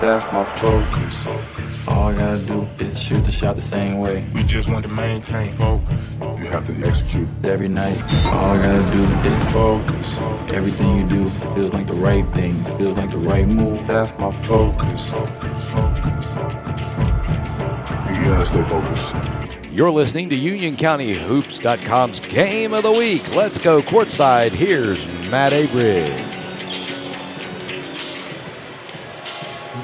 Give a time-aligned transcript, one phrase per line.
[0.00, 1.26] That's my focus.
[1.88, 4.28] All I gotta do is shoot the shot the same way.
[4.34, 6.00] We just want to maintain focus.
[6.20, 7.26] You have to execute.
[7.44, 7.96] Every night,
[8.26, 10.20] all I gotta do is focus.
[10.52, 13.86] Everything you do feels like the right thing, feels like the right move.
[13.86, 15.12] That's my focus.
[18.10, 19.14] You gotta stay focused.
[19.72, 23.34] You're listening to UnionCountyHoops.com's Game of the Week.
[23.34, 24.50] Let's go courtside.
[24.50, 26.35] Here's Matt Abridge.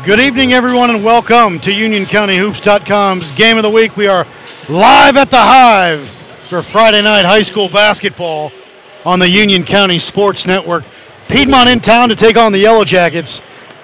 [0.04, 3.96] Good evening, everyone, and welcome to UnionCountyHoops.com's Game of the Week.
[3.96, 4.26] We are
[4.68, 8.50] live at the Hive for Friday night high school basketball
[9.06, 10.82] on the Union County Sports Network.
[11.28, 13.40] Piedmont in town to take on the Yellow Jackets.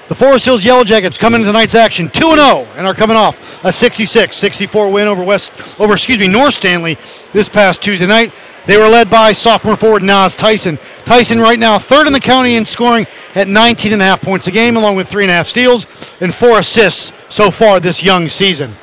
[0.09, 3.37] The Forest Hills Yellow Jackets come into tonight's action 2 0 and are coming off
[3.65, 6.99] a 66-64 win over West over excuse me North Stanley
[7.33, 8.33] this past Tuesday night.
[8.69, 10.79] They were led by sophomore forward Nas Tyson.
[11.07, 14.47] Tyson right now third in the county in scoring at 19 and a half points
[14.47, 15.87] a game, along with three and a half steals
[16.21, 18.77] and four assists so far this young season.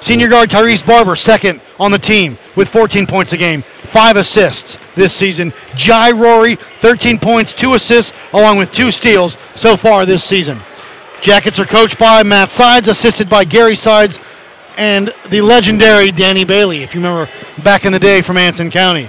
[0.00, 4.76] Senior guard Tyrese Barber second on the team with 14 points a game, five assists
[4.96, 5.52] this season.
[5.76, 10.58] Jai Rory 13 points, two assists, along with two steals so far this season.
[11.20, 14.18] Jackets are coached by Matt Sides, assisted by Gary Sides
[14.76, 17.30] and the legendary Danny Bailey, if you remember
[17.62, 19.08] back in the day from Anson County.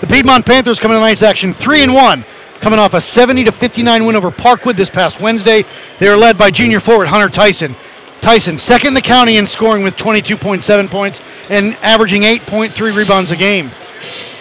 [0.00, 2.24] The Piedmont Panthers coming to tonight's action 3 and 1,
[2.60, 5.64] coming off a 70 to 59 win over Parkwood this past Wednesday.
[5.98, 7.74] They are led by junior forward Hunter Tyson.
[8.20, 13.36] Tyson, second in the county in scoring with 22.7 points and averaging 8.3 rebounds a
[13.36, 13.70] game.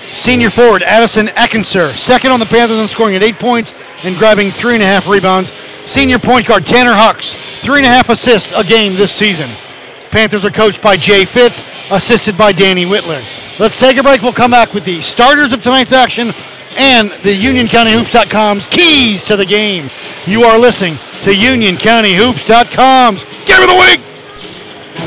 [0.02, 4.50] Senior forward Addison Eckenser, second on the Panthers in scoring at eight points and grabbing
[4.50, 5.54] three and a half rebounds.
[5.86, 9.50] Senior point guard Tanner Hucks, three and a half assists a game this season.
[10.16, 13.20] Panthers are coached by Jay Fitz, assisted by Danny Whitler.
[13.60, 14.22] Let's take a break.
[14.22, 16.32] We'll come back with the starters of tonight's action
[16.78, 19.90] and the UnionCountyHoops.com's keys to the game.
[20.26, 24.00] You are listening to UnionCountyHoops.com's Game of the Week.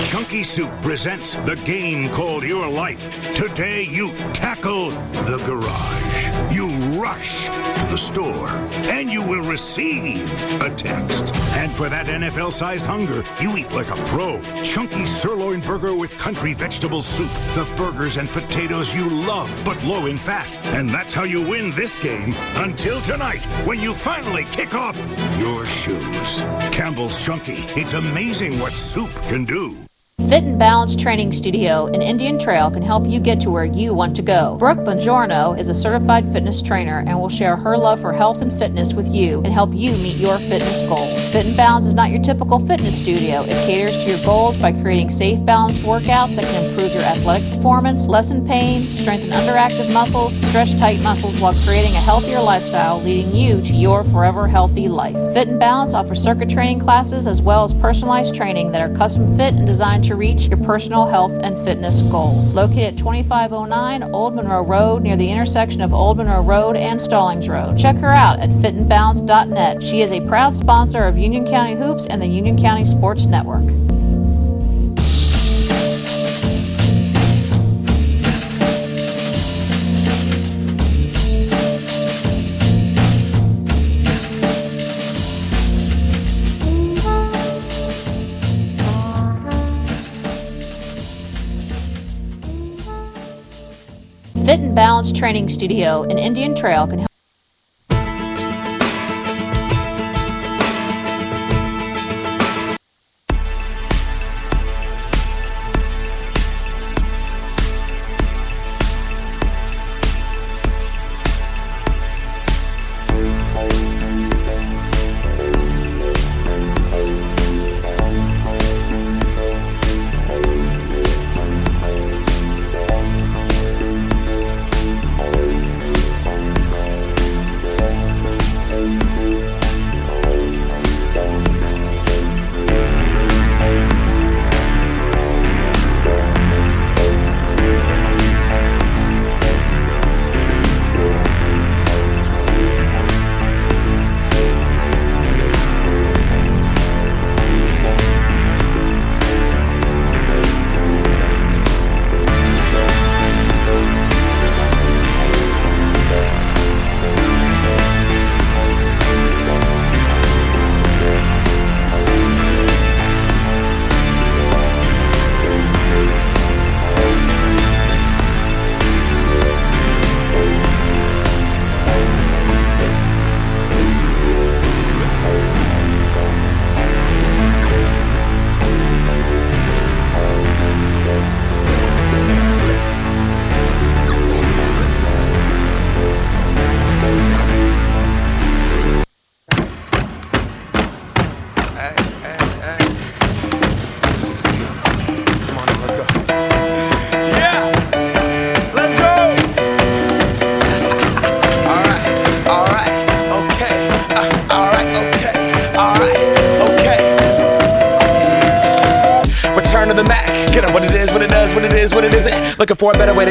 [0.05, 3.35] Chunky Soup presents the game called Your Life.
[3.35, 6.55] Today you tackle the garage.
[6.55, 6.69] You
[7.01, 8.68] rush to the store.
[8.89, 10.23] And you will receive
[10.61, 11.35] a text.
[11.57, 14.41] And for that NFL sized hunger, you eat like a pro.
[14.63, 17.31] Chunky sirloin burger with country vegetable soup.
[17.55, 20.49] The burgers and potatoes you love, but low in fat.
[20.75, 24.97] And that's how you win this game until tonight, when you finally kick off
[25.39, 26.41] your shoes.
[26.73, 27.65] Campbell's Chunky.
[27.81, 29.88] It's amazing what soup can do.
[30.29, 33.95] Fit and Balance Training Studio in Indian Trail can help you get to where you
[33.95, 34.57] want to go.
[34.59, 38.53] Brooke Bongiorno is a certified fitness trainer and will share her love for health and
[38.53, 41.31] fitness with you and help you meet your fitness goals.
[41.31, 43.41] Fit and Balance is not your typical fitness studio.
[43.45, 47.51] It caters to your goals by creating safe, balanced workouts that can improve your athletic
[47.51, 53.35] performance, lessen pain, strengthen underactive muscles, stretch tight muscles while creating a healthier lifestyle, leading
[53.35, 55.17] you to your forever healthy life.
[55.33, 59.35] Fit and Balance offers circuit training classes as well as personalized training that are custom
[59.39, 62.53] fit and designed to reach your personal health and fitness goals.
[62.53, 67.49] Located at 2509 Old Monroe Road near the intersection of Old Monroe Road and Stallings
[67.49, 67.79] Road.
[67.79, 69.83] Check her out at fitandbalance.net.
[69.83, 73.88] She is a proud sponsor of Union County Hoops and the Union County Sports Network.
[95.13, 97.08] Training Studio in Indian Trail can help.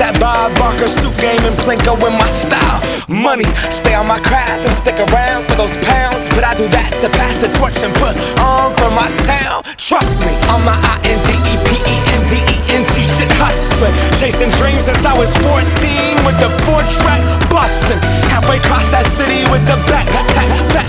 [0.00, 2.80] That Bob Barker suit game and Plinko in my style.
[3.04, 6.24] Money, stay on my craft and stick around for those pounds.
[6.32, 9.60] But I do that to pass the torch and put on for my town.
[9.76, 13.04] Trust me, I'm my I N D E P E N D E N T
[13.04, 13.92] shit hustling.
[14.16, 15.68] Chasing dreams since I was 14
[16.24, 17.20] with the four track
[17.52, 18.00] busting.
[18.32, 20.88] Halfway across that city with the back, back, back, back,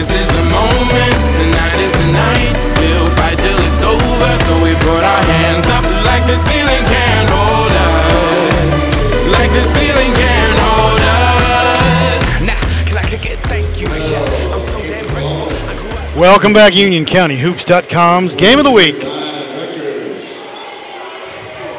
[0.00, 1.14] This is the moment.
[1.36, 2.56] Tonight is the night.
[2.80, 4.32] We'll fight till it's over.
[4.48, 9.28] So we put our hands up like the ceiling can't hold us.
[9.28, 12.40] Like the ceiling can't hold us.
[12.40, 13.40] Now, can I kick it?
[13.40, 13.88] Thank you.
[13.88, 16.18] I'm so damn grateful.
[16.18, 19.02] Welcome back, Union County Hoops.com's Game of the Week.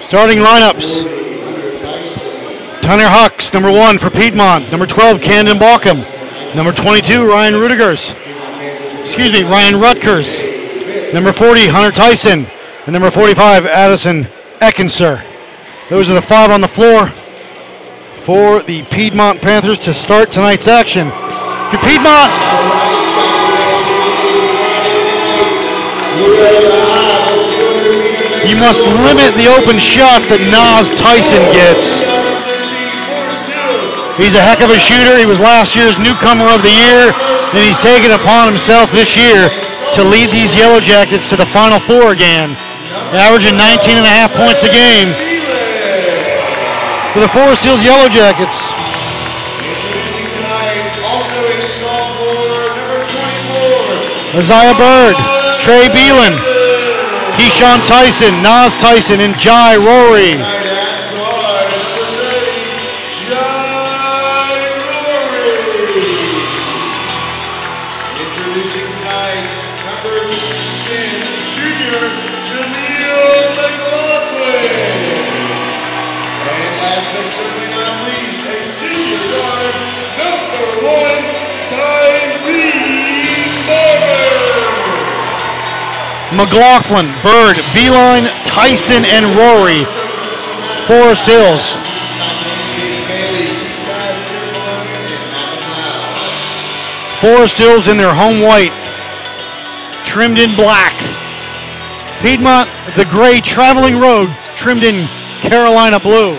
[0.03, 1.01] Starting lineups.
[2.83, 4.69] Tanner Hucks, number one for Piedmont.
[4.69, 6.20] Number 12, Camden Balkum.
[6.55, 8.11] Number 22, Ryan Rudigers.
[9.03, 10.41] Excuse me, Ryan Rutgers.
[11.13, 12.45] Number 40, Hunter Tyson.
[12.85, 14.23] And number 45, Addison
[14.59, 15.23] Eckenser.
[15.89, 21.09] Those are the five on the floor for the Piedmont Panthers to start tonight's action.
[21.71, 22.31] For Piedmont,
[28.43, 32.10] You must limit the open shots that Nas Tyson gets.
[34.21, 35.17] He's a heck of a shooter.
[35.17, 39.49] He was last year's newcomer of the year, and he's taken upon himself this year
[39.97, 42.53] to lead these Yellow Jackets to the Final Four again,
[43.17, 45.09] averaging 19 and a half points a game.
[47.17, 48.53] For the Forest Hills Yellow Jackets,
[54.37, 55.17] Isaiah Bird,
[55.65, 56.37] Trey Beelan,
[57.41, 60.60] Keyshawn Tyson, Nas Tyson, and Jai Rory.
[86.41, 89.85] McLaughlin, Bird, Beelan, Tyson, and Rory.
[90.87, 91.69] Forest Hills.
[97.21, 98.73] Forest Hills in their home white,
[100.07, 100.93] trimmed in black.
[102.23, 105.05] Piedmont, the gray traveling road, trimmed in
[105.41, 106.35] Carolina blue.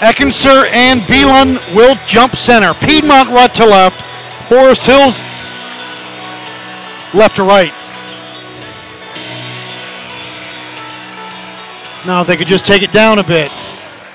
[0.00, 2.74] Eckenser and Beelan will jump center.
[2.74, 4.04] Piedmont right to left.
[4.46, 5.18] Forest Hills
[7.14, 7.72] left to right.
[12.06, 13.50] Now if they could just take it down a bit.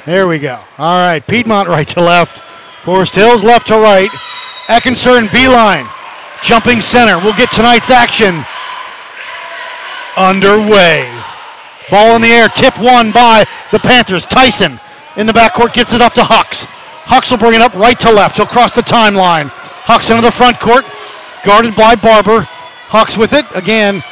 [0.05, 0.59] There we go.
[0.77, 2.43] All right, Piedmont right to left.
[2.83, 4.09] Forest Hills left to right.
[4.67, 5.91] Eckenser and Beelan
[6.43, 7.17] jumping center.
[7.17, 8.45] We'll get tonight's action
[10.15, 11.11] underway.
[11.89, 14.25] Ball in the air, tip one by the Panthers.
[14.25, 14.79] Tyson
[15.17, 16.65] in the backcourt gets it off to Hucks.
[17.05, 18.37] Hucks will bring it up right to left.
[18.37, 19.49] He'll cross the timeline.
[19.49, 20.85] Hucks into the front court,
[21.43, 22.47] guarded by Barber.
[22.87, 24.03] Hucks with it again,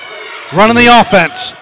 [0.53, 1.53] running the offense.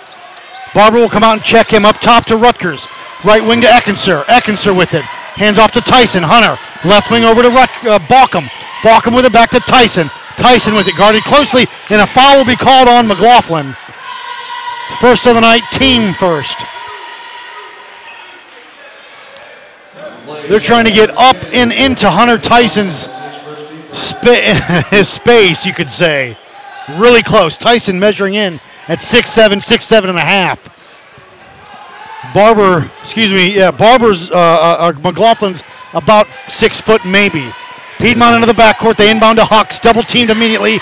[0.74, 2.88] Barber will come out and check him up top to Rutgers.
[3.24, 4.24] Right wing to Eckenser.
[4.26, 5.04] Eckenser with it.
[5.04, 6.24] Hands off to Tyson.
[6.24, 6.58] Hunter.
[6.88, 8.48] Left wing over to Rut- uh, Balkum.
[8.82, 10.10] Balkum with it back to Tyson.
[10.38, 13.76] Tyson with it guarded closely, and a foul will be called on McLaughlin.
[15.02, 16.56] First of the night, team first.
[20.48, 23.10] They're trying to get up and into Hunter Tyson's
[23.92, 26.38] spa- his space, you could say.
[26.96, 27.58] Really close.
[27.58, 30.70] Tyson measuring in at six seven, six seven and a half.
[32.34, 35.64] Barber, excuse me, yeah, Barber's, uh, uh, McLaughlin's
[35.94, 37.52] about six foot maybe.
[37.98, 38.96] Piedmont into the backcourt.
[38.96, 39.80] They inbound to Hawks.
[39.80, 40.80] Double teamed immediately.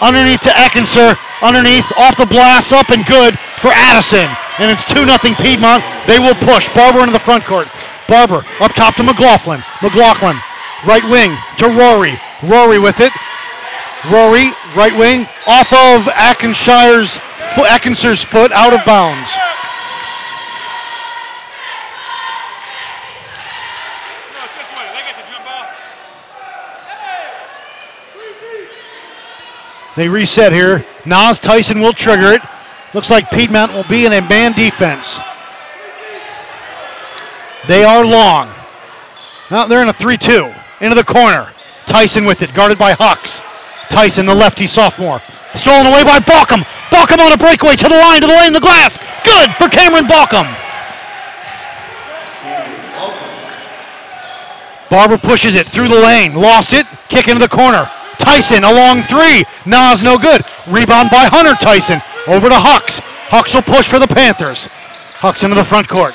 [0.00, 1.16] Underneath to Eckenser.
[1.40, 4.28] Underneath, off the blast, up and good for Addison.
[4.58, 5.84] And it's 2 0 Piedmont.
[6.06, 6.68] They will push.
[6.74, 7.68] Barber into the front court.
[8.08, 9.62] Barber up top to McLaughlin.
[9.82, 10.36] McLaughlin,
[10.86, 12.18] right wing to Rory.
[12.42, 13.12] Rory with it.
[14.10, 17.16] Rory, right wing, off of Eckenser's
[17.54, 17.68] foot,
[18.24, 19.30] foot, out of bounds.
[29.96, 30.84] They reset here.
[31.06, 32.42] Nas Tyson will trigger it.
[32.92, 35.18] Looks like Piedmont will be in a man defense.
[37.68, 38.52] They are long.
[39.50, 40.52] Now they're in a 3 2.
[40.80, 41.52] Into the corner.
[41.86, 43.40] Tyson with it, guarded by Hawks.
[43.88, 45.22] Tyson, the lefty sophomore.
[45.54, 46.62] Stolen away by Balkum.
[46.90, 48.98] Balkum on a breakaway to the line, to the lane, the glass.
[49.24, 50.46] Good for Cameron Balkum.
[54.90, 56.34] Barber pushes it through the lane.
[56.34, 56.86] Lost it.
[57.08, 57.90] Kick into the corner.
[58.18, 59.44] Tyson, a long three.
[59.64, 60.44] Nas, no good.
[60.68, 62.00] Rebound by Hunter Tyson.
[62.26, 63.00] Over to Hucks.
[63.28, 64.68] Hucks will push for the Panthers.
[65.18, 66.14] Hucks into the front court.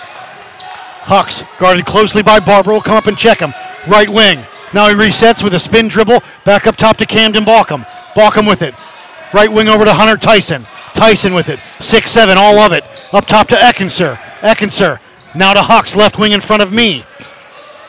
[1.03, 3.53] Hucks, guarded closely by Barber, will come up and check him.
[3.87, 4.45] Right wing.
[4.73, 6.21] Now he resets with a spin dribble.
[6.45, 7.85] Back up top to Camden Balkum.
[8.15, 8.75] Balkum with it.
[9.33, 10.67] Right wing over to Hunter Tyson.
[10.93, 11.59] Tyson with it.
[11.79, 12.83] 6 7, all of it.
[13.11, 14.15] Up top to Eckenser.
[14.41, 14.99] Eckenser.
[15.33, 17.05] Now to Hucks, left wing in front of me.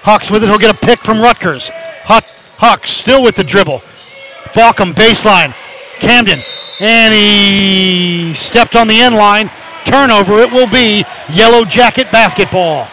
[0.03, 0.49] Hucks with it.
[0.49, 1.71] He'll get a pick from Rutgers.
[2.05, 2.25] Huck,
[2.59, 3.83] Hucks still with the dribble.
[4.53, 5.55] Balkum baseline.
[5.99, 6.41] Camden.
[6.81, 9.51] And he stepped on the end line.
[9.85, 10.39] Turnover.
[10.41, 12.89] It will be Yellow Jacket basketball.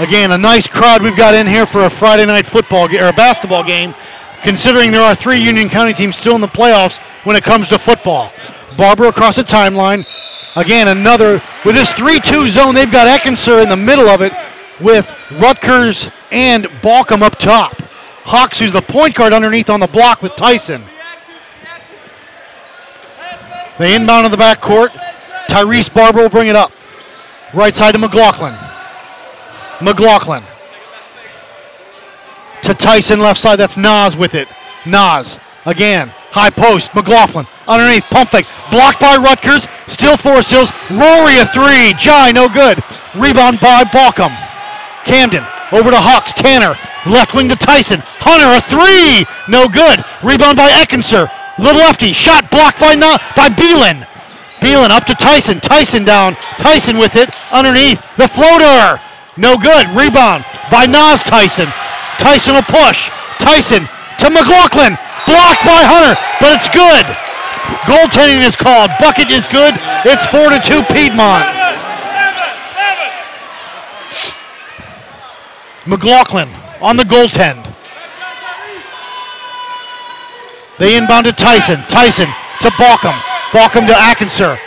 [0.00, 3.08] Again, a nice crowd we've got in here for a Friday night football ga- or
[3.08, 3.94] a basketball game,
[4.42, 7.78] considering there are three Union County teams still in the playoffs when it comes to
[7.78, 8.32] football.
[8.78, 10.06] Barber across the timeline.
[10.56, 12.74] Again, another with this 3-2 zone.
[12.74, 14.32] They've got Eckenser in the middle of it
[14.80, 17.74] with Rutgers and Balkum up top.
[18.24, 20.82] Hawks, who's the point guard underneath on the block with Tyson.
[23.78, 24.92] They inbound in the back court.
[25.50, 26.72] Tyrese Barber will bring it up.
[27.52, 28.56] Right side to McLaughlin.
[29.82, 30.44] McLaughlin.
[32.62, 33.56] To Tyson, left side.
[33.56, 34.48] That's Nas with it.
[34.86, 36.12] Nas again.
[36.30, 36.94] High post.
[36.94, 38.04] McLaughlin underneath.
[38.04, 38.46] Pump fake.
[38.70, 39.66] Blocked by Rutgers.
[39.88, 40.70] Still Forest Hills.
[40.90, 41.94] Rory a three.
[41.98, 42.82] Jai no good.
[43.16, 44.30] Rebound by Balkum.
[45.04, 46.32] Camden over to Hawks.
[46.34, 48.00] Tanner left wing to Tyson.
[48.20, 49.26] Hunter a three.
[49.48, 50.04] No good.
[50.22, 51.26] Rebound by Eckenser.
[51.58, 52.12] Little lefty.
[52.12, 54.06] Shot blocked by Na- by Beelan.
[54.60, 55.58] Beelan up to Tyson.
[55.60, 56.36] Tyson down.
[56.60, 57.98] Tyson with it underneath.
[58.18, 59.00] The floater.
[59.36, 59.86] No good.
[59.94, 61.68] Rebound by Nas Tyson.
[62.18, 63.10] Tyson will push.
[63.38, 63.86] Tyson
[64.18, 64.98] to McLaughlin.
[65.26, 67.06] Blocked by Hunter, but it's good.
[67.86, 68.90] Goaltending is called.
[68.98, 69.74] Bucket is good.
[70.04, 71.44] It's 4 to 2 Piedmont.
[75.86, 76.48] McLaughlin
[76.80, 77.66] on the goaltend.
[80.78, 81.80] They inbound to Tyson.
[81.88, 82.28] Tyson
[82.62, 83.14] to Balkum.
[83.52, 84.58] Balkum to Eckenser.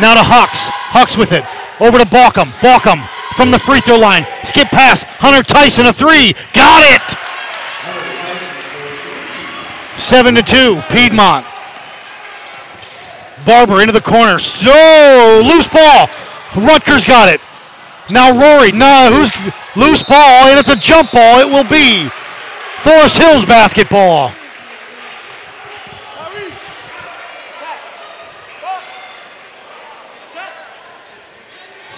[0.00, 0.70] Now to Hawks.
[0.94, 1.44] Hawks with it.
[1.80, 2.52] Over to Balkum.
[2.62, 3.02] Balkum
[3.36, 4.26] from the free throw line.
[4.44, 5.02] Skip pass.
[5.18, 6.32] Hunter Tyson a three.
[6.52, 7.06] Got it.
[10.00, 10.80] Seven to two.
[10.90, 11.46] Piedmont.
[13.44, 14.38] Barber into the corner.
[14.38, 16.08] So loose ball.
[16.56, 17.40] Rutgers got it.
[18.10, 18.72] Now Rory.
[18.72, 19.30] No, who's
[19.76, 20.48] loose ball?
[20.48, 21.40] And it's a jump ball.
[21.40, 22.08] It will be
[22.82, 24.32] Forest Hills basketball.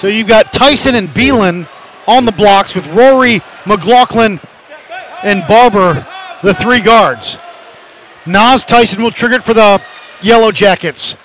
[0.00, 1.68] So you've got Tyson and Beelan
[2.06, 4.40] on the blocks with Rory, McLaughlin,
[5.22, 6.06] and Barber,
[6.42, 7.38] the three guards.
[8.26, 9.80] Nas Tyson will trigger it for the
[10.22, 11.16] Yellow Jackets.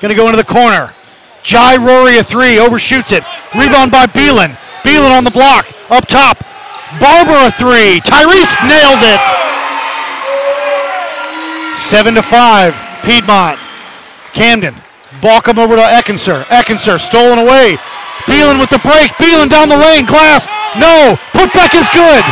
[0.00, 0.94] Gonna go into the corner.
[1.42, 3.24] Jai Rory a three, overshoots it.
[3.54, 4.56] Rebound by Beelan.
[4.82, 6.38] Beelan on the block, up top.
[7.00, 8.00] Barber a three.
[8.00, 9.20] Tyrese nailed it.
[11.78, 13.58] Seven to five, Piedmont.
[14.32, 14.74] Camden.
[15.20, 16.44] Balkum over to Eckenser.
[16.44, 17.78] Eckenser stolen away.
[18.26, 19.10] Beelan with the break.
[19.18, 20.06] Beelan down the lane.
[20.06, 20.46] Glass.
[20.78, 21.18] No.
[21.34, 22.24] Putback is good.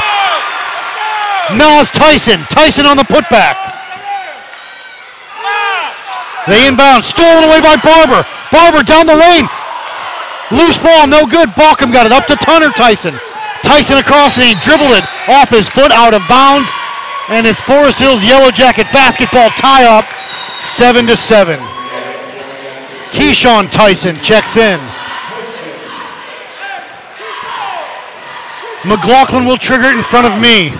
[1.56, 2.46] Nas Tyson.
[2.50, 3.58] Tyson on the putback.
[6.46, 7.04] They inbound.
[7.04, 8.26] Stolen away by Barber.
[8.50, 9.46] Barber down the lane.
[10.50, 11.06] Loose ball.
[11.06, 11.50] No good.
[11.58, 13.18] Balkum got it up to Tunner Tyson.
[13.62, 16.68] Tyson across and he dribbled it off his foot out of bounds.
[17.28, 20.04] And it's Forest Hills Yellow Jacket basketball tie up.
[20.60, 21.60] Seven to seven.
[23.10, 24.80] Keyshawn Tyson checks in.
[28.84, 30.70] McLaughlin will trigger it in front of me.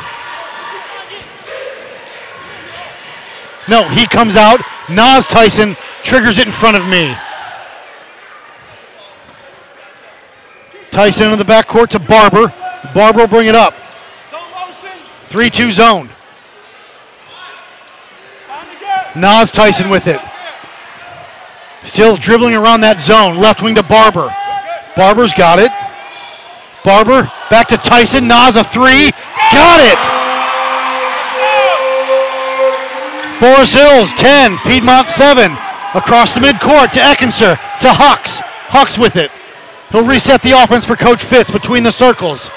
[3.69, 4.61] No, he comes out.
[4.88, 7.14] Nas Tyson triggers it in front of me.
[10.90, 12.52] Tyson in the backcourt to Barber.
[12.95, 13.75] Barber will bring it up.
[15.28, 16.11] 3 2 zone.
[19.14, 20.21] Nas Tyson with it.
[21.85, 23.37] Still dribbling around that zone.
[23.37, 24.35] Left wing to Barber.
[24.97, 25.71] Barber's got it.
[26.84, 28.28] Barber back to Tyson.
[28.28, 29.10] Nas a three.
[29.52, 30.00] Got it.
[33.38, 34.58] Forest Hills 10.
[34.58, 35.52] Piedmont 7.
[35.94, 38.38] Across the midcourt to Eckenser to Hucks.
[38.68, 39.30] Hucks with it.
[39.90, 42.49] He'll reset the offense for Coach Fitz between the circles.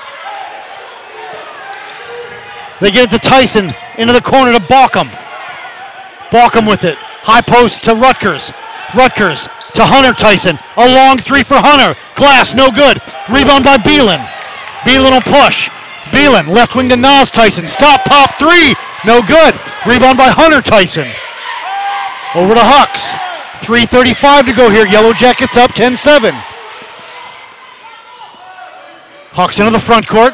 [2.79, 5.09] They get it to Tyson into the corner to Balkum.
[6.29, 6.97] Balkum with it.
[6.97, 8.51] High post to Rutgers.
[8.93, 10.57] Rutgers to Hunter Tyson.
[10.77, 11.99] A long three for Hunter.
[12.15, 13.01] Glass, no good.
[13.29, 14.21] Rebound by Beelan.
[14.85, 15.69] Beelan will push.
[16.11, 17.67] Beelan, left wing to Nas Tyson.
[17.67, 18.75] Stop, pop, three.
[19.05, 19.55] No good.
[19.85, 21.09] Rebound by Hunter Tyson.
[22.35, 23.01] Over to Hucks.
[23.65, 24.85] 3.35 to go here.
[24.85, 26.35] Yellow Jackets up 10 7.
[29.33, 30.33] Hawks into the front court.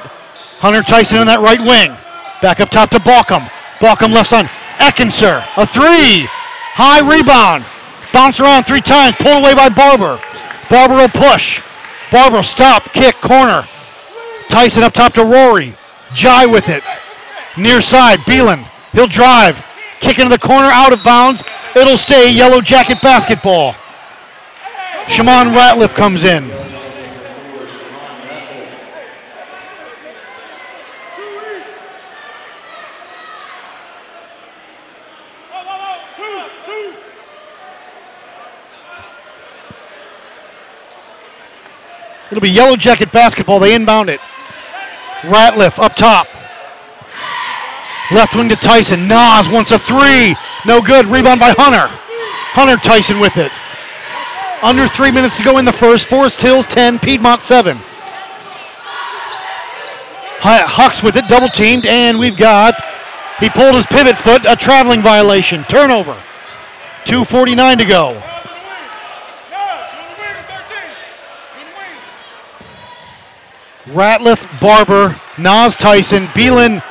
[0.59, 1.95] Hunter Tyson in that right wing.
[2.41, 3.49] Back up top to Balkum.
[3.79, 4.47] Balkum left side.
[4.77, 6.27] Eckenser, a three.
[6.75, 7.65] High rebound.
[8.13, 9.15] Bounce around three times.
[9.17, 10.21] Pulled away by Barber.
[10.69, 11.61] Barber will push.
[12.11, 12.91] Barber will stop.
[12.93, 13.15] Kick.
[13.15, 13.67] Corner.
[14.49, 15.75] Tyson up top to Rory.
[16.13, 16.83] Jai with it.
[17.57, 18.19] Near side.
[18.19, 18.67] Beelan.
[18.91, 19.63] He'll drive.
[19.99, 20.67] Kick into the corner.
[20.67, 21.43] Out of bounds.
[21.75, 23.75] It'll stay Yellow Jacket basketball.
[25.07, 26.68] Shimon Ratliff comes in.
[42.31, 43.59] It'll be Yellow Jacket basketball.
[43.59, 44.19] They inbound it.
[45.21, 46.27] Ratliff up top.
[48.11, 49.07] Left wing to Tyson.
[49.07, 50.35] Nas wants a three.
[50.65, 51.05] No good.
[51.07, 51.87] Rebound by Hunter.
[52.53, 53.51] Hunter Tyson with it.
[54.61, 56.07] Under three minutes to go in the first.
[56.07, 57.77] Forest Hills 10, Piedmont 7.
[57.77, 57.83] Hu-
[60.41, 62.75] Hucks with it, double teamed, and we've got,
[63.39, 65.63] he pulled his pivot foot, a traveling violation.
[65.65, 66.13] Turnover.
[67.05, 68.23] 2.49 to go.
[73.89, 76.83] Ratliff, Barber, Nas Tyson, Beelan,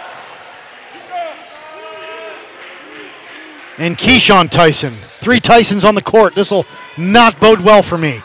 [3.78, 4.98] and Keyshawn Tyson.
[5.20, 6.34] Three Tysons on the court.
[6.34, 8.22] This will not bode well for me.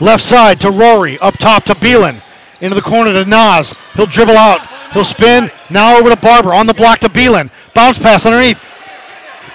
[0.00, 2.22] Left side to Rory, up top to Beelan.
[2.60, 3.74] Into the corner to Nas.
[3.94, 4.66] He'll dribble out.
[4.92, 5.50] He'll spin.
[5.68, 6.54] Now over to Barber.
[6.54, 7.50] On the block to Beelan.
[7.74, 8.58] Bounce pass underneath.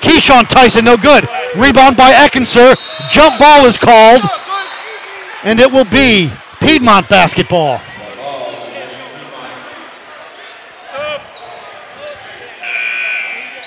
[0.01, 1.27] Keyshawn Tyson, no good.
[1.55, 2.75] Rebound by Eckenser.
[3.09, 4.21] Jump ball is called.
[5.43, 7.81] And it will be Piedmont basketball.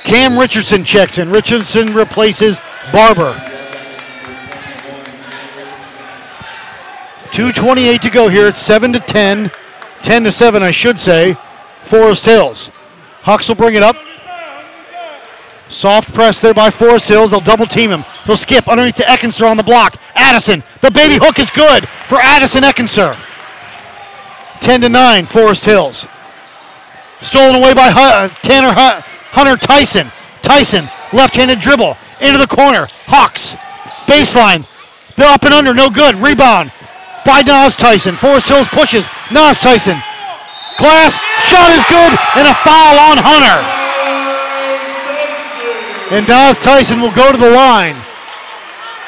[0.05, 1.31] Cam Richardson checks in.
[1.31, 2.61] Richardson replaces
[2.93, 3.33] Barber.
[7.33, 8.47] 2.28 to go here.
[8.47, 9.51] It's 7 to 10.
[10.03, 11.37] 10 to 7, I should say.
[11.85, 12.71] Forest Hills.
[13.23, 13.97] Hucks will bring it up.
[15.69, 17.31] Soft press there by Forest Hills.
[17.31, 18.05] They'll double team him.
[18.27, 19.97] He'll skip underneath to Eckenser on the block.
[20.14, 20.62] Addison.
[20.83, 23.17] The baby hook is good for Addison Eckenser.
[24.61, 26.07] 10 to 9, Forest Hills.
[27.23, 27.88] Stolen away by
[28.43, 30.11] Tanner Hu- Hunter Tyson.
[30.42, 32.87] Tyson, left-handed dribble into the corner.
[33.11, 33.55] Hawks,
[34.07, 34.66] baseline.
[35.16, 36.14] They're up and under, no good.
[36.16, 36.70] Rebound
[37.27, 38.14] by Nas Tyson.
[38.16, 39.05] Forest Hills pushes.
[39.33, 39.99] Nas Tyson.
[40.79, 43.59] Glass shot is good and a foul on Hunter.
[46.14, 47.97] And Nas Tyson will go to the line,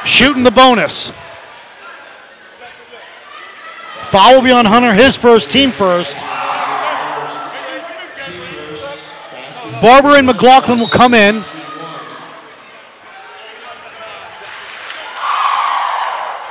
[0.05, 1.13] shooting the bonus.
[4.11, 6.17] Foul will be on Hunter, his first, team first.
[9.81, 11.45] Barber and McLaughlin will come in.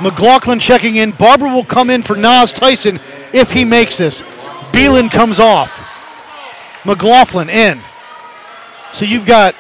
[0.02, 1.12] McLaughlin checking in.
[1.12, 3.00] Barber will come in for Nas Tyson
[3.34, 4.22] if he makes this.
[4.72, 5.82] Beelan comes off.
[6.86, 7.82] McLaughlin in.
[8.94, 9.56] So you've got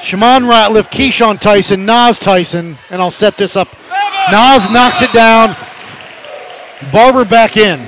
[0.00, 3.68] Shimon Ratliff, Keyshawn Tyson, Nas Tyson, and I'll set this up.
[4.30, 5.56] Nas knocks it down.
[6.92, 7.80] Barber back in.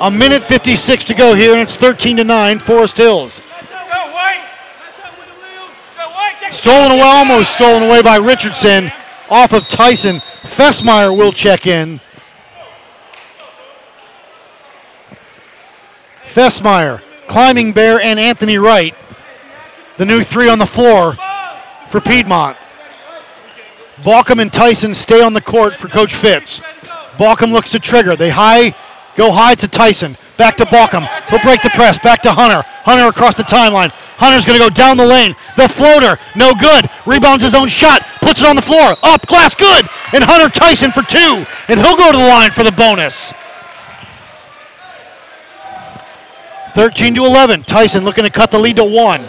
[0.00, 3.42] A minute 56 to go here, and it's 13 to 9, Forest Hills.
[6.50, 8.90] Stolen away, almost stolen away by Richardson
[9.28, 10.20] off of Tyson.
[10.42, 12.00] Fessmeyer will check in.
[16.24, 18.94] Fessmeyer, Climbing Bear, and Anthony Wright.
[19.98, 21.16] The new three on the floor
[21.90, 22.56] for Piedmont.
[23.98, 26.60] Balkum and Tyson stay on the court for Coach Fitz.
[27.18, 28.16] Balkum looks to trigger.
[28.16, 28.74] They high
[29.20, 30.16] Go high to Tyson.
[30.38, 31.06] Back to Balkum.
[31.28, 31.98] He'll break the press.
[31.98, 32.62] Back to Hunter.
[32.88, 33.90] Hunter across the timeline.
[34.16, 35.36] Hunter's going to go down the lane.
[35.58, 36.88] The floater, no good.
[37.04, 38.00] Rebounds his own shot.
[38.22, 38.96] Puts it on the floor.
[39.02, 39.84] Up, glass, good.
[40.14, 41.44] And Hunter Tyson for two.
[41.68, 43.34] And he'll go to the line for the bonus.
[46.72, 47.64] 13 to 11.
[47.64, 49.28] Tyson looking to cut the lead to one.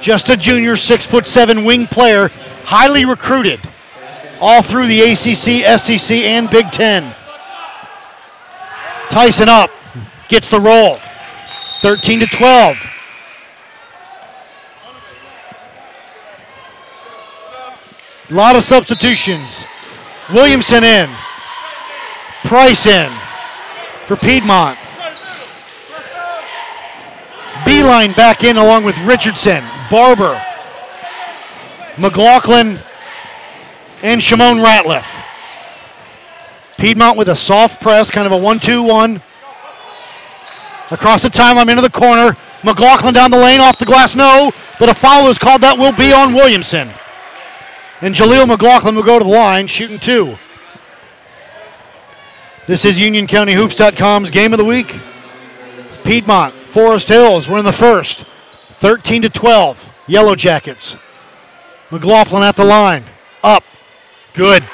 [0.00, 2.30] Just a junior, six foot seven wing player,
[2.64, 3.60] highly recruited,
[4.40, 7.14] all through the ACC, SEC, and Big Ten.
[9.10, 9.70] Tyson up,
[10.28, 10.98] gets the roll.
[11.82, 12.76] 13 to 12.
[18.30, 19.64] A lot of substitutions.
[20.32, 21.10] Williamson in.
[22.44, 23.12] Price in
[24.06, 24.78] for Piedmont.
[27.64, 30.42] Beelan back in along with Richardson, Barber,
[31.98, 32.80] McLaughlin,
[34.02, 35.19] and Shimon Ratliff.
[36.80, 39.22] Piedmont with a soft press, kind of a 1 2 1.
[40.90, 42.36] Across the timeline into the corner.
[42.64, 44.50] McLaughlin down the lane, off the glass, no.
[44.78, 45.60] But a foul is called.
[45.60, 46.90] That will be on Williamson.
[48.00, 50.38] And Jaleel McLaughlin will go to the line, shooting two.
[52.66, 54.98] This is UnionCountyHoops.com's game of the week.
[56.02, 58.24] Piedmont, Forest Hills, we're in the first.
[58.78, 59.86] 13 to 12.
[60.06, 60.96] Yellow Jackets.
[61.90, 63.04] McLaughlin at the line.
[63.44, 63.64] Up.
[64.32, 64.64] Good.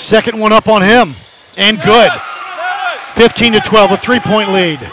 [0.00, 1.14] Second one up on him.
[1.56, 2.10] And good.
[3.14, 4.90] 15 to 12, a three point lead.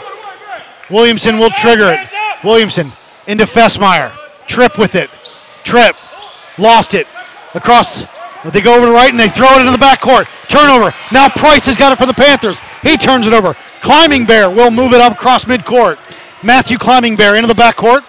[0.90, 2.10] Williamson will trigger it.
[2.44, 2.92] Williamson
[3.26, 4.16] into Fessmeyer.
[4.48, 5.10] Trip with it.
[5.64, 5.96] Trip.
[6.58, 7.08] Lost it.
[7.54, 8.06] Across.
[8.52, 10.28] They go over to the right and they throw it into the backcourt.
[10.48, 10.94] Turnover.
[11.12, 12.60] Now Price has got it for the Panthers.
[12.84, 13.56] He turns it over.
[13.82, 15.98] Climbing Bear will move it up across midcourt.
[16.44, 18.04] Matthew Climbing Bear into the backcourt.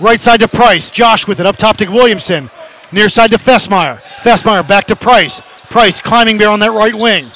[0.00, 0.90] Right side to Price.
[0.90, 1.46] Josh with it.
[1.46, 2.50] Up top to Williamson.
[2.90, 4.00] Near side to Fessmeyer.
[4.22, 5.40] Fessmeyer back to Price.
[5.74, 7.32] Price climbing bear on that right wing.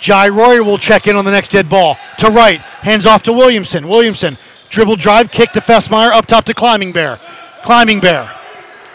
[0.00, 1.98] Jai Rory will check in on the next dead ball.
[2.20, 2.62] To right.
[2.62, 3.88] Hands off to Williamson.
[3.88, 4.38] Williamson.
[4.70, 5.30] Dribble drive.
[5.30, 6.12] Kick to Fessmeyer.
[6.12, 7.20] Up top to Climbing Bear.
[7.62, 8.34] Climbing Bear.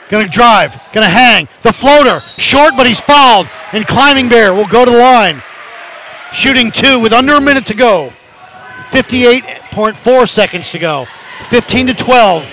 [0.10, 0.76] Gonna drive.
[0.92, 1.50] Gonna hang.
[1.62, 2.22] The floater.
[2.40, 3.48] Short, but he's fouled.
[3.74, 5.44] And Climbing Bear will go to the line.
[6.34, 8.12] Shooting two with under a minute to go.
[8.90, 11.06] 58.4 seconds to go.
[11.50, 12.52] 15 to 12.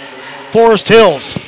[0.53, 1.48] Forest Hills.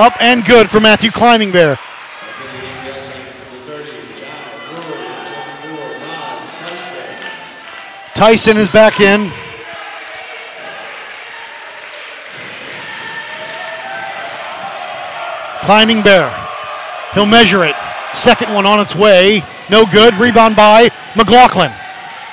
[0.00, 1.78] Up and good for Matthew Climbing Bear.
[8.14, 9.30] Tyson is back in.
[15.66, 16.34] Climbing Bear.
[17.12, 17.76] He'll measure it.
[18.14, 19.44] Second one on its way.
[19.68, 20.14] No good.
[20.14, 21.74] Rebound by McLaughlin.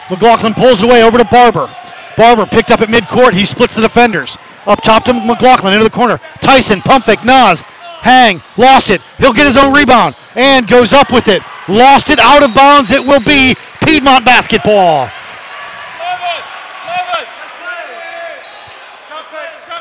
[0.10, 1.70] McLaughlin pulls away over to Barber.
[2.16, 3.34] Barber picked up at midcourt.
[3.34, 4.38] He splits the defenders.
[4.68, 6.20] Up top to McLaughlin into the corner.
[6.42, 7.62] Tyson, pump fake, Nas,
[8.02, 9.02] hang, lost it.
[9.18, 11.42] He'll get his own rebound and goes up with it.
[11.70, 12.92] Lost it out of bounds.
[12.92, 15.10] It will be Piedmont basketball.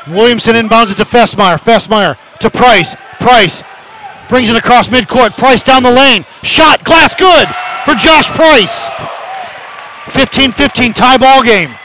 [0.07, 1.59] Williamson inbounds it to Fessmeyer.
[1.59, 2.95] Fessmeyer to Price.
[3.19, 3.61] Price
[4.29, 5.37] brings it across midcourt.
[5.37, 6.25] Price down the lane.
[6.43, 7.47] Shot, glass good
[7.83, 8.87] for Josh Price.
[10.11, 11.75] 15 15 tie ball game.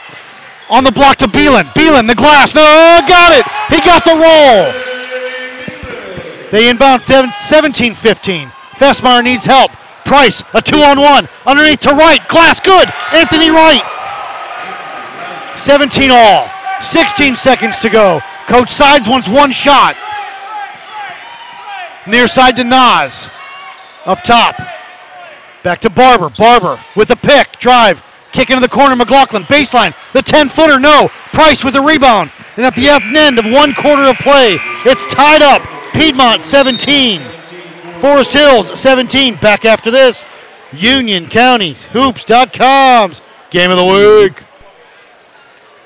[0.69, 1.65] On the block to Beelan.
[1.73, 2.55] Beelan, the glass.
[2.55, 2.61] No,
[3.07, 3.45] got it.
[3.73, 4.71] He got the roll.
[6.51, 8.47] They inbound 17 15.
[8.77, 9.71] Fessmeyer needs help.
[10.05, 11.27] Price, a two on one.
[11.45, 12.25] Underneath to right.
[12.27, 12.89] Glass good.
[13.13, 13.83] Anthony Wright.
[15.57, 16.49] 17 all.
[16.81, 18.19] 16 seconds to go.
[18.47, 19.95] Coach Sides wants one shot.
[22.05, 23.29] Near side to Nas.
[24.05, 24.57] Up top.
[25.63, 26.29] Back to Barber.
[26.29, 27.57] Barber with the pick.
[27.59, 28.01] Drive.
[28.33, 28.95] Kick into the corner.
[28.95, 29.43] McLaughlin.
[29.43, 29.95] Baseline.
[30.11, 30.79] The 10 footer.
[30.79, 31.07] No.
[31.31, 32.31] Price with the rebound.
[32.57, 35.61] And at the end of one quarter of play, it's tied up.
[35.93, 37.21] Piedmont 17.
[38.01, 39.35] Forest Hills 17.
[39.35, 40.25] Back after this.
[40.73, 44.42] Union County Hoops.com's game of the week.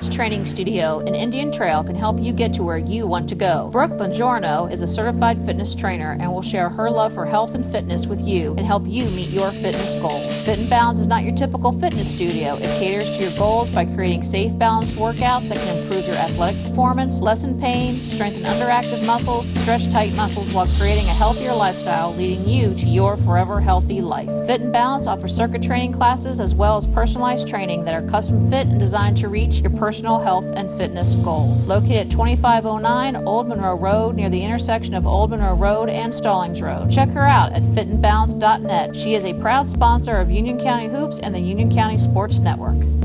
[0.06, 3.70] Training Studio in Indian Trail can help you get to where you want to go.
[3.72, 7.66] Brooke Bongiorno is a certified fitness trainer and will share her love for health and
[7.66, 10.42] fitness with you and help you meet your fitness goals.
[10.42, 12.58] Fit and Balance is not your typical fitness studio.
[12.58, 16.62] It caters to your goals by creating safe, balanced workouts that can improve your athletic
[16.64, 22.48] performance, lessen pain, strengthen underactive muscles, stretch tight muscles while creating a healthier lifestyle, leading
[22.48, 24.30] you to your forever healthy life.
[24.46, 28.48] Fit and Balance offers circuit training classes as well as personalized training that are custom
[28.52, 31.66] fit and designed to reach your personal personal health and fitness goals.
[31.66, 36.62] Located at 2509 Old Monroe Road near the intersection of Old Monroe Road and Stallings
[36.62, 36.92] Road.
[36.92, 38.94] Check her out at fitandbalance.net.
[38.94, 42.97] She is a proud sponsor of Union County Hoops and the Union County Sports Network.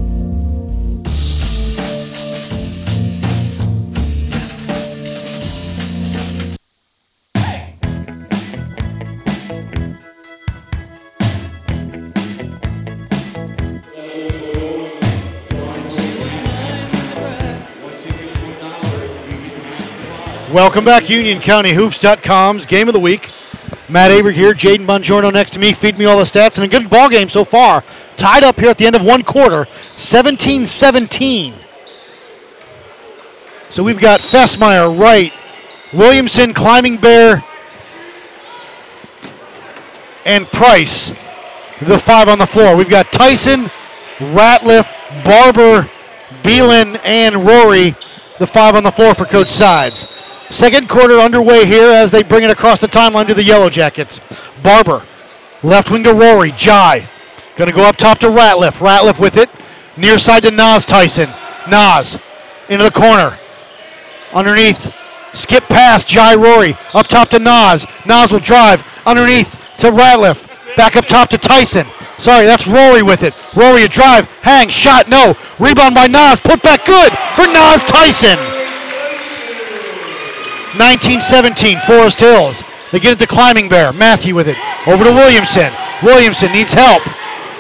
[20.53, 23.31] Welcome back, UnionCountyHoops.com's Game of the Week.
[23.89, 25.73] Matt Aber here, Jaden Bongiorno next to me.
[25.73, 27.83] Feed me all the stats, and a good ball game so far.
[28.19, 29.65] Tied up here at the end of one quarter,
[29.97, 31.55] 17-17.
[33.71, 35.33] So we've got Fessmeyer, Wright,
[35.95, 37.43] Williamson, Climbing Bear,
[40.27, 41.13] and Price,
[41.81, 42.77] the five on the floor.
[42.77, 43.71] We've got Tyson,
[44.19, 44.87] Ratliff,
[45.25, 45.89] Barber,
[46.43, 47.97] Beelan, and Rory,
[48.39, 50.22] the five on the floor for Coach Sides.
[50.53, 54.21] Second quarter underway here as they bring it across the timeline to the Yellow Jackets.
[54.63, 55.03] Barber,
[55.63, 56.53] left wing to Rory.
[56.53, 57.09] Jai,
[57.57, 58.73] going to go up top to Ratliff.
[58.73, 59.49] Ratliff with it.
[59.97, 61.31] Near side to Nas Tyson.
[61.71, 62.19] Nas
[62.69, 63.39] into the corner.
[64.35, 64.95] Underneath.
[65.33, 66.05] Skip pass.
[66.05, 66.77] Jai Rory.
[66.93, 67.87] Up top to Nas.
[68.05, 68.87] Nas will drive.
[69.07, 70.47] Underneath to Ratliff.
[70.77, 71.87] Back up top to Tyson.
[72.19, 73.35] Sorry, that's Rory with it.
[73.57, 74.27] Rory a drive.
[74.43, 74.69] Hang.
[74.69, 75.09] Shot.
[75.09, 75.35] No.
[75.59, 76.41] Rebound by Nas.
[76.41, 78.52] Put back good for Nas Tyson.
[80.79, 82.63] 1917, Forest Hills.
[82.93, 83.93] They get it to Climbing Bear.
[83.93, 84.57] Matthew with it.
[84.87, 85.73] Over to Williamson.
[86.03, 87.03] Williamson needs help.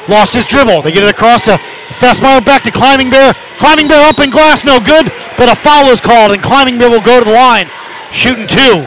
[0.08, 0.82] Lost his dribble.
[0.82, 1.58] They get it across to
[2.00, 3.34] Fessmeyer back to Climbing Bear.
[3.58, 6.90] Climbing Bear up in glass, no good, but a foul is called, and Climbing Bear
[6.90, 7.68] will go to the line,
[8.12, 8.84] shooting two.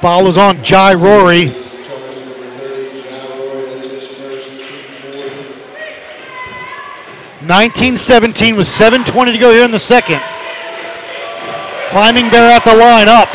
[0.00, 1.52] Foul is on Jai Rory.
[7.42, 10.20] Nineteen seventeen with 7.20 to go here in the second.
[11.90, 13.28] Climbing Bear at the line up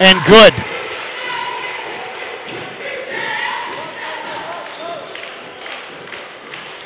[0.00, 0.54] and good.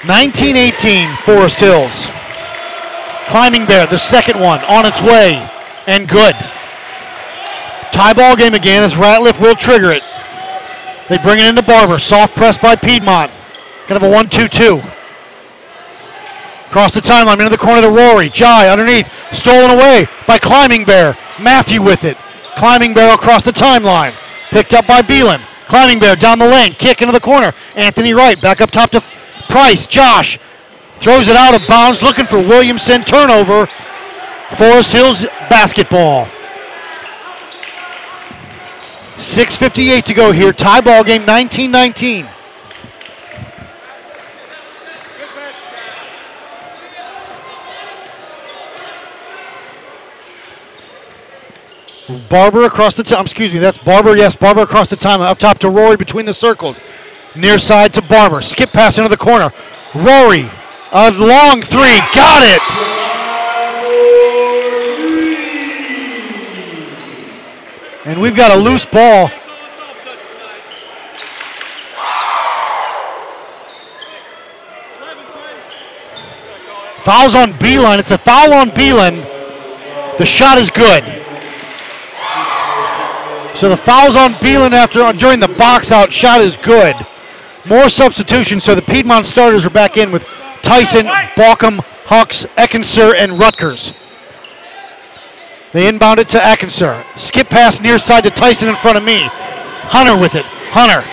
[0.09, 2.07] Nineteen eighteen Forest Hills.
[3.29, 5.47] Climbing Bear, the second one on its way
[5.87, 6.35] and good.
[7.93, 10.03] Tie ball game again as Ratliff will trigger it.
[11.11, 11.99] They bring it into Barber.
[11.99, 13.31] Soft press by Piedmont.
[13.87, 14.81] Kind of a 1 2 2.
[16.73, 18.31] Across the timeline, into the corner to Rory.
[18.31, 21.15] Jai underneath, stolen away by Climbing Bear.
[21.39, 22.17] Matthew with it.
[22.57, 24.15] Climbing Bear across the timeline.
[24.49, 25.43] Picked up by Beelan.
[25.67, 27.53] Climbing Bear down the lane, kick into the corner.
[27.77, 29.03] Anthony Wright back up top to
[29.51, 29.87] Price.
[29.87, 30.39] Josh
[30.99, 33.03] throws it out of bounds, looking for Williamson.
[33.03, 33.67] Turnover.
[34.57, 36.25] Forest Hills basketball.
[39.17, 40.55] 6.58 to go here.
[40.55, 42.27] Tie ball game 19 19.
[52.29, 53.21] Barber across the time.
[53.21, 54.17] Um, excuse me, that's Barber.
[54.17, 55.21] Yes, Barber across the time.
[55.21, 56.81] Up top to Rory between the circles.
[57.35, 58.43] Near side to Barber.
[58.43, 59.53] Skip pass into the corner.
[59.95, 60.51] Rory,
[60.93, 61.99] a long three.
[62.15, 62.63] Got it.
[68.05, 69.29] And we've got a loose ball.
[77.05, 77.99] Fouls on Beelan.
[77.99, 79.17] It's a foul on Beelan.
[80.19, 81.22] The shot is good.
[83.63, 86.97] So the fouls on Beelan after uh, during the box out shot is good.
[87.65, 90.25] More substitutions, so the Piedmont starters are back in with
[90.63, 93.93] Tyson, Balkum, Hawks, Eckenser, and Rutgers.
[95.73, 97.05] They inbound it to Eckenser.
[97.17, 99.29] Skip pass near side to Tyson in front of me.
[99.31, 100.45] Hunter with it.
[100.73, 101.07] Hunter.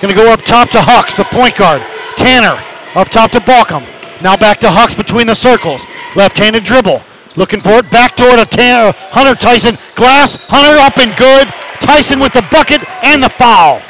[0.00, 1.82] Gonna go up top to Hawks, the point guard.
[2.16, 2.62] Tanner
[2.94, 3.82] up top to Balkum.
[4.22, 5.84] Now back to Hawks between the circles.
[6.14, 7.02] Left-handed dribble.
[7.34, 7.90] Looking for it.
[7.90, 8.90] Back door to Tanner.
[8.90, 9.76] Uh, Hunter Tyson.
[9.96, 10.36] Glass.
[10.48, 11.52] Hunter up and good.
[11.80, 13.80] Tyson with the bucket and the foul.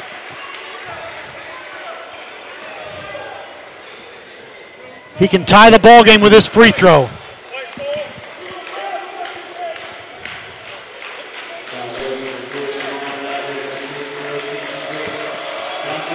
[5.17, 7.07] He can tie the ball game with his free throw.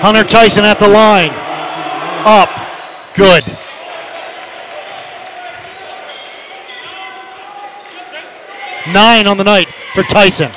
[0.00, 1.30] Hunter Tyson at the line.
[2.24, 2.50] Up.
[3.14, 3.44] Good.
[8.92, 10.50] Nine on the night for Tyson.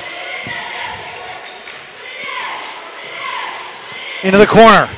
[4.24, 4.90] Into the corner.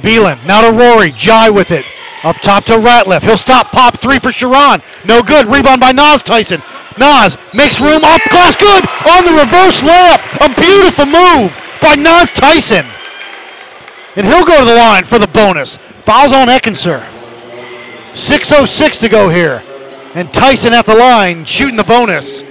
[0.00, 0.44] Beelan.
[0.46, 1.12] Now to Rory.
[1.12, 1.84] Jai with it.
[2.24, 3.22] Up top to Ratliff.
[3.22, 3.68] He'll stop.
[3.68, 4.82] Pop three for Sharon.
[5.04, 5.46] No good.
[5.46, 6.62] Rebound by Nas Tyson.
[6.98, 8.20] Nas makes room up.
[8.30, 10.20] Glass good on the reverse layup.
[10.40, 12.86] A beautiful move by Nas Tyson.
[14.16, 15.76] And he'll go to the line for the bonus.
[16.04, 17.00] Fouls on Eckenser.
[18.14, 19.62] 6.06 to go here.
[20.14, 22.42] And Tyson at the line shooting the bonus.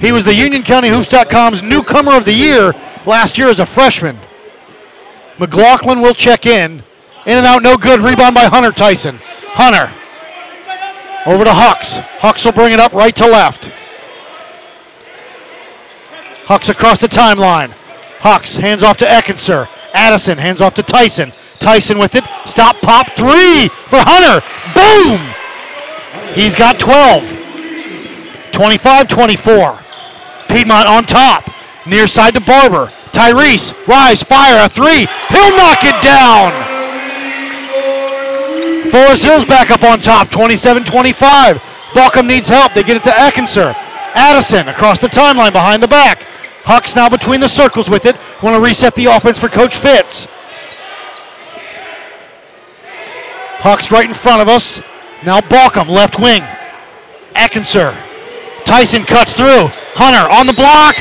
[0.00, 2.72] He was the UnionCountyHoops.com's newcomer of the year
[3.06, 4.18] last year as a freshman.
[5.38, 6.82] McLaughlin will check in.
[7.26, 8.00] In and out, no good.
[8.00, 9.18] Rebound by Hunter Tyson.
[9.48, 9.92] Hunter
[11.26, 11.94] over to Hucks.
[12.20, 13.70] Hucks will bring it up right to left.
[16.46, 17.72] Hucks across the timeline.
[18.20, 19.68] Hucks hands off to Eckenser.
[19.92, 21.32] Addison hands off to Tyson.
[21.58, 22.24] Tyson with it.
[22.44, 24.40] Stop, pop, three for Hunter.
[24.72, 25.20] Boom!
[26.34, 28.52] He's got 12.
[28.52, 29.78] 25 24.
[30.48, 31.50] Piedmont on top.
[31.86, 32.86] Near side to Barber.
[33.12, 35.06] Tyrese, rise, fire, a three.
[35.30, 36.52] He'll knock it down.
[38.90, 41.62] Forest Hills back up on top, 27 25.
[41.94, 42.72] Balcom needs help.
[42.74, 43.74] They get it to Eckenser.
[44.14, 46.22] Addison across the timeline behind the back.
[46.64, 48.16] Hucks now between the circles with it.
[48.42, 50.26] Want to reset the offense for Coach Fitz.
[53.58, 54.80] Hucks right in front of us.
[55.24, 56.42] Now Balcom, left wing.
[57.34, 57.96] Eckenser.
[58.64, 59.68] Tyson cuts through.
[59.94, 60.96] Hunter on the block.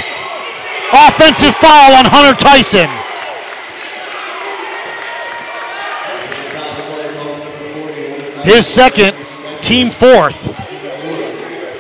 [0.96, 2.88] Offensive foul on Hunter Tyson.
[8.46, 9.14] His second,
[9.62, 10.38] team fourth.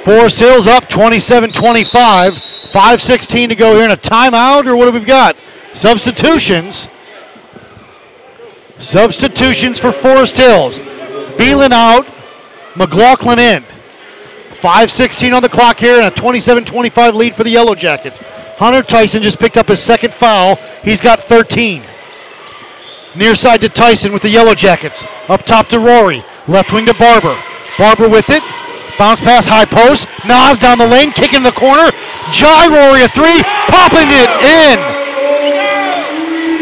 [0.03, 2.33] Forest Hills up 27 25.
[2.33, 5.37] 5.16 to go here in a timeout, or what have we got?
[5.73, 6.89] Substitutions.
[8.79, 10.79] Substitutions for Forest Hills.
[11.37, 12.05] Beelan out,
[12.75, 13.63] McLaughlin in.
[14.51, 18.19] 5.16 on the clock here and a 27 25 lead for the Yellow Jackets.
[18.57, 20.55] Hunter Tyson just picked up his second foul.
[20.83, 21.83] He's got 13.
[23.15, 25.03] Near side to Tyson with the Yellow Jackets.
[25.27, 26.23] Up top to Rory.
[26.47, 27.37] Left wing to Barber.
[27.77, 28.43] Barber with it.
[28.97, 30.07] Bounce pass high post.
[30.25, 31.91] Nas down the lane, kicking the corner.
[32.31, 34.79] Jai Rory a three, popping it in.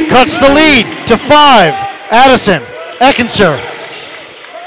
[0.10, 1.74] Cuts the lead to five.
[2.10, 2.62] Addison,
[2.98, 3.58] Eckenser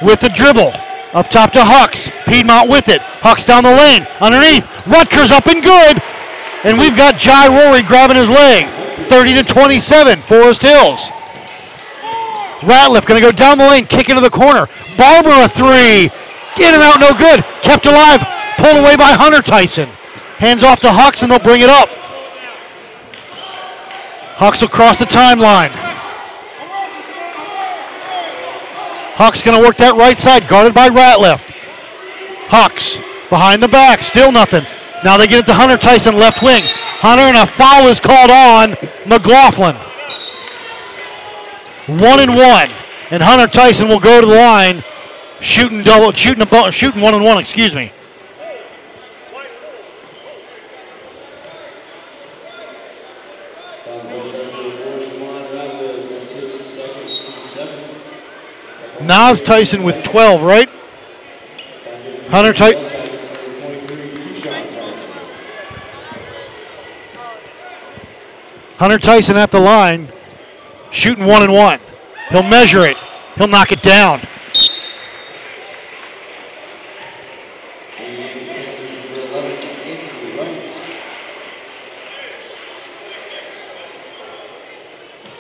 [0.03, 0.73] with the dribble.
[1.13, 2.11] Up top to Hucks.
[2.27, 3.01] Piedmont with it.
[3.23, 4.07] Hucks down the lane.
[4.21, 4.67] Underneath.
[4.87, 6.03] Rutgers up and good.
[6.65, 8.67] And we've got Jai Rory grabbing his leg.
[9.09, 10.23] 30 to 27.
[10.23, 11.01] Forest Hills.
[12.61, 14.67] Ratliff going to go down the lane, kick into the corner.
[14.97, 16.11] Barber a three.
[16.59, 17.45] In and out, no good.
[17.63, 18.21] Kept alive.
[18.57, 19.89] Pulled away by Hunter Tyson.
[20.39, 21.89] Hands off to Hucks and they'll bring it up.
[24.37, 25.71] Hucks will cross the timeline.
[29.17, 31.41] Hucks going to work that right side, guarded by Ratliff.
[32.49, 32.99] Hucks
[33.31, 34.65] behind the back, still nothing.
[35.05, 36.63] Now they get it to Hunter Tyson, left wing.
[36.65, 38.71] Hunter and a foul is called on
[39.07, 39.77] McLaughlin.
[42.01, 42.69] One and one,
[43.11, 44.83] and Hunter Tyson will go to the line,
[45.41, 47.39] shooting double, shooting a shooting one and one.
[47.39, 47.93] Excuse me.
[59.03, 60.69] Nas Tyson with 12, right?
[62.29, 62.96] Hunter Tyson.
[68.79, 70.09] Hunter Tyson at the line,
[70.91, 71.81] shooting one and one.
[72.29, 72.99] He'll measure it.
[73.37, 74.21] He'll knock it down.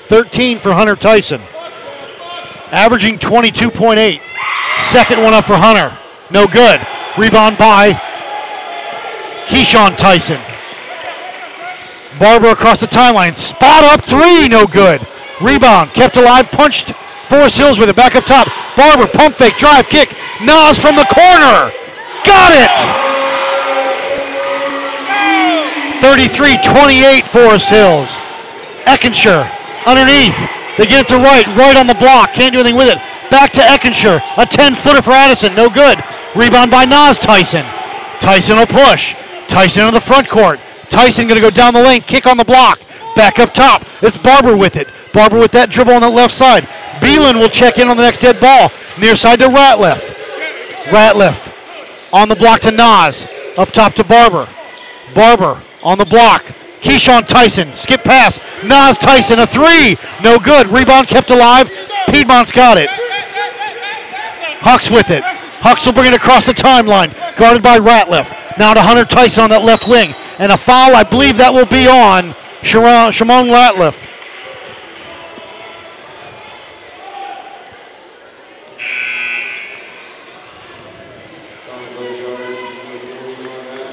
[0.07, 1.42] Thirteen for Hunter Tyson,
[2.70, 4.20] averaging 22.8.
[4.83, 5.99] Second one up for Hunter,
[6.31, 6.81] no good.
[7.18, 7.92] Rebound by
[9.46, 10.40] Keyshawn Tyson.
[12.18, 13.37] Barber across the timeline.
[13.37, 15.07] Spot up three, no good.
[15.40, 16.92] Rebound, kept alive, punched
[17.29, 17.96] Forest Hills with it.
[17.96, 18.48] Back up top.
[18.76, 20.14] Barber, pump fake, drive, kick.
[20.40, 21.72] Nas from the corner.
[22.24, 22.70] Got it!
[26.00, 28.09] 33 28 Forest Hills.
[28.87, 29.42] Eckenser
[29.87, 30.37] underneath.
[30.79, 32.33] They get it to right, right on the block.
[32.33, 32.98] Can't do anything with it.
[33.31, 34.22] Back to Eckenser.
[34.37, 35.54] A 10 footer for Addison.
[35.54, 35.98] No good.
[36.37, 37.64] Rebound by Nas Tyson.
[38.21, 39.14] Tyson will push.
[39.48, 40.60] Tyson on the front court.
[40.97, 42.81] Tyson going to go down the lane, kick on the block.
[43.15, 43.83] Back up top.
[44.01, 44.88] It's Barber with it.
[45.13, 46.63] Barber with that dribble on the left side.
[47.05, 48.73] Beelan will check in on the next dead ball.
[48.99, 50.01] Near side to Ratliff.
[50.88, 51.53] Ratliff
[52.15, 53.27] on the block to Nas.
[53.59, 54.49] Up top to Barber.
[55.15, 56.42] Barber on the block.
[56.81, 58.40] Keyshawn Tyson, skip pass.
[58.65, 59.99] Nas Tyson, a three.
[60.23, 60.67] No good.
[60.69, 61.69] Rebound kept alive.
[62.09, 62.88] Piedmont's got it.
[64.61, 65.23] Hucks with it.
[65.61, 67.13] Hucks will bring it across the timeline.
[67.37, 68.46] Guarded by Ratliff.
[68.59, 70.15] Now to Hunter Tyson on that left wing.
[70.38, 74.02] And a foul, I believe that will be on Sharon, Shimon Ratliff.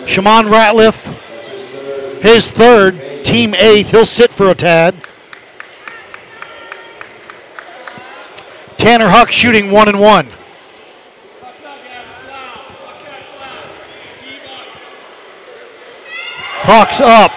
[0.08, 3.92] Shimon Ratliff, his third, team eighth.
[3.92, 4.96] He'll sit for a tad.
[8.78, 10.28] Tanner Huck shooting one and one.
[16.66, 17.32] Hawks up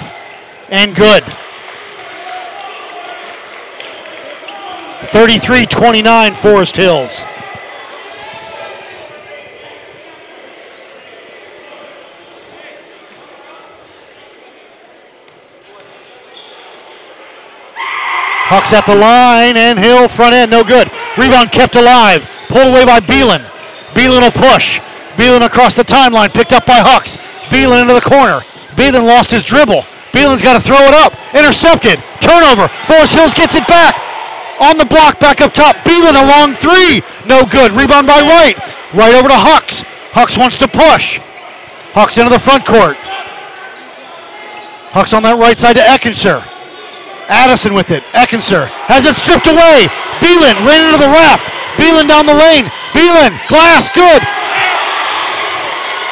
[0.71, 1.25] and good.
[5.11, 7.19] 33 29 Forest Hills.
[18.47, 20.89] Hawks at the line and Hill front end, no good.
[21.19, 23.43] Rebound kept alive, pulled away by Beelan.
[23.91, 24.79] Beelan will push.
[25.17, 27.17] Beelan across the timeline, picked up by Hawks.
[27.51, 28.45] Beelan into the corner.
[28.77, 29.83] Beelan lost his dribble.
[30.13, 31.13] Beelan's got to throw it up.
[31.35, 32.01] Intercepted.
[32.21, 32.69] Turnover.
[32.89, 33.97] Forest Hills gets it back.
[34.61, 35.77] On the block, back up top.
[35.85, 37.03] Beelan a long three.
[37.27, 37.73] No good.
[37.73, 38.57] Rebound by Wright.
[38.95, 39.85] Right over to Hawks.
[40.13, 41.21] Hawks wants to push.
[41.93, 42.97] Hawks into the front court.
[44.93, 46.41] Hawks on that right side to Eckenser.
[47.29, 48.05] Addison with it.
[48.17, 49.89] Eckenser has it stripped away.
[50.25, 51.45] Beelan ran into the ref.
[51.77, 52.65] Beelan down the lane.
[52.97, 54.25] Beelan, glass, good.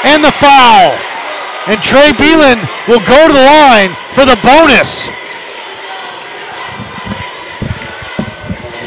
[0.05, 0.93] And the foul.
[1.67, 5.09] And Trey Beelan will go to the line for the bonus.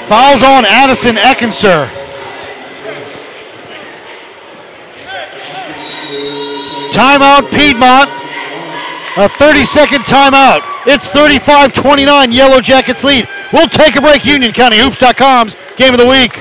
[0.07, 1.87] Fouls on Addison Eckenser.
[6.93, 8.09] Timeout Piedmont.
[9.17, 10.61] A 30 second timeout.
[10.85, 12.31] It's 35 29.
[12.31, 13.27] Yellow Jackets lead.
[13.51, 14.21] We'll take a break.
[14.21, 16.39] UnionCountyHoops.com's game of the week.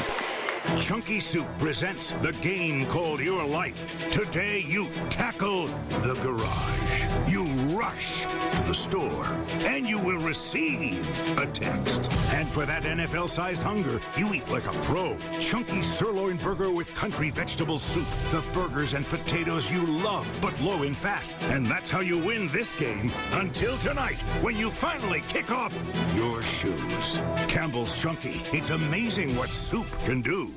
[1.06, 4.10] Chunky Soup presents the game called Your Life.
[4.10, 5.68] Today you tackle
[6.02, 7.30] the garage.
[7.30, 7.44] You
[7.78, 9.24] rush to the store
[9.60, 10.98] and you will receive
[11.38, 12.10] a text.
[12.32, 15.16] And for that NFL sized hunger, you eat like a pro.
[15.38, 18.08] Chunky sirloin burger with country vegetable soup.
[18.32, 21.22] The burgers and potatoes you love, but low in fat.
[21.42, 25.72] And that's how you win this game until tonight when you finally kick off
[26.16, 27.22] your shoes.
[27.46, 28.42] Campbell's Chunky.
[28.52, 30.52] It's amazing what soup can do.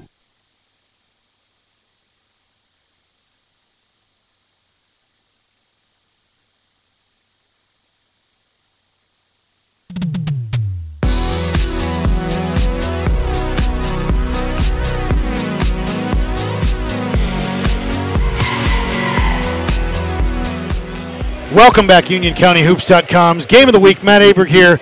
[21.59, 24.01] Welcome back, UnionCountyHoops.com's game of the week.
[24.01, 24.77] Matt Aberg here.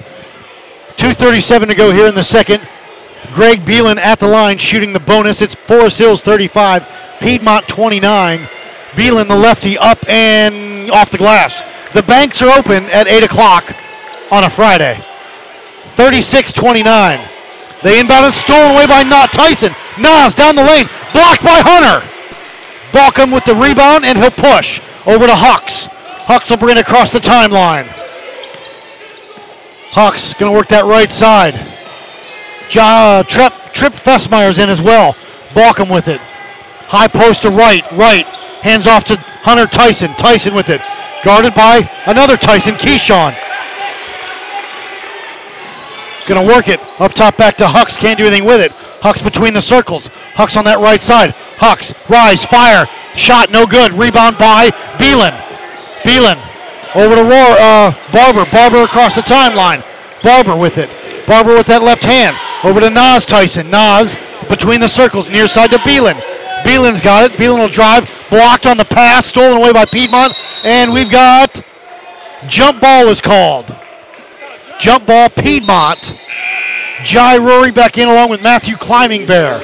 [0.97, 2.69] 2.37 to go here in the second.
[3.33, 5.41] Greg Beelan at the line shooting the bonus.
[5.41, 6.87] It's Forest Hills 35,
[7.19, 8.41] Piedmont 29.
[8.91, 11.63] Beelan, the lefty, up and off the glass.
[11.93, 13.75] The banks are open at 8 o'clock
[14.31, 15.01] on a Friday.
[15.93, 17.27] 36 29.
[17.81, 19.73] They inbound and stolen away by Not Tyson.
[19.97, 22.07] Nas down the lane, blocked by Hunter.
[22.91, 25.87] Balcom with the rebound, and he'll push over to Hawks.
[26.27, 27.87] Hawks will bring it across the timeline.
[29.91, 31.55] Hawks going to work that right side.
[32.69, 35.15] Ja, uh, Trip, Trip Fessmeyer's in as well.
[35.53, 36.19] Balcom with it.
[36.19, 38.25] High post to right, right.
[38.59, 40.11] Hands off to Hunter Tyson.
[40.15, 40.81] Tyson with it.
[41.23, 43.33] Guarded by another Tyson, Keyshawn.
[46.27, 46.81] Gonna work it.
[46.99, 47.95] Up top back to Hucks.
[47.95, 48.73] Can't do anything with it.
[48.99, 50.07] Hucks between the circles.
[50.35, 51.31] Hucks on that right side.
[51.57, 52.85] Hucks, rise, fire.
[53.15, 53.93] Shot no good.
[53.93, 55.47] Rebound by Beelan.
[56.07, 56.39] Beelan
[56.95, 58.49] over to Roar, uh, Barber.
[58.49, 59.83] Barber across the timeline.
[60.23, 60.89] Barber with it.
[61.27, 62.35] Barber with that left hand.
[62.63, 63.69] Over to Nas Tyson.
[63.69, 64.15] Nas
[64.47, 66.15] between the circles, near side to Beelan.
[66.63, 67.37] Beelan's got it.
[67.37, 68.09] Beelan will drive.
[68.29, 69.25] Blocked on the pass.
[69.25, 70.33] Stolen away by Piedmont.
[70.63, 71.61] And we've got
[72.47, 73.75] jump ball is called.
[74.79, 76.13] Jump ball Piedmont.
[77.03, 79.59] Jai Rory back in along with Matthew Climbing Bear.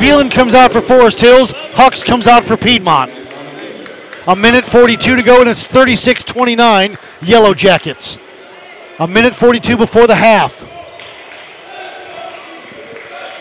[0.00, 1.52] Beelan comes out for Forest Hills.
[1.74, 3.25] Hucks comes out for Piedmont.
[4.26, 8.18] A minute 42 to go, and it's 36 29 Yellow Jackets.
[8.98, 10.60] A minute 42 before the half.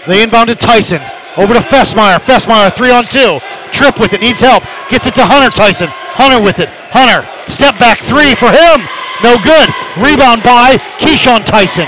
[0.06, 1.02] They inbounded Tyson.
[1.38, 2.20] Over to Fessmeyer.
[2.20, 3.40] Fessmeyer, three on two.
[3.74, 4.64] Trip with it, needs help.
[4.90, 5.88] Gets it to Hunter Tyson.
[5.90, 6.70] Hunter with it.
[6.94, 8.86] Hunter, step back three for him.
[9.24, 9.68] No good.
[9.98, 11.88] Rebound by Keyshawn Tyson.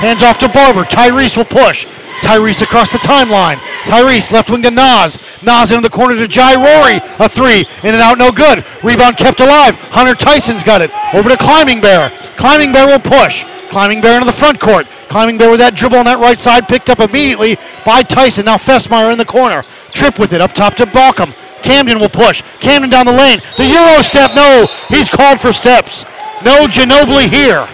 [0.00, 0.84] Hands off to Barber.
[0.84, 1.86] Tyrese will push.
[2.22, 3.56] Tyrese across the timeline.
[3.84, 5.18] Tyrese left wing to Nas.
[5.42, 7.00] Nas into the corner to Jai Rory.
[7.18, 7.66] A three.
[7.82, 8.64] In and out, no good.
[8.82, 9.74] Rebound kept alive.
[9.90, 10.90] Hunter Tyson's got it.
[11.14, 12.10] Over to Climbing Bear.
[12.36, 13.44] Climbing Bear will push.
[13.70, 14.86] Climbing Bear into the front court.
[15.08, 16.66] Climbing Bear with that dribble on that right side.
[16.66, 18.46] Picked up immediately by Tyson.
[18.46, 19.62] Now Fessmeyer in the corner.
[19.92, 21.32] Trip with it up top to Balcom.
[21.62, 22.42] Camden will push.
[22.60, 23.40] Camden down the lane.
[23.56, 24.32] The Euro step.
[24.34, 24.66] No.
[24.88, 26.04] He's called for steps.
[26.44, 27.66] No Ginobili here.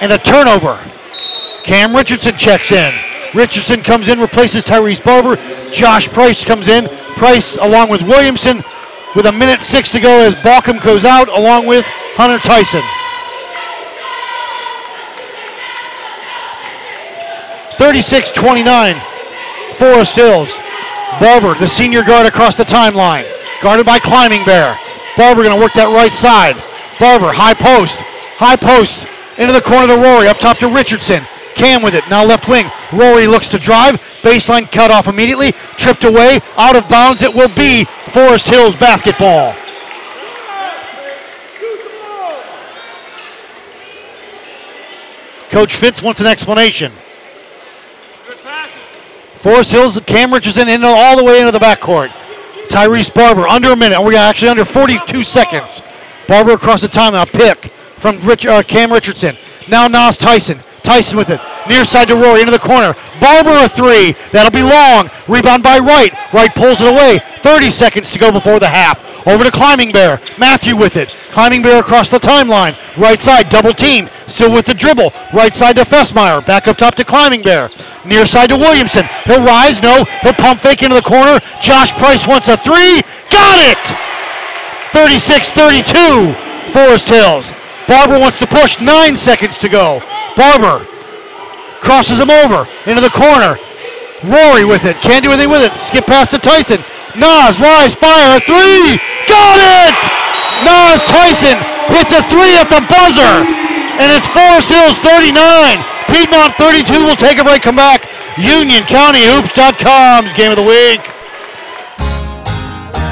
[0.00, 0.78] And a turnover.
[1.64, 2.92] Cam Richardson checks in.
[3.34, 5.36] Richardson comes in, replaces Tyrese Barber.
[5.72, 6.88] Josh Price comes in.
[7.16, 8.62] Price along with Williamson
[9.16, 11.84] with a minute six to go as Balcom goes out along with
[12.16, 12.82] Hunter Tyson.
[17.78, 18.94] 36 29.
[19.76, 20.52] Forest Hills.
[21.18, 23.24] Barber, the senior guard across the timeline.
[23.62, 24.76] Guarded by Climbing Bear.
[25.16, 26.56] Barber going to work that right side.
[27.00, 27.96] Barber, high post.
[28.36, 29.06] High post.
[29.38, 30.28] Into the corner to Rory.
[30.28, 31.24] Up top to Richardson.
[31.54, 32.04] Cam with it.
[32.08, 32.66] Now left wing.
[32.92, 33.94] Rory looks to drive.
[34.22, 35.52] Baseline cut off immediately.
[35.76, 36.40] Tripped away.
[36.56, 37.22] Out of bounds.
[37.22, 39.54] It will be Forest Hills basketball.
[45.50, 46.92] Coach Fitz wants an explanation.
[49.36, 52.08] Forest Hills, Cam Richardson in all the way into the backcourt.
[52.68, 54.02] Tyrese Barber under a minute.
[54.02, 55.82] We're actually under 42 seconds.
[56.26, 57.30] Barber across the timeout.
[57.30, 59.36] Pick from Rich, uh, Cam Richardson.
[59.68, 60.60] Now Nas Tyson.
[60.84, 61.40] Tyson with it.
[61.66, 62.94] Near side to Rory into the corner.
[63.20, 64.12] Barber a three.
[64.30, 65.10] That'll be long.
[65.26, 66.12] Rebound by Wright.
[66.32, 67.20] Wright pulls it away.
[67.42, 69.00] 30 seconds to go before the half.
[69.26, 70.20] Over to Climbing Bear.
[70.38, 71.16] Matthew with it.
[71.30, 72.76] Climbing Bear across the timeline.
[72.98, 74.08] Right side, double team.
[74.26, 75.12] Still with the dribble.
[75.32, 76.44] Right side to Fessmeyer.
[76.46, 77.70] Back up top to Climbing Bear.
[78.04, 79.06] Near side to Williamson.
[79.24, 79.80] He'll rise.
[79.80, 80.04] No.
[80.22, 81.40] He'll pump fake into the corner.
[81.62, 83.00] Josh Price wants a three.
[83.30, 83.78] Got it!
[84.92, 86.34] 36 32.
[86.72, 87.52] Forest Hills.
[87.86, 88.80] Barber wants to push.
[88.80, 90.00] Nine seconds to go.
[90.36, 90.84] Barber
[91.84, 93.56] crosses him over into the corner.
[94.24, 94.96] Rory with it.
[95.04, 95.72] Can't do anything with it.
[95.84, 96.80] Skip past to Tyson.
[97.14, 98.96] Nas, rise, fire, three.
[99.28, 99.94] Got it!
[100.64, 101.60] Nas Tyson
[101.92, 103.44] hits a three at the buzzer.
[104.00, 105.84] And it's Forest Hills 39.
[106.08, 108.08] Piedmont 32 will take a break, come back.
[108.40, 111.00] UnionCountyHoops.com's game of the week.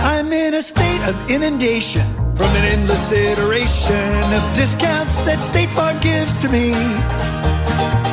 [0.02, 5.98] I'm in a state of inundation from an endless iteration of discounts that State Farm
[6.00, 6.72] gives to me.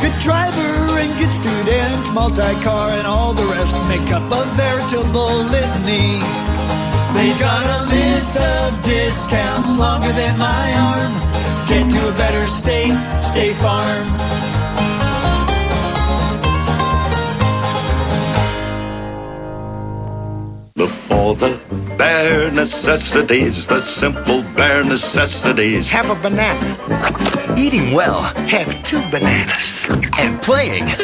[0.02, 6.20] Good driver and good student, multi-car and all the rest make up a veritable litany.
[7.16, 11.14] They got a list of discounts longer than my arm.
[11.68, 14.08] Get to a better state, State Farm.
[20.76, 21.60] Look for the
[22.00, 25.90] bare necessities, the simple bare necessities.
[25.92, 26.66] Have a banana.
[27.58, 28.22] Eating well.
[28.48, 29.86] Have two bananas.
[30.18, 30.86] And playing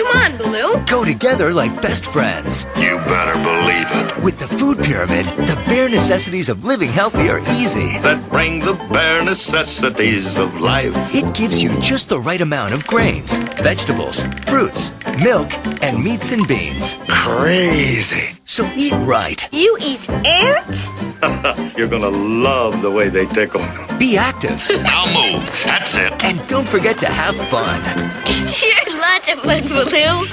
[0.00, 0.82] Come on, Baloo.
[0.86, 2.64] go together like best friends.
[2.76, 4.24] You better believe it.
[4.24, 7.98] With the food pyramid, the bare necessities of living healthy are easy.
[7.98, 10.94] That bring the bare necessities of life.
[11.14, 15.50] It gives you just the right amount of grains, vegetables, fruits, milk,
[15.82, 16.96] and meats and beans.
[17.08, 18.38] Crazy.
[18.44, 19.46] So eat right.
[19.52, 20.88] You eat ants?
[21.76, 23.62] You're gonna love the way they tickle.
[23.98, 24.66] Be active.
[24.82, 25.44] Now move.
[25.64, 26.24] That's it.
[26.24, 27.80] And don't forget to have fun.
[28.62, 30.26] You're lots of fun, Baloo.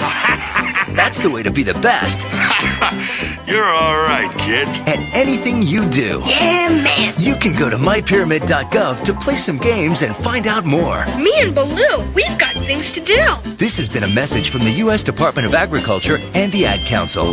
[0.96, 2.22] That's the way to be the best
[3.48, 4.68] You're all right, kid.
[4.88, 6.22] at anything you do.
[6.26, 7.14] Yeah, man.
[7.18, 11.06] You can go to mypyramid.gov to play some games and find out more.
[11.18, 13.26] Me and Baloo, we've got things to do.
[13.58, 15.04] This has been a message from the U.S.
[15.04, 17.26] Department of Agriculture and the Ad Council.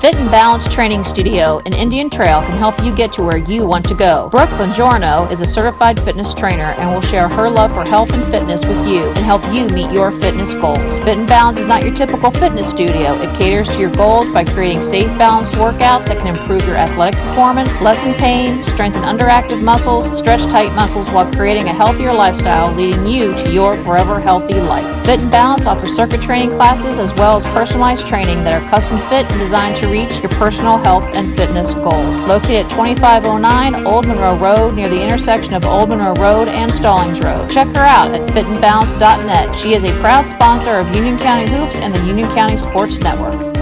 [0.00, 3.66] Fit and Balance Training Studio in Indian Trail can help you get to where you
[3.66, 4.28] want to go.
[4.30, 8.24] Brooke Bongiorno is a certified fitness trainer and will share her love for health and
[8.26, 11.00] fitness with you and help you meet your fitness goals.
[11.00, 13.14] Fit and Balance is not your typical fitness studio.
[13.14, 17.20] It caters to your goals by creating safe, balanced workouts that can improve your athletic
[17.20, 23.04] performance, lessen pain, strengthen underactive muscles, stretch tight muscles while creating a healthier lifestyle, leading
[23.04, 25.04] you to your forever healthy life.
[25.04, 28.98] Fit and Balance offers circuit training classes as well as personalized training that are custom
[28.98, 32.26] fit and designed to reach your personal health and fitness goals.
[32.26, 37.20] Located at 2509 Old Monroe Road near the intersection of Old Monroe Road and Stallings
[37.20, 37.48] Road.
[37.50, 39.54] Check her out at fitandbalance.net.
[39.54, 43.56] She is a proud sponsor of Union County Hoops and the Union County Sports Network.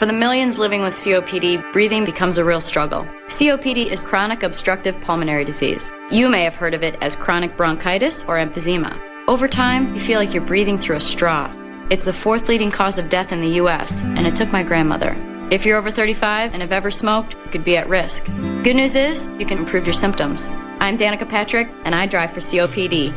[0.00, 3.02] For the millions living with COPD, breathing becomes a real struggle.
[3.26, 5.92] COPD is chronic obstructive pulmonary disease.
[6.10, 9.09] You may have heard of it as chronic bronchitis or emphysema.
[9.30, 11.48] Over time, you feel like you're breathing through a straw.
[11.88, 15.16] It's the fourth leading cause of death in the US, and it took my grandmother.
[15.52, 18.24] If you're over 35 and have ever smoked, you could be at risk.
[18.64, 20.50] Good news is, you can improve your symptoms.
[20.80, 23.14] I'm Danica Patrick, and I drive for COPD.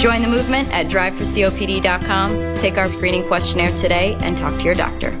[0.00, 2.54] Join the movement at driveforcopd.com.
[2.54, 5.20] Take our screening questionnaire today and talk to your doctor.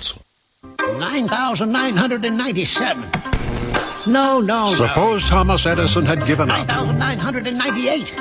[0.99, 3.09] 9,997.
[4.07, 6.55] No, no, Suppose Thomas Edison had given no.
[6.55, 8.13] up, 9,998.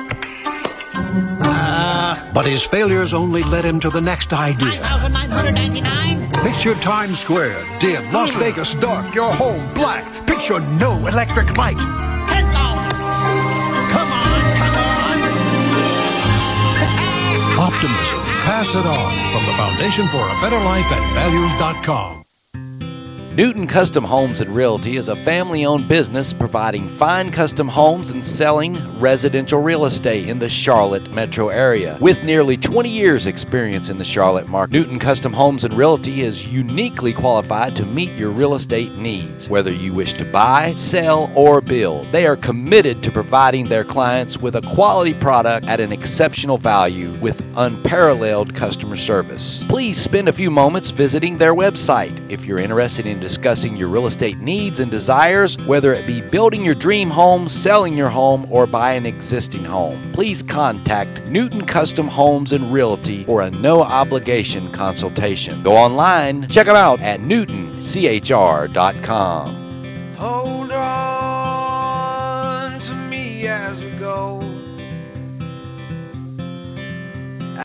[1.43, 4.81] Uh, but his failures only led him to the next idea.
[4.81, 6.31] 9,999.
[6.43, 10.05] Picture Times Square, dim, Las Vegas dark, your home black.
[10.27, 11.79] Picture no electric light.
[11.79, 12.91] 10,000.
[13.91, 14.21] Come on, come on.
[17.59, 18.21] Optimism.
[18.45, 22.20] Pass it on from the Foundation for a Better Life at values.com.
[23.41, 28.23] Newton Custom Homes and Realty is a family owned business providing fine custom homes and
[28.23, 31.97] selling residential real estate in the Charlotte metro area.
[32.03, 36.47] With nearly 20 years' experience in the Charlotte market, Newton Custom Homes and Realty is
[36.47, 39.49] uniquely qualified to meet your real estate needs.
[39.49, 44.37] Whether you wish to buy, sell, or build, they are committed to providing their clients
[44.37, 49.65] with a quality product at an exceptional value with unparalleled customer service.
[49.67, 54.09] Please spend a few moments visiting their website if you're interested in discussing your real
[54.09, 58.67] estate needs and desires, whether it be building your dream home, selling your home, or
[58.67, 60.11] buying an existing home.
[60.13, 65.63] Please contact Newton Custom Homes and Realty for a no obligation consultation.
[65.63, 69.47] Go online, check them out at newtonchr.com.
[70.17, 74.41] Hold on to me as we go.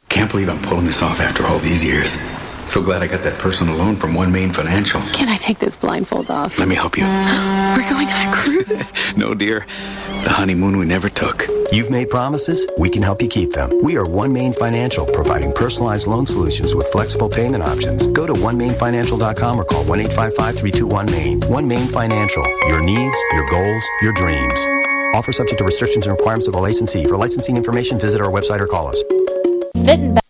[0.09, 2.19] Can't believe I'm pulling this off after all these years.
[2.67, 4.99] So glad I got that personal loan from One Main Financial.
[5.13, 6.59] Can I take this blindfold off?
[6.59, 7.03] Let me help you.
[7.75, 8.91] We're going on a cruise.
[9.17, 9.65] no, dear.
[10.23, 11.45] The honeymoon we never took.
[11.71, 13.71] You've made promises, we can help you keep them.
[13.83, 18.07] We are One Main Financial, providing personalized loan solutions with flexible payment options.
[18.07, 21.41] Go to onemainfinancial.com or call 1 855 321 Main.
[21.49, 24.59] One Main Financial, your needs, your goals, your dreams.
[25.15, 27.05] Offer subject to restrictions and requirements of the licensee.
[27.05, 29.01] For licensing information, visit our website or call us.
[29.85, 30.21] Fit and, ba-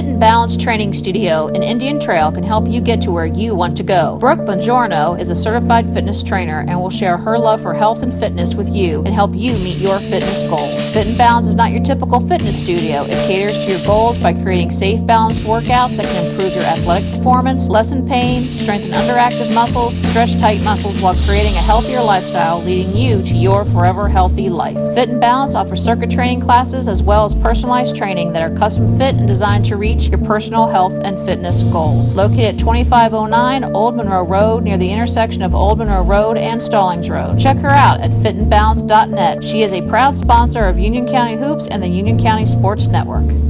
[0.00, 3.54] Fit and Balance Training Studio in Indian Trail can help you get to where you
[3.54, 4.16] want to go.
[4.16, 8.10] Brooke Bongiorno is a certified fitness trainer and will share her love for health and
[8.10, 10.88] fitness with you and help you meet your fitness goals.
[10.88, 13.02] Fit and Balance is not your typical fitness studio.
[13.02, 17.12] It caters to your goals by creating safe, balanced workouts that can improve your athletic
[17.12, 22.96] performance, lessen pain, strengthen underactive muscles, stretch tight muscles while creating a healthier lifestyle, leading
[22.96, 24.78] you to your forever healthy life.
[24.94, 28.96] Fit and Balance offers circuit training classes as well as personalized training that are custom
[28.96, 32.14] fit and designed to reach your personal health and fitness goals.
[32.14, 37.10] Located at 2509 Old Monroe Road near the intersection of Old Monroe Road and Stallings
[37.10, 37.38] Road.
[37.38, 39.42] Check her out at fitandbalance.net.
[39.42, 43.49] She is a proud sponsor of Union County Hoops and the Union County Sports Network.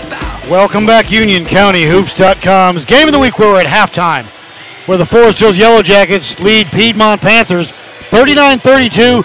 [0.49, 4.25] Welcome back, UnionCountyHoops.com's Game of the Week, we're at halftime,
[4.87, 7.71] where the Forest Hills Yellow Jackets lead Piedmont Panthers
[8.09, 9.23] 39-32.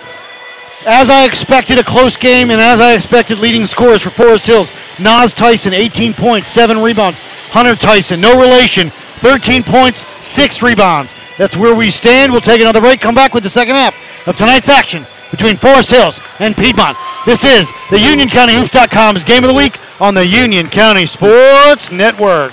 [0.86, 4.70] As I expected, a close game, and as I expected, leading scorers for Forest Hills,
[5.00, 7.18] Nas Tyson, 18 points, 7 rebounds.
[7.48, 11.14] Hunter Tyson, no relation, 13 points, 6 rebounds.
[11.38, 12.30] That's where we stand.
[12.30, 13.96] We'll take another break, come back with the second half
[14.28, 16.96] of tonight's action between Forest Hills and Piedmont.
[17.24, 22.52] This is the UnionCountyHoops.com's Game of the Week on the Union County Sports Network.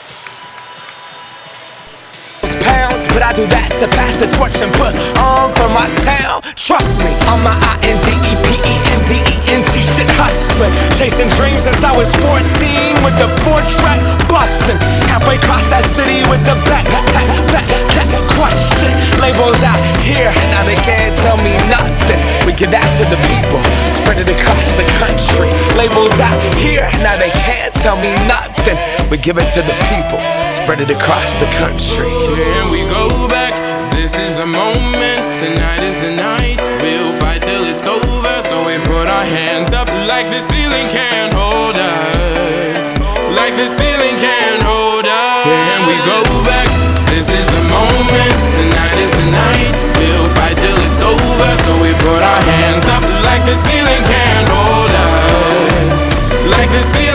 [2.64, 6.42] pounds, but I do that to pass the torch and put on for my town.
[6.56, 7.12] Trust me,
[7.44, 8.93] my I N D E P E N
[9.84, 10.72] Shit hustling.
[10.96, 12.40] Chasing dreams since I was 14
[13.04, 14.00] with the four track
[14.32, 14.80] busting.
[15.12, 18.10] Halfway across that city with the back, back, back, back,
[18.40, 18.92] question.
[19.20, 22.20] Labels out here, now they can't tell me nothing.
[22.48, 23.60] We give that to the people,
[23.92, 25.52] spread it across the country.
[25.80, 28.80] Labels out here, now they can't tell me nothing.
[29.12, 30.20] We give it to the people,
[30.50, 32.10] spread it across the country.
[32.36, 33.56] Here we go back.
[33.94, 35.22] This is the moment.
[35.40, 36.60] Tonight is the night.
[36.82, 37.23] We'll
[39.24, 43.00] our hands up like the ceiling can't hold us.
[43.32, 45.48] Like the ceiling can't hold us.
[45.48, 46.68] Can we go back?
[47.08, 48.36] This is the moment.
[48.52, 49.76] Tonight is the night.
[49.96, 51.50] We'll fight till it's over.
[51.64, 55.96] So we put our hands up like the ceiling can't hold us.
[56.52, 57.13] Like the ceiling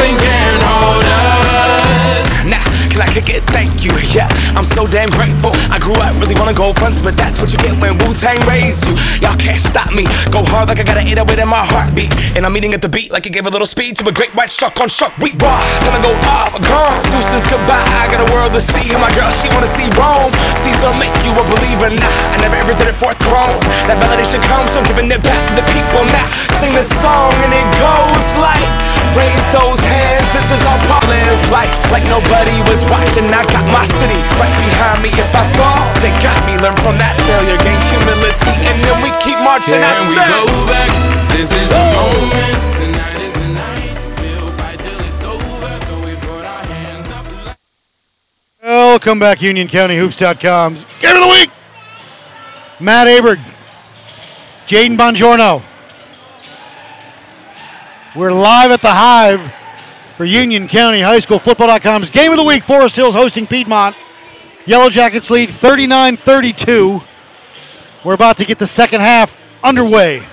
[2.98, 3.46] Nah, I kick it?
[3.54, 3.94] Thank you.
[4.10, 4.26] Yeah,
[4.58, 5.54] I'm so damn grateful.
[5.70, 8.42] I grew up really wanna go fronts, but that's what you get when Wu Tang
[8.42, 8.98] raised you.
[9.22, 10.02] Y'all can't stop me.
[10.34, 12.10] Go hard like I got an 808 in my heartbeat.
[12.34, 14.34] And I'm eating at the beat like it gave a little speed to a great
[14.34, 15.14] white shark on shark.
[15.22, 15.62] We raw.
[15.86, 16.58] Time to go off.
[16.58, 16.98] Uh, gone.
[17.14, 17.86] Deuces goodbye.
[18.02, 18.90] I got a world to see.
[18.90, 20.34] And my girl, she wanna see Rome.
[20.58, 21.94] Caesar make you a believer.
[21.94, 23.62] Nah, I never ever did it for a throne.
[23.86, 26.02] That validation comes from giving it back to the people.
[26.10, 26.26] Now,
[26.58, 28.88] sing this song and it goes like.
[29.16, 33.28] Raise those hands, this is our part live life like nobody was watching.
[33.32, 35.10] I got my city right behind me.
[35.14, 36.56] If I fall, they got me.
[36.58, 39.80] Learn from that failure, gain humility, and then we keep marching.
[39.80, 40.90] I Can we said, go back?
[41.32, 42.58] This is the moment.
[42.80, 43.96] Tonight is the night.
[44.20, 45.72] We'll fight till it's over.
[45.86, 47.56] So we put our hands up.
[48.62, 51.50] Welcome back, UnionCountyHoops.com's Game of the Week.
[52.80, 53.38] Matt Aberg,
[54.66, 55.62] Jaden Bongiorno.
[58.16, 59.54] We're live at the Hive
[60.18, 62.64] for Union County High School Football.com's Game of the Week.
[62.64, 63.94] Forest Hills hosting Piedmont.
[64.66, 67.00] Yellow Jackets lead 39 32.
[68.04, 70.26] We're about to get the second half underway.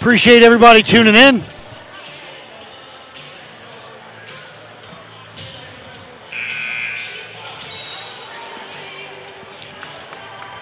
[0.00, 1.44] Appreciate everybody tuning in.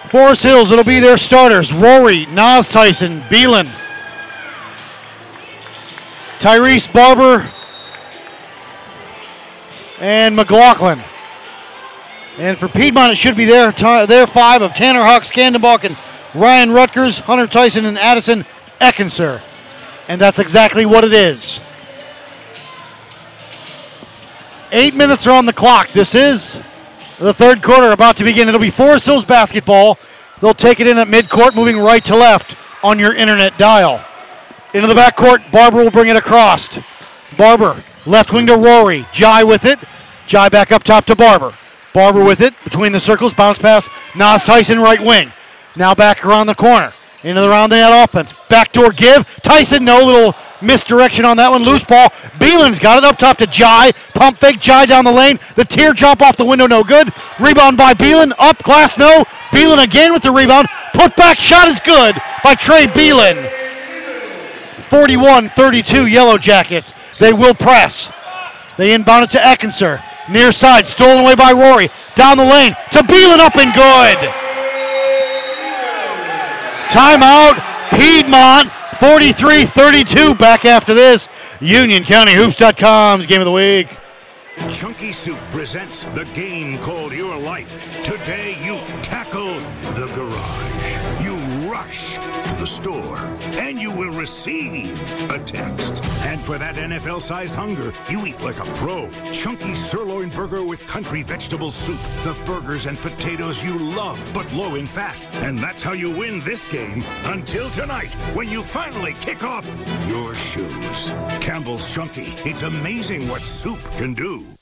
[0.09, 1.73] Forest Hills, it'll be their starters.
[1.73, 3.67] Rory, Nas Tyson, Beelan,
[6.39, 7.51] Tyrese Barber,
[9.99, 11.01] and McLaughlin.
[12.37, 13.73] And for Piedmont, it should be their,
[14.05, 15.97] their five of Tanner Hawk, Scandenbach, and
[16.33, 18.45] Ryan Rutgers, Hunter Tyson, and Addison
[18.79, 19.41] Eckenser.
[20.07, 21.59] And that's exactly what it is.
[24.71, 25.89] Eight minutes are on the clock.
[25.89, 26.57] This is
[27.17, 28.47] the third quarter about to begin.
[28.47, 29.97] It'll be Forest Hills basketball.
[30.39, 34.05] They'll take it in at midcourt, moving right to left on your internet dial.
[34.71, 36.77] Into the backcourt, Barber will bring it across.
[37.35, 39.07] Barber, left wing to Rory.
[39.11, 39.79] Jai with it.
[40.27, 41.55] Jai back up top to Barber.
[41.91, 43.89] Barber with it, between the circles, bounce pass.
[44.15, 45.31] Nas Tyson, right wing.
[45.75, 46.93] Now back around the corner.
[47.23, 48.33] Into the round that offense.
[48.47, 49.27] Backdoor give.
[49.41, 51.63] Tyson, no little misdirection on that one.
[51.63, 52.09] Loose ball.
[52.37, 53.91] Beelan's got it up top to Jai.
[54.13, 55.39] Pump fake Jai down the lane.
[55.55, 57.11] The tear jump off the window, no good.
[57.39, 58.33] Rebound by Beelan.
[58.37, 59.23] Up glass, no.
[59.51, 60.67] Beelan again with the rebound.
[60.93, 63.58] Put back shot is good by Trey Beelan.
[64.89, 66.93] 41 32 Yellow Jackets.
[67.19, 68.11] They will press.
[68.77, 69.99] They inbound it to Eckenser.
[70.29, 71.89] Near side, stolen away by Rory.
[72.15, 74.17] Down the lane to Beelan up and good.
[76.89, 77.59] Timeout,
[77.91, 80.35] Piedmont, 43 32.
[80.35, 81.27] Back after this.
[81.59, 83.95] UnionCountyHoops.com's game of the week.
[84.71, 88.03] Chunky Soup presents the game called Your Life.
[88.03, 88.53] Today
[94.19, 94.91] receive
[95.31, 96.03] a text.
[96.25, 99.09] And for that NFL sized hunger, you eat like a pro.
[99.31, 101.99] Chunky sirloin burger with country vegetable soup.
[102.23, 105.17] The burgers and potatoes you love, but low in fat.
[105.35, 109.65] And that's how you win this game until tonight when you finally kick off
[110.07, 111.13] your shoes.
[111.39, 112.33] Campbell's Chunky.
[112.43, 114.58] It's amazing what soup can do.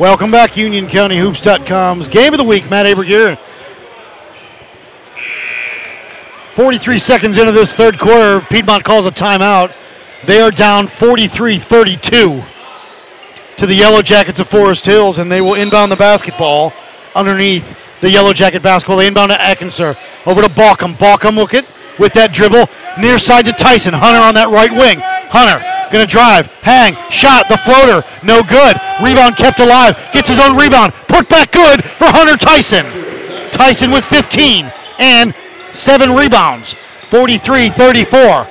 [0.00, 2.70] Welcome back, UnionCountyHoops.com's game of the week.
[2.70, 3.36] Matt Aber here.
[6.48, 9.74] 43 seconds into this third quarter, Piedmont calls a timeout.
[10.24, 12.42] They are down 43 32
[13.58, 16.72] to the Yellow Jackets of Forest Hills, and they will inbound the basketball
[17.14, 18.96] underneath the Yellow Jacket basketball.
[18.96, 19.98] They inbound to Eckenser.
[20.24, 20.94] Over to Balkum.
[20.94, 21.66] Balkum look it
[21.98, 22.70] with that dribble.
[22.98, 23.92] Near side to Tyson.
[23.92, 24.98] Hunter on that right wing.
[25.28, 28.76] Hunter gonna drive, hang, shot, the floater, no good.
[29.02, 29.96] Rebound kept alive.
[30.12, 30.92] Gets his own rebound.
[31.08, 32.86] Put back good for Hunter Tyson.
[33.50, 35.34] Tyson with 15 and
[35.72, 36.74] seven rebounds.
[37.08, 38.46] 43-34.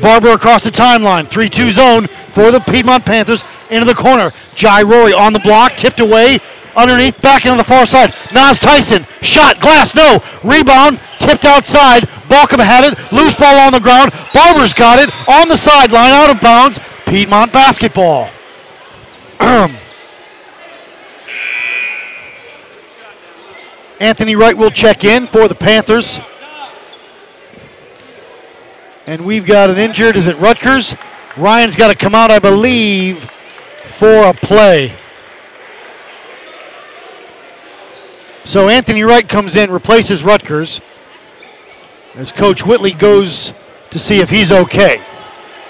[0.00, 1.26] Barber across the timeline.
[1.26, 4.32] 3-2 zone for the Piedmont Panthers into the corner.
[4.54, 6.38] Jai Rory on the block, tipped away,
[6.76, 8.14] underneath, back into the far side.
[8.32, 10.22] Nas Tyson, shot, glass, no.
[10.42, 12.08] Rebound, tipped outside.
[12.28, 13.12] Balcom had it.
[13.12, 14.12] Loose ball on the ground.
[14.32, 16.78] Barber's got it on the sideline, out of bounds.
[17.06, 18.30] Piedmont basketball.
[24.00, 26.18] Anthony Wright will check in for the Panthers.
[29.06, 30.16] And we've got an injured.
[30.16, 30.94] Is it Rutgers?
[31.36, 33.30] Ryan's got to come out, I believe,
[33.84, 34.94] for a play.
[38.44, 40.80] So Anthony Wright comes in, replaces Rutgers
[42.16, 43.52] as Coach Whitley goes
[43.90, 45.02] to see if he's okay.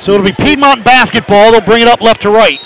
[0.01, 1.53] So it'll be Piedmont basketball.
[1.53, 2.59] They'll bring it up left to right.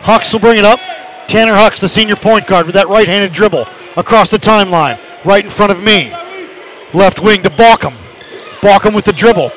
[0.00, 0.80] Hucks will bring it up.
[1.28, 3.66] Tanner Hucks, the senior point guard, with that right-handed dribble
[3.96, 6.10] across the timeline, right in front of me.
[6.94, 7.94] Left wing to Balkum.
[8.60, 9.52] Balkum with the dribble.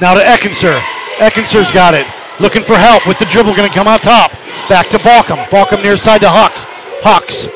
[0.00, 0.78] Now to Eckenser.
[1.18, 2.06] Eckenser's got it.
[2.40, 4.30] Looking for help with the dribble, going to come out top.
[4.68, 5.44] Back to Balkum.
[5.46, 6.64] Balkum near side to Hucks.
[7.02, 7.46] Hucks.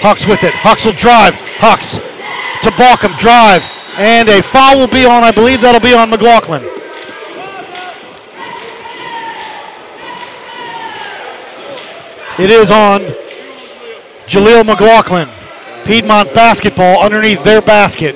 [0.00, 0.54] Hucks with it.
[0.54, 1.34] Hucks will drive.
[1.58, 1.94] Hucks
[2.62, 3.16] to Balkum.
[3.18, 3.62] Drive.
[3.96, 6.62] And a foul will be on, I believe that'll be on McLaughlin.
[12.38, 13.00] It is on
[14.28, 15.28] Jaleel McLaughlin.
[15.84, 18.14] Piedmont basketball underneath their basket.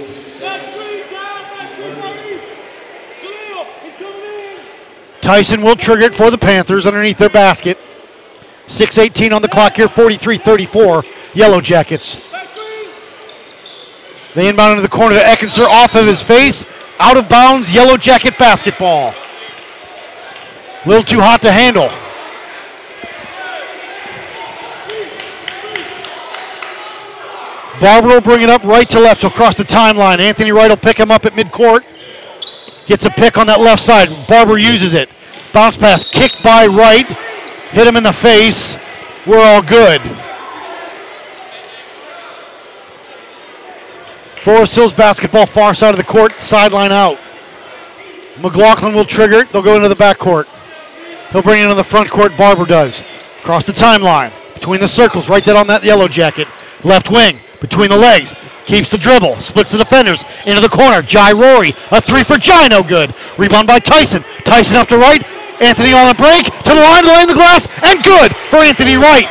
[5.21, 7.79] Tyson will trigger it for the Panthers underneath their basket.
[8.73, 11.05] 6.18 on the clock here, 43 34.
[11.35, 12.17] Yellow Jackets.
[14.35, 16.65] They inbound into the corner to Eckenser off of his face.
[16.99, 19.15] Out of bounds, Yellow Jacket basketball.
[20.85, 21.91] A little too hot to handle.
[27.79, 30.19] Barber will bring it up right to left across the timeline.
[30.19, 31.85] Anthony Wright will pick him up at midcourt.
[32.87, 34.09] Gets a pick on that left side.
[34.27, 35.11] Barber uses it.
[35.53, 37.07] Bounce pass kicked by Wright.
[37.73, 38.77] Hit him in the face.
[39.27, 40.01] We're all good.
[44.43, 47.19] Forest Hills basketball, far side of the court, sideline out.
[48.41, 49.53] McLaughlin will trigger it.
[49.53, 50.47] They'll go into the backcourt.
[51.31, 52.37] He'll bring it into the front court.
[52.37, 53.03] Barber does.
[53.41, 54.33] Across the timeline.
[54.55, 56.49] Between the circles, right there on that yellow jacket.
[56.85, 57.39] Left wing.
[57.61, 58.35] Between the legs.
[58.65, 59.41] Keeps the dribble.
[59.41, 60.25] Splits the defenders.
[60.45, 61.03] Into the corner.
[61.03, 61.71] Jai Rory.
[61.91, 62.69] A three for Jai.
[62.69, 63.15] No good.
[63.39, 64.25] Rebound by Tyson.
[64.45, 65.25] Tyson up to right.
[65.61, 66.45] Anthony on the break.
[66.45, 67.05] To the line.
[67.05, 67.69] Laying the glass.
[67.83, 69.29] And good for Anthony Wright.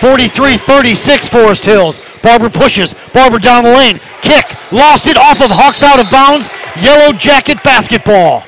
[0.00, 2.00] 43 36 Forest Hills.
[2.22, 2.94] Barber pushes.
[3.12, 4.00] Barber down the lane.
[4.22, 4.56] Kick.
[4.72, 6.48] Lost it off of Hawks out of bounds.
[6.82, 8.44] Yellow jacket basketball.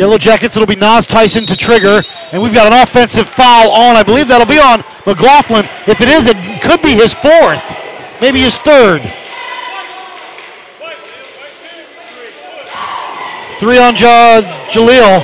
[0.00, 2.00] Yellow Jackets, it'll be Nas Tyson to trigger,
[2.32, 3.96] and we've got an offensive foul on.
[3.96, 5.66] I believe that'll be on McLaughlin.
[5.86, 7.62] If it is, it could be his fourth,
[8.18, 9.02] maybe his third.
[13.58, 14.40] Three on ja-
[14.70, 15.20] Jaleel.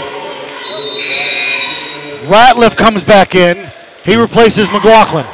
[2.28, 3.70] Ratliff comes back in.
[4.04, 5.24] He replaces McLaughlin.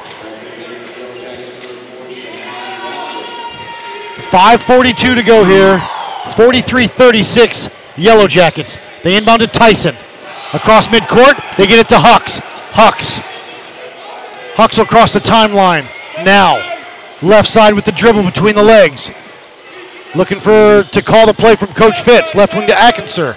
[4.30, 5.82] 5.42 to go here.
[6.36, 8.78] 43 36, Yellow Jackets.
[9.03, 9.96] They inbound to Tyson.
[10.53, 12.40] Across midcourt, they get it to Hucks.
[12.72, 13.20] Hucks.
[14.55, 15.86] Hucks will cross the timeline.
[16.24, 16.57] Now,
[17.22, 19.11] left side with the dribble between the legs.
[20.14, 22.34] Looking for to call the play from Coach Fitz.
[22.34, 23.36] Left wing to Eckenser.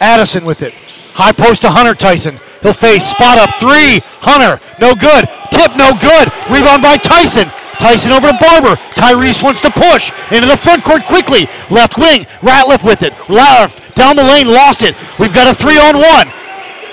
[0.00, 0.74] Addison with it.
[1.14, 2.36] High post to Hunter Tyson.
[2.60, 4.00] He'll face spot up three.
[4.20, 5.24] Hunter, no good.
[5.50, 6.28] Tip, no good.
[6.52, 7.50] Rebound by Tyson.
[7.82, 8.76] Tyson over to Barber.
[8.94, 11.48] Tyrese wants to push into the front court quickly.
[11.68, 12.26] Left wing.
[12.38, 13.12] Ratliff with it.
[13.26, 14.94] Ratliff down the lane, lost it.
[15.18, 16.32] We've got a three on one.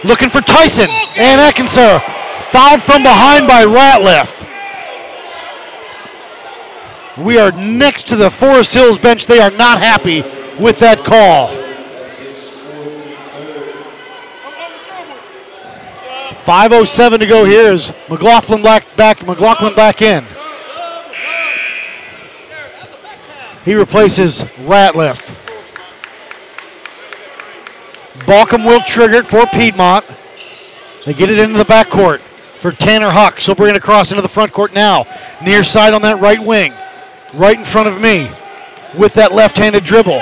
[0.03, 2.01] Looking for Tyson and Eckenser.
[2.51, 4.35] Fouled from behind by Ratliff.
[7.23, 9.27] We are next to the Forest Hills bench.
[9.27, 10.21] They are not happy
[10.59, 11.49] with that call.
[16.45, 20.25] 5.07 to go here is McLaughlin back, back, McLaughlin back in.
[23.65, 25.35] He replaces Ratliff.
[28.19, 30.05] Balkum will trigger it for Piedmont.
[31.05, 32.21] They get it into the backcourt
[32.59, 33.39] for Tanner Huck.
[33.39, 35.05] He'll bring it across into the front court now.
[35.43, 36.73] Near side on that right wing.
[37.33, 38.29] Right in front of me
[38.97, 40.21] with that left-handed dribble.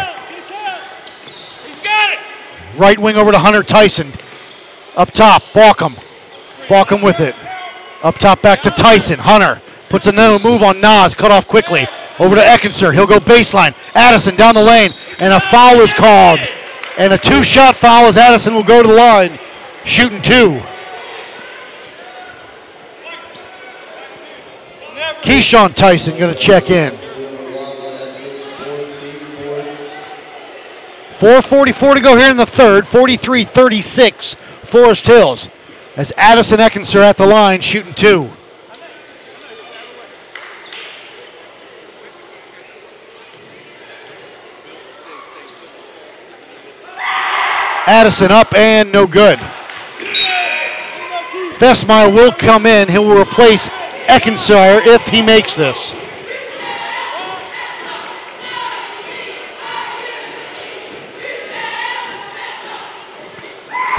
[2.76, 4.12] Right wing over to Hunter Tyson.
[4.96, 5.96] Up top, Balkum.
[6.68, 7.36] Balkum with it.
[8.04, 9.20] Up top back to Tyson.
[9.20, 11.16] Hunter puts another move on Nas.
[11.16, 11.88] Cut off quickly.
[12.20, 12.94] Over to Eckenser.
[12.94, 13.76] He'll go baseline.
[13.94, 14.92] Addison down the lane.
[15.20, 16.40] And a foul is called.
[16.98, 19.40] And a two shot foul as Addison will go to the line.
[19.86, 20.62] Shooting two.
[25.22, 26.94] Keyshawn Tyson going to check in.
[31.18, 32.88] 4.44 to go here in the third.
[32.88, 35.50] 43 36 Forest Hills.
[35.96, 38.32] As Addison Eckenser at the line shooting two.
[47.88, 49.40] Addison up and no good.
[51.58, 52.90] Fessmeyer will come in.
[52.90, 53.70] He will replace
[54.08, 55.94] Eckenser if he makes this.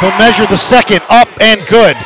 [0.00, 1.96] He'll measure the second up and good.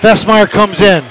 [0.00, 1.04] Fessmeyer comes in.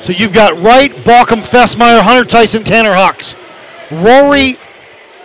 [0.00, 3.36] So you've got Wright, Balkum, Fessmeyer, Hunter Tyson, Tanner Hawks.
[3.90, 4.56] Rory,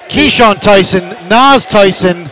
[0.09, 2.29] Keyshawn Tyson, Nas Tyson,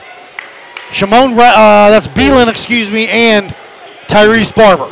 [0.91, 3.55] Shimon, uh, that's Beelan, excuse me, and
[4.07, 4.91] Tyrese Barber.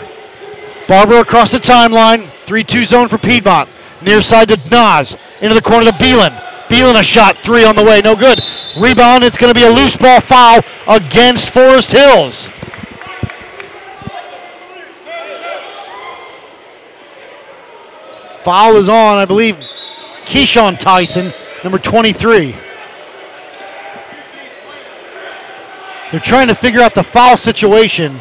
[0.88, 3.70] Barber across the timeline, 3 2 zone for Piedmont.
[4.02, 6.32] Near side to Nas, into the corner to Beelan.
[6.70, 8.40] Beelan a shot, three on the way, no good.
[8.80, 12.48] Rebound, it's going to be a loose ball foul against Forest Hills.
[18.44, 19.58] Foul is on, I believe,
[20.26, 22.56] Keyshawn Tyson, number 23.
[26.12, 28.20] They're trying to figure out the foul situation.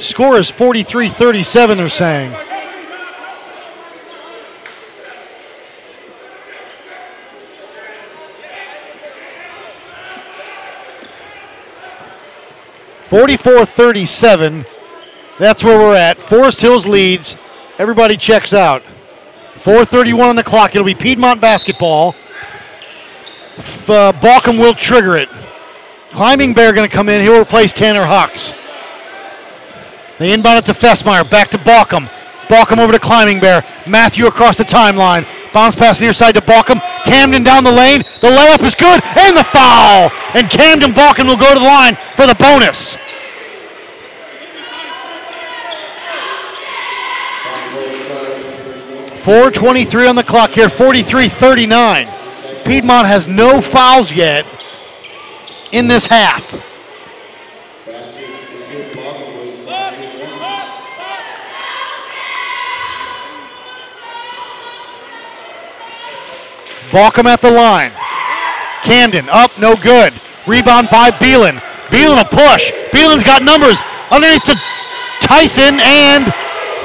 [0.00, 2.34] Score is 43 37, they're saying.
[13.08, 14.66] Forty-four thirty-seven.
[15.38, 16.18] That's where we're at.
[16.18, 17.38] Forest Hills leads.
[17.78, 18.82] Everybody checks out.
[19.58, 20.74] 4:31 on the clock.
[20.74, 22.14] It'll be Piedmont basketball.
[23.58, 25.28] F- uh, Balkum will trigger it.
[26.10, 27.20] Climbing Bear going to come in.
[27.20, 28.54] He'll replace Tanner Hawks.
[30.18, 31.28] They inbound it to Fessmeyer.
[31.28, 32.08] Back to Balkum.
[32.48, 33.64] Balkum over to Climbing Bear.
[33.86, 35.26] Matthew across the timeline.
[35.52, 36.80] Bounce pass near side to Balkum.
[37.04, 38.00] Camden down the lane.
[38.20, 39.00] The layup is good.
[39.16, 40.10] And the foul.
[40.34, 42.96] And Camden Balkum will go to the line for the bonus.
[49.28, 50.68] Four twenty-three on the clock here.
[50.68, 52.64] 43-39.
[52.64, 54.46] Piedmont has no fouls yet
[55.70, 56.50] in this half.
[66.90, 67.92] Balkum at the line.
[68.82, 70.14] Camden up, no good.
[70.46, 71.58] Rebound by Beelan.
[71.88, 72.72] Beelan a push.
[72.92, 73.78] Beelan's got numbers
[74.10, 74.54] underneath to
[75.20, 76.32] Tyson, and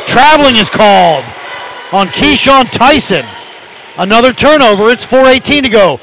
[0.08, 1.24] traveling is called
[1.94, 3.24] on Keyshawn Tyson.
[3.98, 4.90] Another turnover.
[4.90, 6.00] It's 4.18 to go.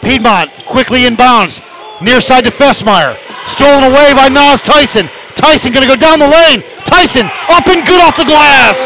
[0.00, 1.60] Piedmont quickly inbounds.
[2.00, 3.18] Near side to Fessmeyer.
[3.48, 5.06] Stolen away by Nas Tyson.
[5.34, 6.62] Tyson going to go down the lane.
[6.86, 8.78] Tyson up and good off the glass.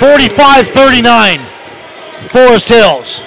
[0.00, 1.38] 45 39.
[2.30, 3.22] Forest Hills.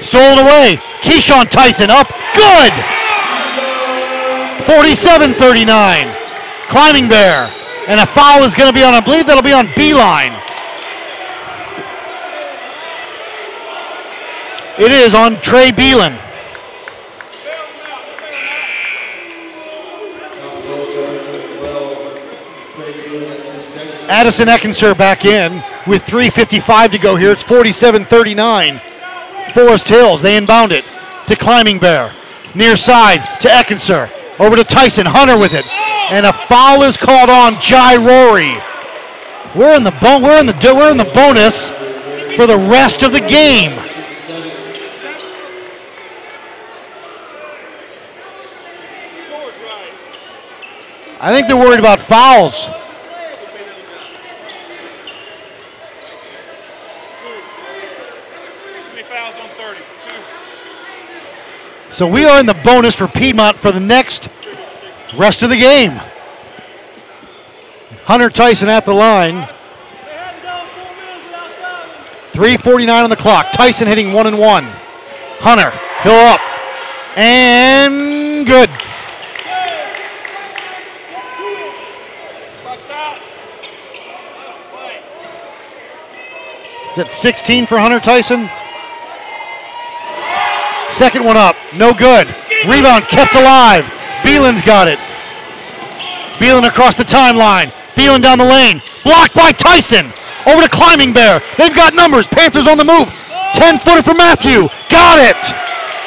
[0.00, 0.78] Stolen away.
[1.04, 2.08] Keyshawn Tyson up.
[2.34, 2.72] Good.
[4.64, 6.14] 47 39.
[6.68, 7.50] Climbing Bear.
[7.88, 10.38] And a foul is going to be on, I believe that'll be on Beelan.
[14.78, 16.12] It is on Trey Beelan.
[24.10, 27.30] Addison Eckenser back in with 3.55 to go here.
[27.30, 28.82] It's 47 39.
[29.54, 30.84] Forest Hills, they inbound it
[31.26, 32.12] to Climbing Bear.
[32.54, 34.10] Near side to Eckenser.
[34.40, 35.06] Over to Tyson.
[35.06, 35.66] Hunter with it.
[36.12, 38.56] And a foul is called on Jai Rory.
[39.54, 41.70] We're in the bo- we're in the do- we're in the bonus
[42.36, 43.72] for the rest of the game.
[51.20, 52.68] I think they're worried about fouls.
[61.90, 64.28] So we are in the bonus for Piedmont for the next
[65.16, 66.00] rest of the game.
[68.04, 69.48] Hunter Tyson at the line.
[72.32, 73.50] 349 on the clock.
[73.52, 74.64] Tyson hitting one and one.
[75.40, 75.70] Hunter,
[76.02, 76.40] hill up.
[77.16, 78.70] And good.
[86.96, 88.50] That's 16 for Hunter Tyson.
[90.90, 92.26] Second one up, no good.
[92.66, 93.84] Rebound kept alive.
[94.22, 94.98] Beelan's got it.
[96.38, 97.70] Beelan across the timeline.
[97.94, 98.80] Beelan down the lane.
[99.04, 100.12] Blocked by Tyson.
[100.46, 101.42] Over to Climbing Bear.
[101.56, 102.26] They've got numbers.
[102.26, 103.08] Panthers on the move.
[103.54, 104.68] 10 footer for Matthew.
[104.88, 105.36] Got it.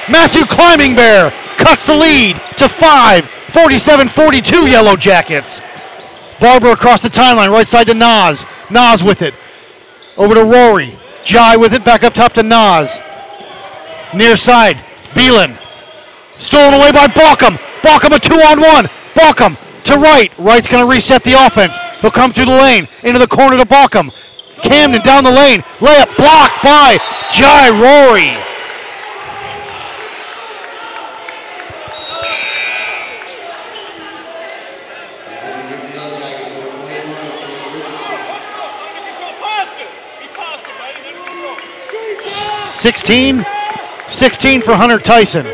[0.10, 3.26] Matthew Climbing Bear cuts the lead to 5.
[3.26, 5.60] 47 42 Yellow Jackets.
[6.40, 7.52] Barber across the timeline.
[7.52, 8.46] Right side to Nas.
[8.70, 9.34] Nas with it.
[10.18, 10.98] Over to Rory.
[11.24, 11.84] Jai with it.
[11.84, 13.00] Back up top to Nas.
[14.14, 14.76] Near side,
[15.16, 15.57] Beelan.
[16.38, 17.55] Stolen away by Balkum.
[17.82, 18.86] Balkum a two on one.
[19.14, 20.32] Balkum to Wright.
[20.38, 21.78] Wright's going to reset the offense.
[22.01, 24.12] He'll come through the lane, into the corner to Balkum.
[24.62, 25.62] Camden down the lane.
[25.80, 26.97] Layup blocked by
[27.32, 28.38] Jai Rory.
[42.82, 43.45] Sixteen,
[44.12, 45.47] 16 for Hunter Tyson.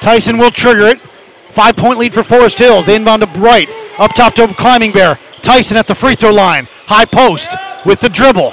[0.00, 1.00] Tyson will trigger it.
[1.52, 2.86] Five point lead for Forest Hills.
[2.86, 3.68] They inbound to Wright.
[3.98, 5.18] Up top to Climbing Bear.
[5.42, 6.66] Tyson at the free throw line.
[6.86, 7.48] High post
[7.86, 8.52] with the dribble.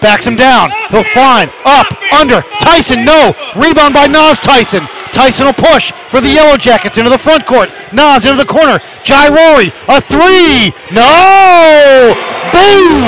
[0.00, 0.70] Backs him down.
[0.90, 1.50] He'll find.
[1.64, 1.86] Up.
[2.12, 2.40] Under.
[2.60, 3.04] Tyson.
[3.04, 3.34] No.
[3.54, 4.86] Rebound by Nas Tyson.
[5.12, 7.70] Tyson will push for the Yellow Jackets into the front court.
[7.92, 8.78] Nas into the corner.
[9.04, 9.68] Jai Rory.
[9.88, 10.72] A three.
[10.92, 12.14] No.
[12.52, 13.04] Boom.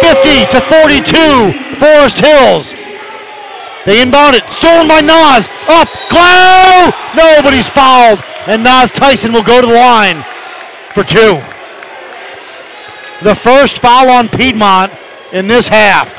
[0.00, 1.76] 50 to 42.
[1.76, 2.85] Forest Hills.
[3.86, 4.42] They inbound it.
[4.50, 5.48] Stolen by Nas.
[5.68, 5.88] Up.
[6.10, 6.90] Glow.
[7.14, 8.18] Nobody's fouled.
[8.48, 10.22] And Nas Tyson will go to the line
[10.92, 11.40] for two.
[13.22, 14.92] The first foul on Piedmont
[15.32, 16.14] in this half.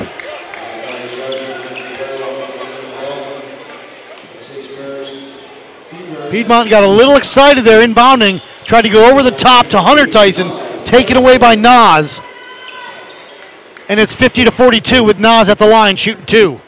[6.30, 10.06] Piedmont got a little excited there inbounding, tried to go over the top to Hunter
[10.06, 10.48] Tyson,
[10.84, 12.20] taken away by Nas.
[13.88, 16.60] And it's 50 to 42 with Nas at the line shooting two.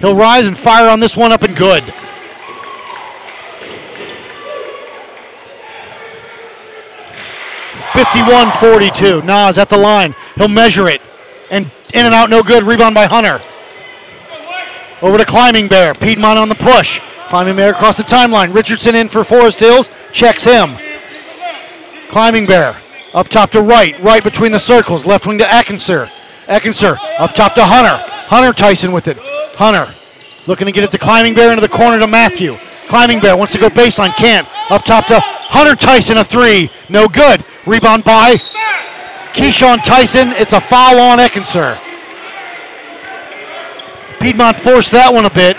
[0.00, 1.82] He'll rise and fire on this one up and good.
[7.92, 9.22] Fifty-one forty-two.
[9.22, 10.14] Nas at the line.
[10.36, 11.00] He'll measure it.
[11.50, 12.62] And in and out, no good.
[12.62, 13.40] Rebound by Hunter.
[15.02, 15.94] Over to Climbing Bear.
[15.94, 17.00] Piedmont on the push.
[17.28, 18.54] Climbing Bear across the timeline.
[18.54, 19.88] Richardson in for Forest Hills.
[20.12, 20.76] Checks him.
[22.08, 22.76] Climbing Bear.
[23.14, 23.98] Up top to Wright.
[24.00, 25.04] Wright between the circles.
[25.04, 26.08] Left wing to Eckenser.
[26.46, 28.14] Eckenser up top to Hunter.
[28.28, 29.18] Hunter Tyson with it.
[29.56, 29.94] Hunter
[30.46, 32.54] looking to get it to Climbing Bear into the corner to Matthew.
[32.88, 34.14] Climbing Bear wants to go baseline.
[34.16, 34.46] Can't.
[34.70, 36.18] Up top to Hunter Tyson.
[36.18, 36.70] A three.
[36.88, 37.44] No good.
[37.66, 38.36] Rebound by
[39.32, 40.28] Keyshawn Tyson.
[40.32, 41.78] It's a foul on Eckenser.
[44.20, 45.56] Piedmont forced that one a bit.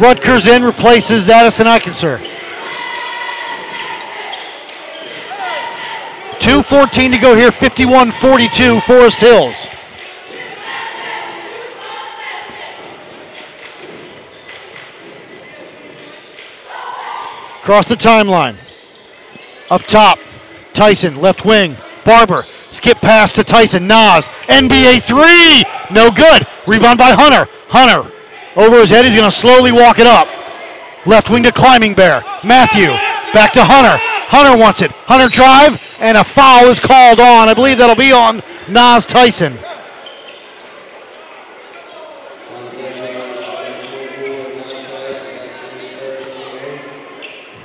[0.00, 2.31] Rutgers in replaces Addison Eckenser.
[6.42, 9.66] 2.14 to go here, 51 42, Forest Hills.
[17.62, 18.56] Across the timeline.
[19.70, 20.18] Up top,
[20.74, 21.76] Tyson, left wing.
[22.04, 23.86] Barber, skip pass to Tyson.
[23.86, 25.62] Nas, NBA three,
[25.94, 26.44] no good.
[26.66, 27.48] Rebound by Hunter.
[27.68, 28.10] Hunter,
[28.56, 30.26] over his head, he's going to slowly walk it up.
[31.06, 32.24] Left wing to Climbing Bear.
[32.42, 32.88] Matthew,
[33.32, 34.11] back to Hunter.
[34.32, 34.90] Hunter wants it.
[35.04, 37.50] Hunter drive, and a foul is called on.
[37.50, 39.58] I believe that'll be on Nas Tyson.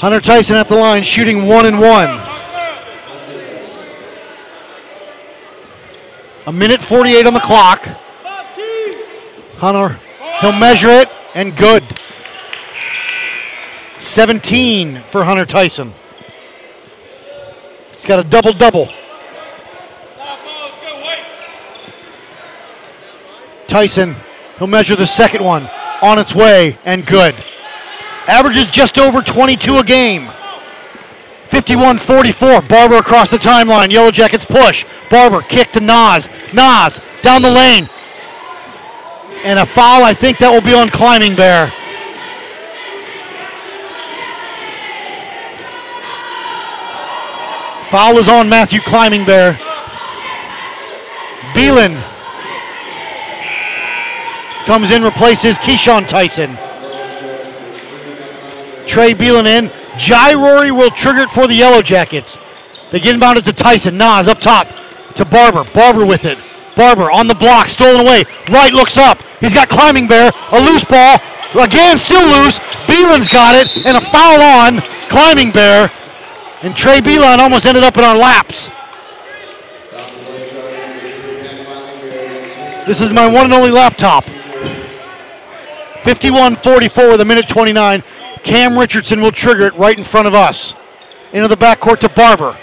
[0.02, 2.10] Hunter Tyson at the line, shooting one and one.
[6.48, 7.86] A minute 48 on the clock.
[9.56, 9.98] Hunter,
[10.42, 11.86] he'll measure it, and good.
[13.98, 15.94] 17 for Hunter Tyson.
[18.08, 18.88] Got a double double.
[23.68, 24.16] Tyson,
[24.58, 25.70] he'll measure the second one
[26.02, 27.36] on its way, and good.
[28.28, 30.30] Averages just over 22 a game.
[31.50, 32.62] 51 44.
[32.62, 33.92] Barber across the timeline.
[33.92, 34.86] Yellow Jackets push.
[35.10, 36.30] Barber kick to Nas.
[36.54, 37.90] Nas down the lane.
[39.44, 41.72] And a foul, I think that will be on Climbing Bear.
[47.90, 49.54] Foul is on Matthew Climbing Bear.
[51.54, 51.96] Beelan
[54.66, 56.58] comes in, replaces Keyshawn Tyson.
[58.88, 59.72] Trey Beelan in.
[59.98, 62.38] Jai Rory will trigger it for the Yellow Jackets.
[62.92, 63.98] They get inbounded to Tyson.
[63.98, 64.68] Nas up top
[65.16, 65.64] to Barber.
[65.74, 66.44] Barber with it.
[66.76, 68.24] Barber on the block, stolen away.
[68.50, 69.24] Wright looks up.
[69.40, 70.32] He's got Climbing Bear.
[70.52, 71.18] A loose ball.
[71.60, 72.60] Again, still loose.
[72.86, 73.86] Beelan's got it.
[73.86, 75.90] And a foul on Climbing Bear.
[76.64, 78.70] And Trey Beelan almost ended up in our laps.
[82.88, 84.24] This is my one and only laptop.
[86.04, 88.02] 51 44 with a minute 29.
[88.44, 90.74] Cam Richardson will trigger it right in front of us.
[91.34, 92.58] Into the backcourt to Barber.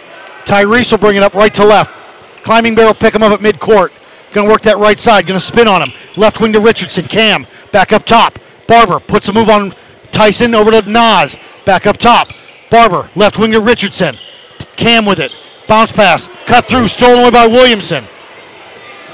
[0.47, 1.91] Tyrese will bring it up right to left.
[2.43, 3.91] Climbing Bear will pick him up at midcourt.
[4.31, 5.27] Going to work that right side.
[5.27, 5.89] Going to spin on him.
[6.17, 7.05] Left wing to Richardson.
[7.05, 8.39] Cam back up top.
[8.67, 9.75] Barber puts a move on
[10.11, 11.37] Tyson over to Nas.
[11.65, 12.29] Back up top.
[12.75, 14.17] Barber left winger Richardson.
[14.75, 15.37] Cam with it.
[15.69, 16.29] Bounce pass.
[16.45, 16.89] Cut through.
[16.89, 18.05] Stolen away by Williamson.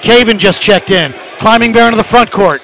[0.00, 1.12] Caven just checked in.
[1.38, 2.62] Climbing Bear into the front court.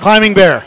[0.00, 0.64] Climbing Bear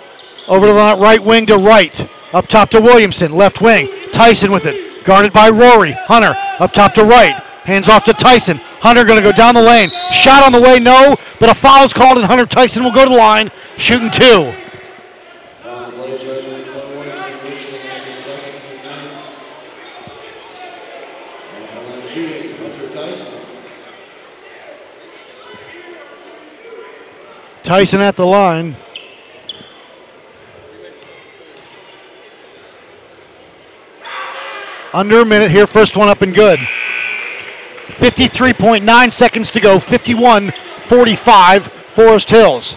[0.48, 2.10] over to the right wing to Wright.
[2.34, 3.90] Up top to Williamson, left wing.
[4.14, 5.04] Tyson with it.
[5.04, 5.92] Guarded by Rory.
[5.92, 7.34] Hunter up top to Wright.
[7.34, 8.60] Hands off to Tyson.
[8.80, 9.90] Hunter going to go down the lane.
[10.14, 13.10] Shot on the way, no, but a foul's called, and Hunter Tyson will go to
[13.10, 14.54] the line, shooting two.
[27.72, 28.76] Tyson at the line.
[34.94, 36.60] Under a minute here, first one up and good.
[36.60, 42.76] 53.9 seconds to go, 51 45, Forest Hills.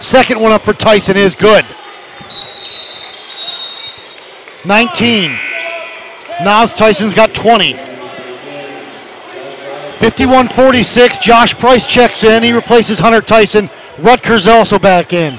[0.00, 1.64] Second one up for Tyson is good.
[4.66, 5.30] 19.
[6.42, 7.91] Nas Tyson's got 20.
[10.02, 11.18] 51 46.
[11.18, 12.42] Josh Price checks in.
[12.42, 13.70] He replaces Hunter Tyson.
[14.00, 15.34] Rutgers also back in.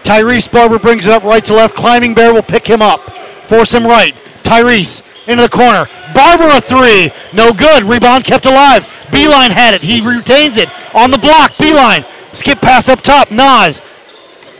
[0.00, 1.74] Tyrese Barber brings it up right to left.
[1.74, 3.00] Climbing Bear will pick him up.
[3.48, 4.14] Force him right.
[4.42, 5.86] Tyrese into the corner.
[6.12, 7.10] Barber a three.
[7.32, 7.84] No good.
[7.84, 8.82] Rebound kept alive.
[9.06, 9.80] Beelan had it.
[9.80, 11.52] He retains it on the block.
[11.52, 12.04] Beelan.
[12.34, 13.30] Skip pass up top.
[13.30, 13.80] Nas.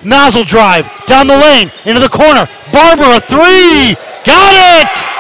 [0.02, 2.48] Nozzle drive down the lane into the corner.
[2.72, 3.96] Barber a three.
[4.24, 5.15] Got it.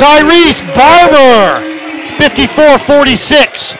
[0.00, 1.60] Tyrese Barber.
[2.16, 3.76] 54-46.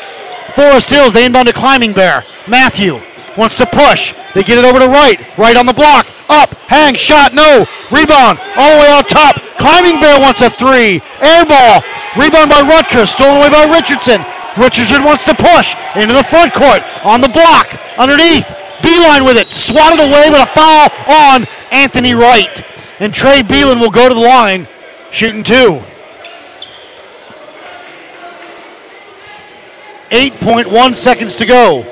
[0.52, 1.12] Forest Hills.
[1.14, 2.24] They inbound to Climbing Bear.
[2.46, 3.00] Matthew
[3.38, 4.12] wants to push.
[4.34, 5.16] They get it over to Wright.
[5.38, 6.06] Wright on the block.
[6.28, 6.52] Up.
[6.68, 6.94] Hang.
[6.94, 7.32] Shot.
[7.32, 7.64] No.
[7.90, 8.38] Rebound.
[8.60, 9.40] All the way out top.
[9.56, 11.00] Climbing Bear wants a three.
[11.24, 11.80] Air ball.
[12.20, 13.16] Rebound by Rutgers.
[13.16, 14.20] Stolen away by Richardson.
[14.60, 16.84] Richardson wants to push into the front court.
[17.02, 17.72] On the block.
[17.96, 18.44] Underneath.
[18.84, 19.46] Beelan with it.
[19.48, 22.60] Swatted away with a foul on Anthony Wright.
[23.00, 24.68] And Trey Beelan will go to the line.
[25.12, 25.80] Shooting two.
[30.10, 31.84] 8.1 seconds to go.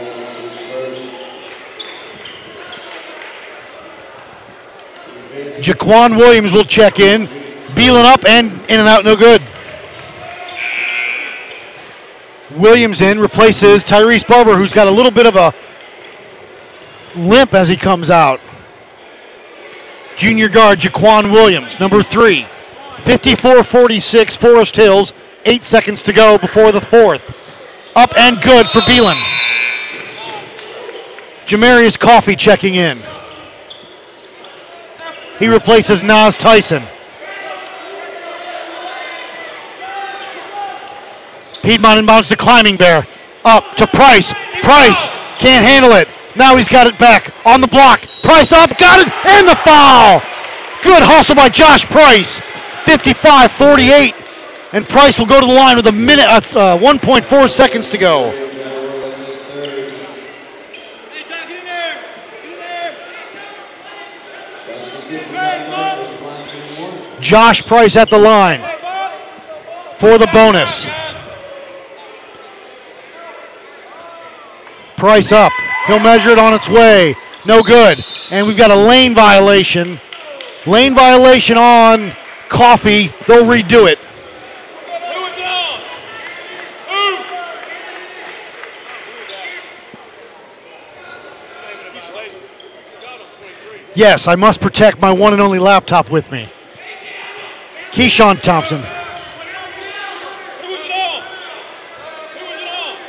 [5.60, 7.26] Jaquan Williams will check in.
[7.74, 9.42] Beelan up and in and out, no good.
[12.56, 15.54] Williams in replaces Tyrese Barber, who's got a little bit of a
[17.14, 18.40] limp as he comes out.
[20.16, 22.46] Junior guard Jaquan Williams, number three.
[23.04, 25.12] 54 46, Forest Hills.
[25.44, 27.37] Eight seconds to go before the fourth.
[27.98, 29.20] Up and good for Beelan.
[31.46, 33.02] Jamarius Coffee checking in.
[35.40, 36.84] He replaces Nas Tyson.
[41.64, 43.04] Piedmont inbounds to Climbing Bear.
[43.44, 44.32] Up to Price.
[44.62, 45.06] Price
[45.40, 46.06] can't handle it.
[46.36, 47.98] Now he's got it back on the block.
[48.22, 50.22] Price up, got it, and the foul.
[50.84, 52.38] Good hustle by Josh Price.
[52.84, 54.14] 55 48.
[54.72, 57.96] And Price will go to the line with a minute, uh, uh, 1.4 seconds to
[57.96, 58.44] go.
[67.20, 68.60] Josh Price at the line
[69.96, 70.86] for the bonus.
[74.96, 75.52] Price up.
[75.86, 77.14] He'll measure it on its way.
[77.46, 78.04] No good.
[78.30, 79.98] And we've got a lane violation.
[80.66, 82.12] Lane violation on
[82.48, 83.08] Coffee.
[83.26, 83.98] They'll redo it.
[93.98, 96.48] Yes, I must protect my one and only laptop with me.
[97.90, 98.80] Keyshawn Thompson.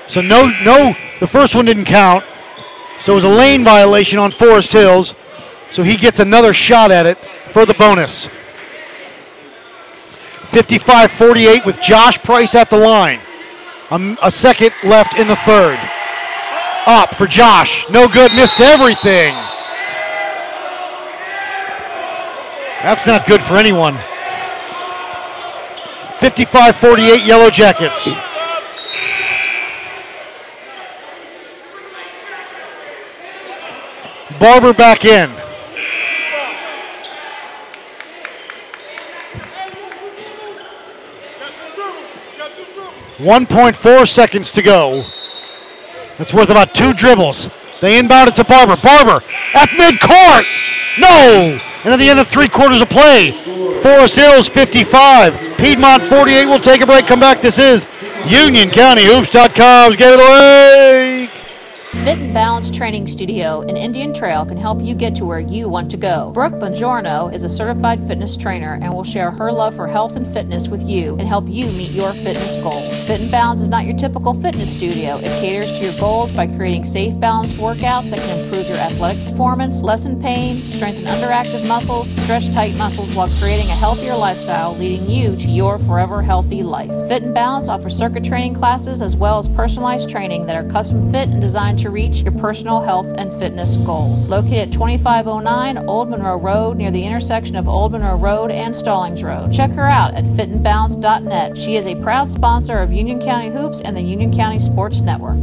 [0.07, 2.25] So no, no, the first one didn't count.
[3.01, 5.13] So it was a lane violation on Forest Hills.
[5.71, 7.19] So he gets another shot at it
[7.51, 8.27] for the bonus.
[10.47, 13.19] 55-48 with Josh Price at the line.
[13.91, 15.77] A, a second left in the third.
[16.87, 17.87] Up for Josh.
[17.91, 18.33] No good.
[18.33, 19.35] Missed everything.
[22.81, 23.95] That's not good for anyone.
[26.19, 28.07] 55-48 Yellow Jackets.
[34.39, 35.29] Barber back in.
[43.17, 45.03] One point four seconds to go.
[46.17, 47.49] That's worth about two dribbles.
[47.81, 48.75] They inbound it to Barber.
[48.75, 49.23] Barber
[49.55, 50.45] at midcourt.
[50.99, 51.59] No.
[51.83, 53.31] And at the end of three quarters of play,
[53.81, 56.45] Forest Hills 55, Piedmont 48.
[56.45, 57.07] We'll take a break.
[57.07, 57.41] Come back.
[57.41, 57.85] This is
[58.25, 61.18] UnionCountyHoops.com's Give It Away.
[61.91, 65.67] Fit and Balance Training Studio in Indian Trail can help you get to where you
[65.67, 66.29] want to go.
[66.33, 70.27] Brooke Bongiorno is a certified fitness trainer and will share her love for health and
[70.27, 73.03] fitness with you and help you meet your fitness goals.
[73.05, 75.17] Fit and Balance is not your typical fitness studio.
[75.17, 79.25] It caters to your goals by creating safe, balanced workouts that can improve your athletic
[79.25, 85.09] performance, lessen pain, strengthen underactive muscles, stretch tight muscles while creating a healthier lifestyle, leading
[85.09, 86.91] you to your forever healthy life.
[87.07, 91.11] Fit and Balance offers circuit training classes as well as personalized training that are custom
[91.11, 94.29] fit and designed to reach your personal health and fitness goals.
[94.29, 99.23] Located at 2509 Old Monroe Road near the intersection of Old Monroe Road and Stallings
[99.23, 99.51] Road.
[99.53, 101.57] Check her out at fitandbalance.net.
[101.57, 105.39] She is a proud sponsor of Union County Hoops and the Union County Sports Network.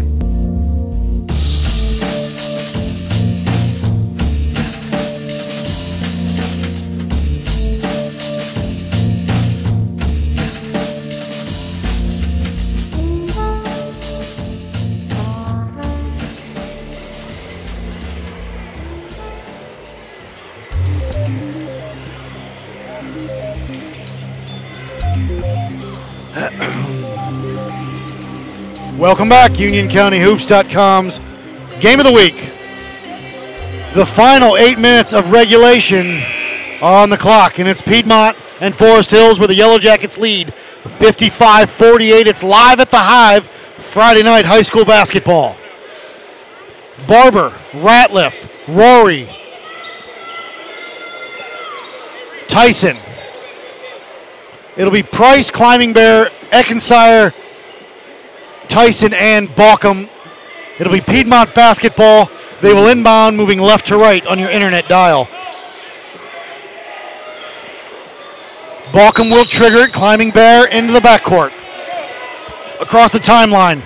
[29.06, 31.20] Welcome back, UnionCountyHoops.com's
[31.80, 32.34] Game of the Week.
[33.94, 36.18] The final eight minutes of regulation
[36.82, 40.52] on the clock, and it's Piedmont and Forest Hills with the Yellow Jackets lead
[40.98, 42.26] 55 48.
[42.26, 45.54] It's live at the Hive, Friday night high school basketball.
[47.06, 49.28] Barber, Ratliff, Rory,
[52.48, 52.96] Tyson.
[54.76, 57.32] It'll be Price, Climbing Bear, Eckenser,
[58.68, 60.08] Tyson, and Balkum.
[60.78, 62.30] It'll be Piedmont basketball.
[62.60, 65.26] They will inbound, moving left to right on your internet dial.
[68.92, 71.52] Balkum will trigger it, Climbing Bear into the backcourt.
[72.80, 73.82] Across the timeline,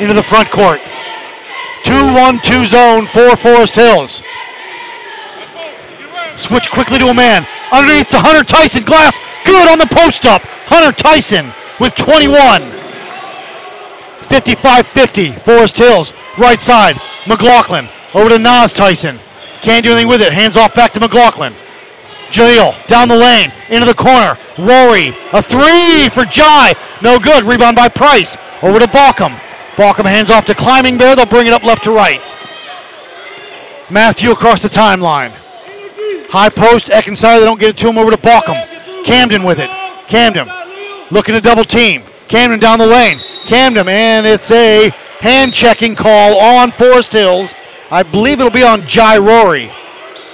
[0.00, 0.80] into the front court.
[1.84, 4.22] 2 1 2 zone for Forest Hills.
[6.36, 7.46] Switch quickly to a man.
[7.72, 8.84] Underneath to Hunter Tyson.
[8.84, 9.16] Glass.
[9.44, 10.42] Good on the post up.
[10.66, 12.62] Hunter Tyson with 21.
[14.34, 15.28] 55 50.
[15.28, 16.12] Forest Hills.
[16.36, 17.00] Right side.
[17.28, 17.88] McLaughlin.
[18.14, 19.20] Over to Nas Tyson.
[19.62, 20.32] Can't do anything with it.
[20.32, 21.54] Hands off back to McLaughlin.
[22.30, 23.52] Jaleel down the lane.
[23.70, 24.36] Into the corner.
[24.58, 25.14] Rory.
[25.32, 26.74] A three for Jai.
[27.00, 27.44] No good.
[27.44, 28.36] Rebound by Price.
[28.60, 29.36] Over to Balkum.
[29.76, 31.14] Balkum hands off to Climbing Bear.
[31.14, 32.20] They'll bring it up left to right.
[33.88, 35.30] Matthew across the timeline.
[36.30, 38.56] High post, Eckenser, they don't get it to him over to Balkum.
[39.04, 39.70] Camden with it.
[40.08, 40.48] Camden
[41.12, 42.02] looking to double team.
[42.28, 43.18] Camden down the lane.
[43.46, 44.90] Camden, and it's a
[45.20, 47.54] hand checking call on Forest Hills.
[47.90, 49.70] I believe it'll be on Jai Rory.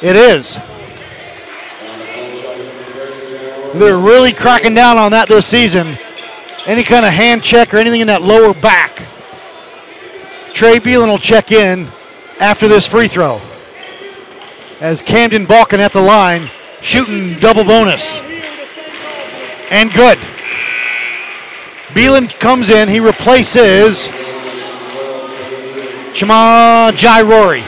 [0.02, 0.54] It is.
[3.74, 5.96] They're really cracking down on that this season.
[6.66, 9.02] Any kind of hand check or anything in that lower back.
[10.54, 11.88] Trey Beelan will check in
[12.40, 13.40] after this free throw
[14.80, 16.48] as Camden Balkum at the line,
[16.80, 18.02] shooting double bonus.
[19.70, 20.18] And good.
[21.94, 24.06] Beelan comes in, he replaces
[26.12, 27.62] Chama Jai Rory.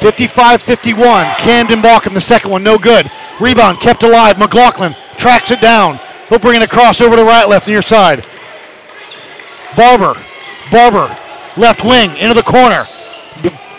[0.00, 1.26] Fifty-five, fifty-one.
[1.38, 3.10] Camden Balkum, the second one, no good.
[3.40, 4.38] Rebound kept alive.
[4.38, 5.98] McLaughlin tracks it down.
[6.28, 8.26] He'll bring it across over to right, left near side.
[9.76, 10.14] Barber
[10.70, 11.14] Barber,
[11.56, 12.86] left wing, into the corner.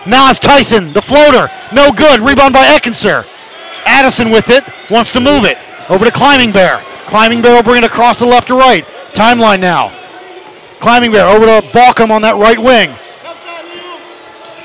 [0.06, 2.22] Nas Tyson, the floater, no good.
[2.22, 3.26] Rebound by Eckenser.
[3.86, 5.58] Addison with it, wants to move it.
[5.90, 6.80] Over to Climbing Bear.
[7.06, 8.86] Climbing Bear will bring it across the left to right.
[9.14, 9.92] Timeline now.
[10.80, 12.96] Climbing Bear over to Balkum on that right wing.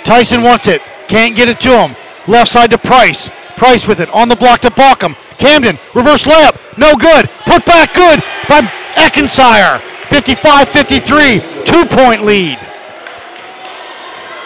[0.05, 1.97] Tyson wants it, can't get it to him.
[2.27, 3.29] Left side to Price.
[3.57, 5.15] Price with it on the block to Balkum.
[5.39, 7.29] Camden, reverse layup, no good.
[7.45, 8.63] Put back good by
[8.95, 9.81] Eckenser.
[10.09, 12.59] 55 53, two point lead.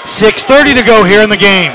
[0.02, 1.72] 6.30 to go here in the game.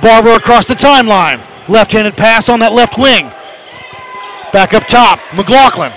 [0.00, 1.40] Barber across the timeline.
[1.70, 3.30] Left handed pass on that left wing.
[4.52, 5.94] Back up top, McLaughlin.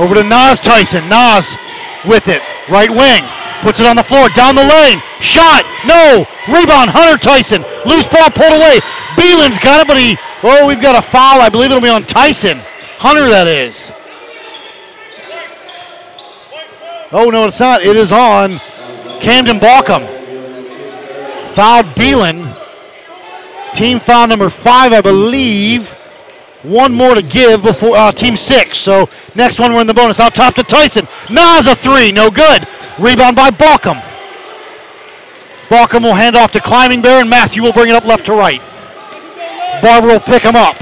[0.00, 1.04] Over to Nas Tyson.
[1.12, 1.52] Nas
[2.08, 2.40] with it.
[2.72, 3.20] Right wing.
[3.60, 4.32] Puts it on the floor.
[4.32, 4.96] Down the lane.
[5.20, 5.68] Shot.
[5.84, 6.24] No.
[6.48, 6.88] Rebound.
[6.88, 7.60] Hunter Tyson.
[7.84, 8.80] Loose ball pulled away.
[9.20, 10.16] Beelan's got it, but he.
[10.42, 11.44] Oh, we've got a foul.
[11.44, 12.56] I believe it'll be on Tyson.
[12.96, 13.92] Hunter, that is.
[17.12, 17.82] Oh, no, it's not.
[17.82, 18.58] It is on
[19.20, 20.08] Camden Balkum.
[21.52, 22.49] Fouled Beelan.
[23.80, 25.92] Team foul number five, I believe.
[26.62, 28.76] One more to give before uh, team six.
[28.76, 30.20] So next one, we're in the bonus.
[30.20, 31.08] Out top to Tyson.
[31.30, 32.12] Nas a three.
[32.12, 32.68] No good.
[32.98, 33.98] Rebound by Balkum.
[35.70, 38.34] Balkum will hand off to Climbing Bear, and Matthew will bring it up left to
[38.34, 38.60] right.
[39.80, 40.76] Barber will pick him up.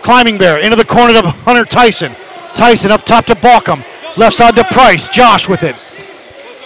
[0.00, 2.16] Climbing Bear into the corner to Hunter Tyson.
[2.54, 3.84] Tyson up top to Balkum.
[4.16, 5.10] Left side to Price.
[5.10, 5.76] Josh with it.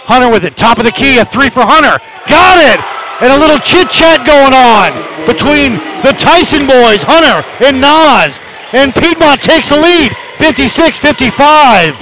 [0.05, 0.57] Hunter with it.
[0.57, 1.19] Top of the key.
[1.19, 2.01] A three for Hunter.
[2.27, 2.79] Got it!
[3.21, 4.89] And a little chit chat going on
[5.29, 8.41] between the Tyson boys, Hunter and Nas.
[8.73, 10.11] And Piedmont takes the lead
[10.41, 11.93] 56 55.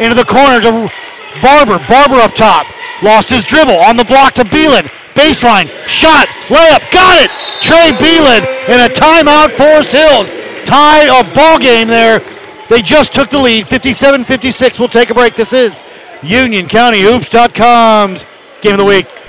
[0.00, 0.92] Into the corner to
[1.40, 1.78] Barber.
[1.88, 2.66] Barber up top.
[3.02, 4.84] Lost his dribble on the block to Beelan.
[5.14, 5.70] Baseline.
[5.86, 6.26] Shot.
[6.48, 6.84] Layup.
[6.92, 7.30] Got it.
[7.62, 8.44] Trey Beelan.
[8.68, 9.50] And a timeout.
[9.52, 10.28] Forest Hills.
[10.66, 12.20] Tie a ball game there.
[12.68, 13.66] They just took the lead.
[13.66, 14.78] 57 56.
[14.78, 15.36] We'll take a break.
[15.36, 15.80] This is
[16.22, 18.24] UnionCountyHoops.com's
[18.60, 19.21] game of the week.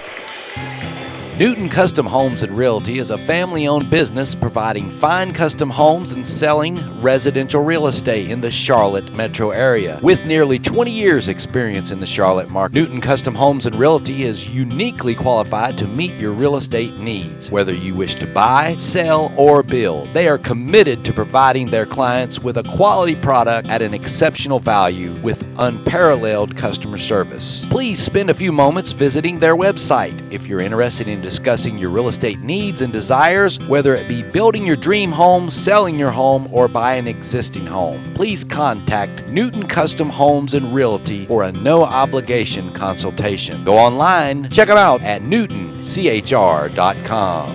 [1.39, 6.23] Newton Custom Homes and Realty is a family owned business providing fine custom homes and
[6.23, 9.99] selling residential real estate in the Charlotte metro area.
[10.03, 14.47] With nearly 20 years' experience in the Charlotte market, Newton Custom Homes and Realty is
[14.47, 17.49] uniquely qualified to meet your real estate needs.
[17.49, 22.41] Whether you wish to buy, sell, or build, they are committed to providing their clients
[22.41, 27.65] with a quality product at an exceptional value with unparalleled customer service.
[27.71, 32.09] Please spend a few moments visiting their website if you're interested in discussing your real
[32.09, 36.67] estate needs and desires, whether it be building your dream home, selling your home, or
[36.67, 38.13] buying an existing home.
[38.13, 43.63] Please contact Newton Custom Homes and Realty for a no obligation consultation.
[43.63, 47.49] Go online, check them out at newtonchr.com.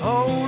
[0.00, 0.43] Hold oh,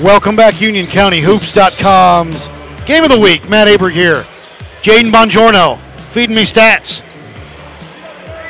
[0.00, 2.48] Welcome back, UnionCountyHoops.com's
[2.86, 3.46] game of the week.
[3.50, 4.24] Matt Aberg here.
[4.80, 5.78] Jaden Bongiorno
[6.12, 7.00] feeding me stats.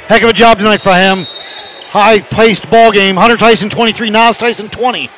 [0.06, 1.24] Heck of a job tonight for him.
[1.90, 3.16] High paced ball game.
[3.16, 5.10] Hunter Tyson 23, Nas Tyson 20.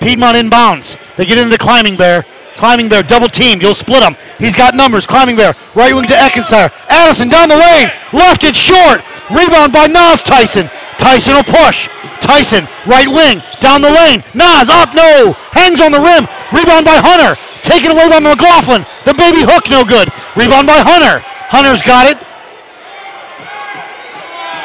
[0.00, 0.96] Piedmont inbounds.
[1.16, 2.24] They get into Climbing Bear.
[2.54, 3.60] Climbing Bear, double teamed.
[3.60, 4.16] You'll split him.
[4.38, 5.04] He's got numbers.
[5.04, 6.70] Climbing Bear, right wing to Eckenser.
[6.88, 7.90] Addison down the lane.
[8.12, 9.02] Left it short.
[9.30, 10.70] Rebound by Nas Tyson.
[11.06, 11.86] Tyson will push.
[12.20, 14.24] Tyson, right wing, down the lane.
[14.34, 15.38] Nas up, no.
[15.54, 16.26] Hangs on the rim.
[16.50, 17.38] Rebound by Hunter.
[17.62, 18.84] Taken away by McLaughlin.
[19.06, 20.10] The baby hook, no good.
[20.34, 21.22] Rebound by Hunter.
[21.46, 22.18] Hunter's got it.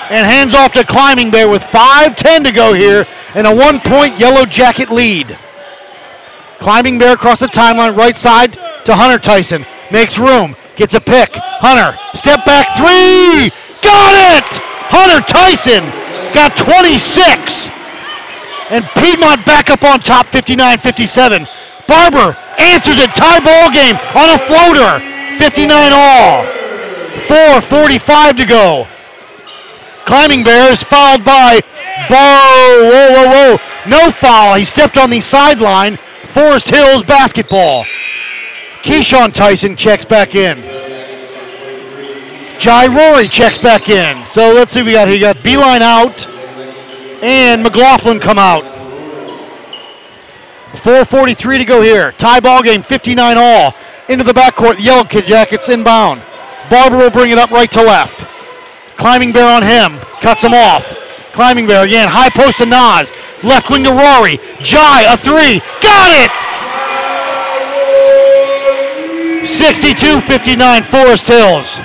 [0.10, 3.06] And hands off to Climbing Bear with 5.10 to go here
[3.36, 5.38] and a one point Yellow Jacket lead.
[6.58, 8.54] Climbing Bear across the timeline, right side
[8.86, 9.64] to Hunter Tyson.
[9.92, 11.30] Makes room, gets a pick.
[11.36, 13.54] Hunter, step back three.
[13.84, 14.50] Got it!
[14.90, 16.01] Hunter Tyson
[16.34, 17.70] got 26.
[18.72, 21.48] And Piedmont back up on top 59 57.
[21.88, 25.00] Barber answers it, tie ball game on a floater.
[25.38, 26.46] 59 all.
[27.28, 28.86] 4.45 to go.
[30.06, 31.60] Climbing Bear is fouled by
[32.10, 32.16] Bo.
[32.16, 33.90] Whoa, whoa, whoa.
[33.90, 34.56] No foul.
[34.56, 35.98] He stepped on the sideline.
[35.98, 37.84] Forest Hills basketball.
[38.84, 40.81] Keyshawn Tyson checks back in.
[42.62, 44.24] Jai Rory checks back in.
[44.28, 45.18] So let's see we got here.
[45.18, 46.28] You got Beelan out
[47.24, 48.64] and McLaughlin come out.
[50.74, 52.12] 4.43 to go here.
[52.12, 53.74] Tie ball game, 59 all.
[54.10, 56.22] Into the backcourt, Yellow Kid Jackets inbound.
[56.70, 58.28] Barber will bring it up right to left.
[58.96, 59.98] Climbing Bear on him.
[60.22, 60.86] Cuts him off.
[61.34, 62.08] Climbing Bear again.
[62.12, 63.12] High post to Nas.
[63.44, 64.38] Left wing to Rory.
[64.60, 65.62] Jai, a three.
[65.82, 66.32] Got it!
[69.48, 71.80] 62-59 Forest Hills.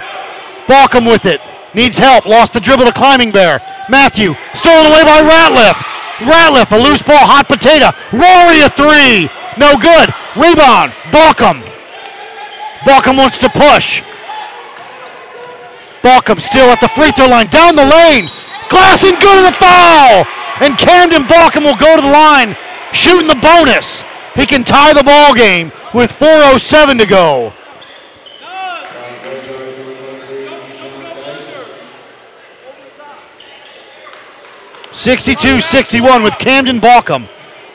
[0.67, 1.41] Balkum with it.
[1.75, 2.27] Needs help.
[2.27, 3.61] Lost the dribble to Climbing Bear.
[3.89, 4.35] Matthew.
[4.55, 5.77] Stolen away by Ratliff.
[6.25, 7.93] Ratliff, a loose ball, hot potato.
[8.09, 9.29] Rory, a three.
[9.61, 10.09] No good.
[10.33, 10.93] Rebound.
[11.13, 11.61] Balkum.
[12.89, 14.01] Balkum wants to push.
[16.01, 18.25] Balkum still at the free throw line, down the lane.
[18.73, 20.25] Glasson good to the foul.
[20.61, 22.57] And Camden Balkum will go to the line,
[22.93, 24.03] shooting the bonus.
[24.35, 27.53] He can tie the ball game with 4.07 to go.
[34.97, 37.29] Sixty-two, sixty-one with Camden Balkum,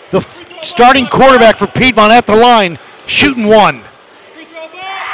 [0.10, 3.84] the f- starting quarterback for Piedmont at the line, shooting one.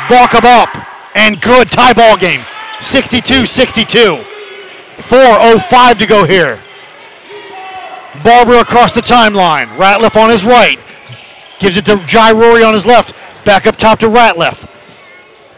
[0.07, 0.69] Balkum up
[1.15, 2.39] and good tie ball game.
[2.79, 4.23] 62-62.
[4.99, 6.59] 4.05 to go here.
[8.23, 9.65] Barber across the timeline.
[9.75, 10.79] Ratliff on his right.
[11.59, 13.13] Gives it to Jai Rory on his left.
[13.43, 14.65] Back up top to Ratliff.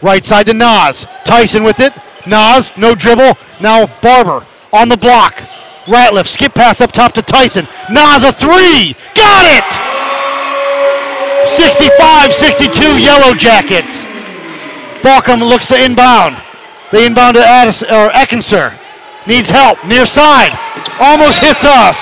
[0.02, 1.06] Right side to Nas.
[1.24, 1.92] Tyson with it.
[2.26, 3.38] Nas, no dribble.
[3.60, 5.40] Now Barber on the block.
[5.90, 7.66] Ratliff, skip pass up top to Tyson.
[7.90, 8.94] Nas a three.
[9.18, 9.66] Got it!
[11.50, 14.04] 65-62 Yellow Jackets.
[15.02, 16.36] Balkum looks to inbound.
[16.92, 18.78] They inbound to Addis, or Eckenser.
[19.26, 19.84] Needs help.
[19.84, 20.52] Near side.
[21.00, 21.98] Almost hits us.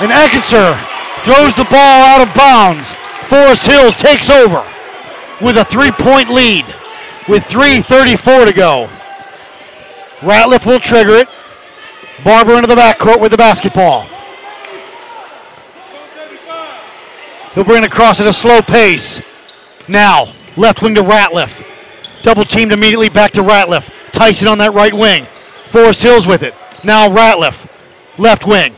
[0.00, 0.78] And Eckenser
[1.24, 2.92] throws the ball out of bounds.
[3.26, 4.64] Forest Hills takes over
[5.40, 6.64] with a three point lead.
[7.28, 8.88] with 3.34 to go.
[10.20, 11.28] Ratliff will trigger it.
[12.24, 14.08] Barber into the backcourt with the basketball.
[17.54, 19.20] He'll bring it across at a slow pace.
[19.88, 21.64] Now, left wing to Ratliff.
[22.22, 23.90] Double teamed immediately back to Ratliff.
[24.12, 25.26] Tyson on that right wing.
[25.70, 26.54] Forest Hills with it.
[26.84, 27.68] Now Ratliff,
[28.18, 28.74] left wing.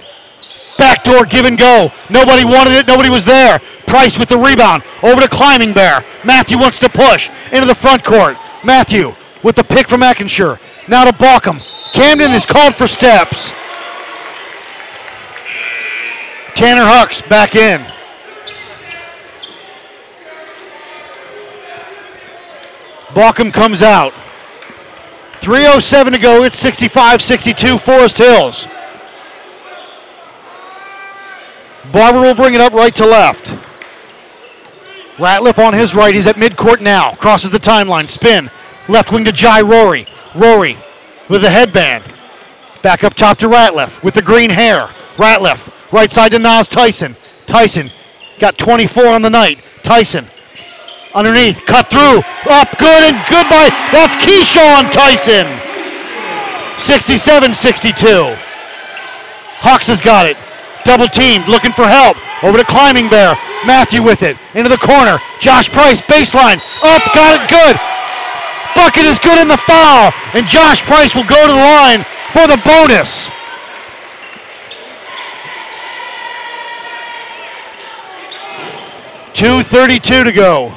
[0.79, 1.91] Backdoor give and go.
[2.09, 2.87] Nobody wanted it.
[2.87, 3.59] Nobody was there.
[3.87, 4.83] Price with the rebound.
[5.03, 6.05] Over to Climbing Bear.
[6.25, 8.37] Matthew wants to push into the front court.
[8.65, 10.59] Matthew with the pick from Eckenser.
[10.89, 11.61] Now to Balkum.
[12.01, 13.51] Camden is called for steps.
[16.57, 17.83] Tanner Hucks back in.
[23.09, 24.15] Balkum comes out.
[25.43, 26.43] 3.07 to go.
[26.43, 28.67] It's 65 62 Forest Hills.
[31.93, 33.45] Barber will bring it up right to left.
[35.19, 36.15] Ratliff on his right.
[36.15, 37.15] He's at midcourt now.
[37.17, 38.09] Crosses the timeline.
[38.09, 38.51] Spin.
[38.89, 40.07] Left wing to Jai Rory.
[40.35, 40.79] Rory
[41.31, 42.05] with the headband.
[42.83, 44.89] Back up top to Ratliff with the green hair.
[45.17, 45.73] Ratliff.
[45.93, 47.17] Right side to Nas Tyson.
[47.47, 47.89] Tyson
[48.39, 49.63] got 24 on the night.
[49.83, 50.27] Tyson
[51.15, 51.65] underneath.
[51.67, 52.21] Cut through.
[52.51, 53.71] Up good and goodbye.
[53.93, 55.47] That's Keyshawn Tyson.
[56.79, 58.37] 67 62.
[59.61, 60.37] Hawks has got it.
[60.85, 62.17] Double teamed, looking for help.
[62.43, 63.37] Over to Climbing Bear.
[63.67, 64.39] Matthew with it.
[64.55, 65.19] Into the corner.
[65.41, 66.57] Josh Price, baseline.
[66.81, 67.90] Up, got it good.
[68.75, 70.13] Bucket is good in the foul.
[70.35, 73.29] And Josh Price will go to the line for the bonus.
[79.35, 80.73] Two thirty-two to go.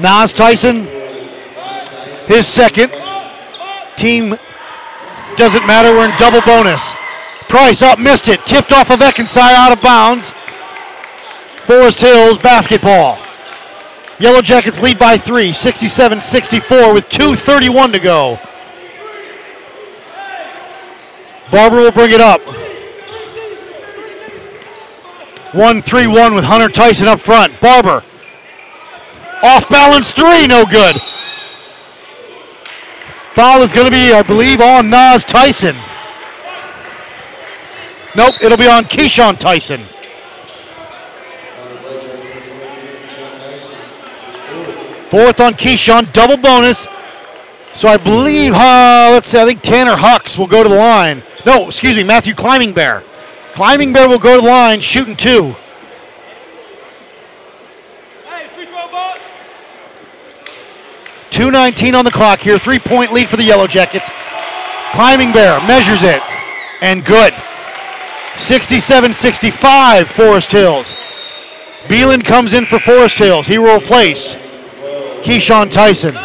[0.00, 0.84] Nas Tyson,
[2.26, 2.90] his second.
[3.96, 4.38] Team
[5.36, 5.90] doesn't matter.
[5.90, 6.80] We're in double bonus.
[7.48, 8.46] Price up, missed it.
[8.46, 10.32] Tipped off of Eckenser out of bounds.
[11.66, 13.18] Forest Hills basketball.
[14.20, 18.38] Yellow Jackets lead by three, 67 64, with 2.31 to go.
[21.50, 22.40] Barber will bring it up.
[25.54, 27.58] 1 3 1 with Hunter Tyson up front.
[27.60, 28.02] Barber.
[29.42, 30.96] Off balance three, no good.
[33.34, 35.76] Foul is going to be, I believe, on Nas Tyson.
[38.16, 39.80] Nope, it'll be on Keyshawn Tyson.
[45.10, 46.86] Fourth on Keyshawn, double bonus.
[47.72, 51.22] So I believe, uh, let's see, I think Tanner Hucks will go to the line.
[51.46, 53.02] No, excuse me, Matthew Climbing Bear.
[53.54, 55.54] Climbing Bear will go to the line, shooting two.
[61.30, 62.58] Two nineteen on the clock here.
[62.58, 64.10] Three point lead for the Yellow Jackets.
[64.90, 66.20] Climbing Bear measures it,
[66.80, 67.32] and good.
[68.34, 70.94] 67-65 Forest Hills.
[71.84, 73.46] Beelan comes in for Forest Hills.
[73.46, 74.36] He will replace
[75.22, 76.16] Keyshawn Tyson.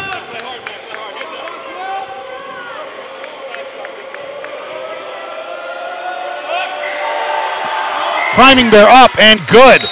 [8.34, 9.82] Climbing Bear up and good.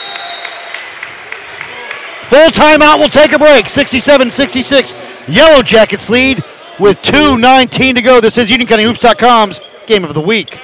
[2.29, 2.99] Full timeout.
[2.99, 3.69] We'll take a break.
[3.69, 4.95] 67 66.
[5.29, 6.39] Yellow Jackets lead
[6.81, 8.21] with 2.19 to go.
[8.21, 10.59] This is UnionCountyHoops.com's game of the week.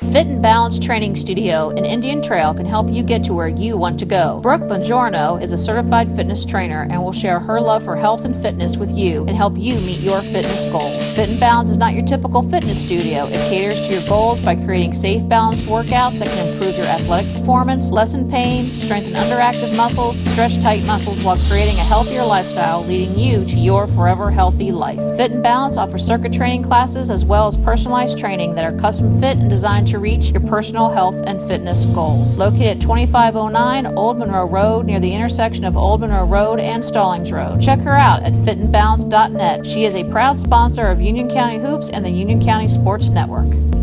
[0.00, 3.78] Fit and Balance Training Studio in Indian Trail can help you get to where you
[3.78, 4.40] want to go.
[4.42, 8.36] Brooke Bongiorno is a certified fitness trainer and will share her love for health and
[8.36, 11.12] fitness with you and help you meet your fitness goals.
[11.12, 13.24] Fit and Balance is not your typical fitness studio.
[13.26, 17.32] It caters to your goals by creating safe, balanced workouts that can improve your athletic
[17.32, 23.16] performance, lessen pain, strengthen underactive muscles, stretch tight muscles while creating a healthier lifestyle, leading
[23.18, 25.00] you to your forever healthy life.
[25.16, 29.18] Fit and Balance offers circuit training classes as well as personalized training that are custom
[29.20, 32.36] fit and designed to reach your personal health and fitness goals.
[32.36, 37.32] Located at 2509 Old Monroe Road near the intersection of Old Monroe Road and Stallings
[37.32, 37.60] Road.
[37.60, 39.66] Check her out at fitandbalance.net.
[39.66, 43.75] She is a proud sponsor of Union County Hoops and the Union County Sports Network.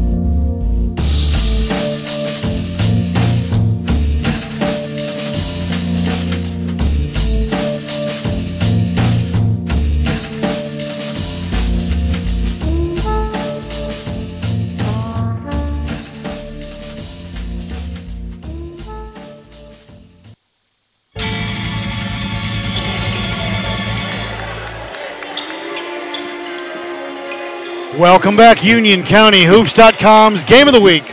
[28.03, 31.05] Welcome back, Union County Hoops.com's game of the week.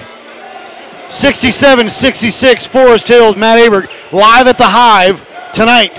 [1.11, 5.97] 67-66, Forest Hills, Matt Aberg live at the Hive tonight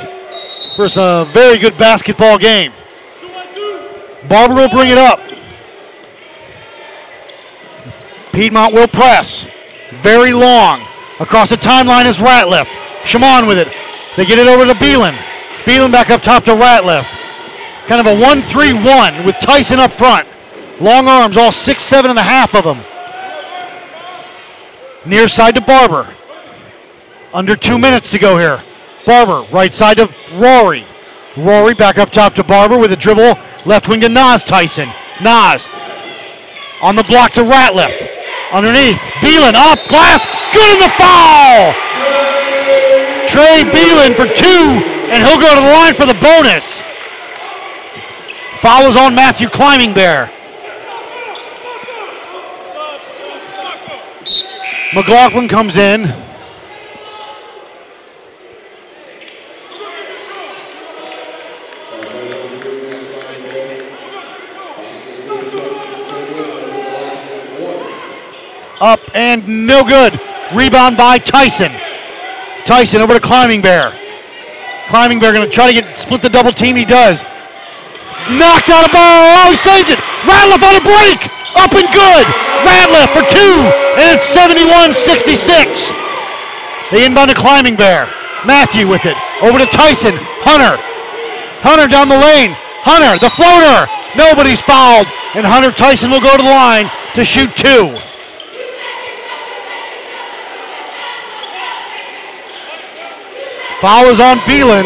[0.76, 2.74] for a very good basketball game.
[4.28, 5.22] Barber will bring it up.
[8.34, 9.48] Piedmont will press.
[10.02, 10.82] Very long.
[11.22, 12.68] Across the timeline is Ratliff.
[13.06, 13.74] Shimon with it.
[14.18, 15.14] They get it over to Beelan.
[15.64, 17.08] Beelan back up top to Ratliff.
[17.88, 20.28] Kind of a 1 3 1 with Tyson up front.
[20.82, 22.80] Long arms, all six, seven and a half of them.
[25.06, 26.08] Near side to Barber.
[27.34, 28.58] Under two minutes to go here.
[29.06, 30.84] Barber, right side to Rory.
[31.38, 33.38] Rory back up top to Barber with a dribble.
[33.68, 34.90] Left wing to Nas Tyson.
[35.22, 35.70] Nas
[36.82, 37.94] on the block to Ratliff.
[38.52, 38.98] Underneath.
[39.22, 39.78] Beelan up.
[39.88, 40.26] Glass.
[40.52, 41.74] Good in the foul.
[43.30, 44.66] Trey Beelan for two,
[45.14, 46.82] and he'll go to the line for the bonus.
[48.62, 50.30] Foul is on Matthew Climbing Bear.
[54.94, 56.04] McLaughlin comes in.
[68.82, 70.20] Up and no good.
[70.54, 71.72] Rebound by Tyson.
[72.66, 73.94] Tyson over to Climbing Bear.
[74.90, 76.76] Climbing Bear going to try to get split the double team.
[76.76, 77.24] He does.
[78.30, 79.24] Knocked out a ball.
[79.40, 80.00] Oh, he saved it.
[80.28, 81.41] Ratliff on a break.
[81.58, 82.26] Up and good.
[82.64, 83.56] Ratliff for two.
[84.00, 85.92] And it's 71 66.
[86.92, 88.08] They inbound to Climbing Bear.
[88.46, 89.16] Matthew with it.
[89.42, 90.16] Over to Tyson.
[90.44, 90.80] Hunter.
[91.62, 92.56] Hunter down the lane.
[92.84, 93.88] Hunter, the floater.
[94.18, 95.08] Nobody's fouled.
[95.36, 97.94] And Hunter Tyson will go to the line to shoot two.
[103.80, 104.86] Foul is on Beelan.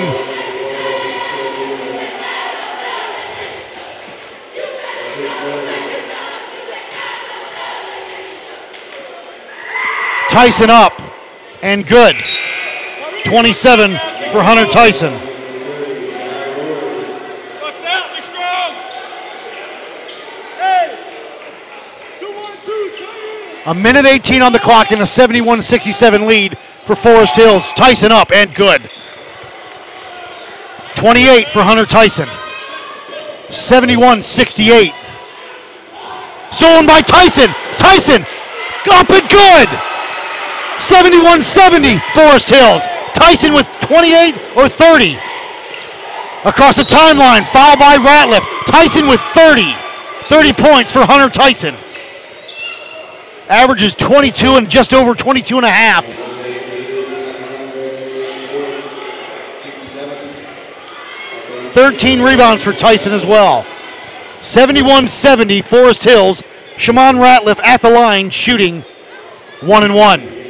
[10.36, 10.92] Tyson up
[11.62, 12.14] and good.
[13.24, 13.92] 27
[14.34, 15.14] for Hunter Tyson.
[23.66, 27.64] A minute 18 on the clock and a 71 67 lead for Forest Hills.
[27.78, 28.82] Tyson up and good.
[30.96, 32.28] 28 for Hunter Tyson.
[33.52, 34.92] 71 68.
[36.52, 37.48] Stolen by Tyson.
[37.78, 38.26] Tyson
[38.92, 39.95] up and good.
[40.80, 42.84] 71 70 Forest Hills.
[43.14, 45.18] Tyson with 28 or 30.
[46.46, 48.44] Across the timeline, foul by Ratliff.
[48.68, 49.74] Tyson with 30.
[50.26, 51.76] 30 points for Hunter Tyson.
[53.48, 56.06] Averages 22 and just over 22 and a half.
[61.74, 63.66] 13 rebounds for Tyson as well.
[64.42, 66.44] 71 70, Forest Hills.
[66.78, 68.84] Shimon Ratliff at the line shooting
[69.62, 70.45] one and one.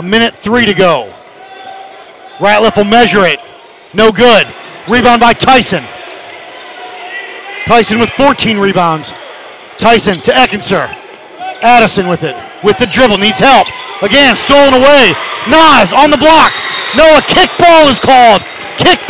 [0.00, 1.12] A minute three to go.
[2.38, 3.38] Ratliff will measure it.
[3.92, 4.46] No good.
[4.88, 5.84] Rebound by Tyson.
[7.66, 9.12] Tyson with 14 rebounds.
[9.76, 10.88] Tyson to Eckenser.
[11.60, 12.34] Addison with it.
[12.64, 13.18] With the dribble.
[13.18, 13.68] Needs help.
[14.00, 15.12] Again, stolen away.
[15.52, 16.50] Nas on the block.
[16.96, 18.40] No, a kick ball is called.
[18.78, 19.04] Kick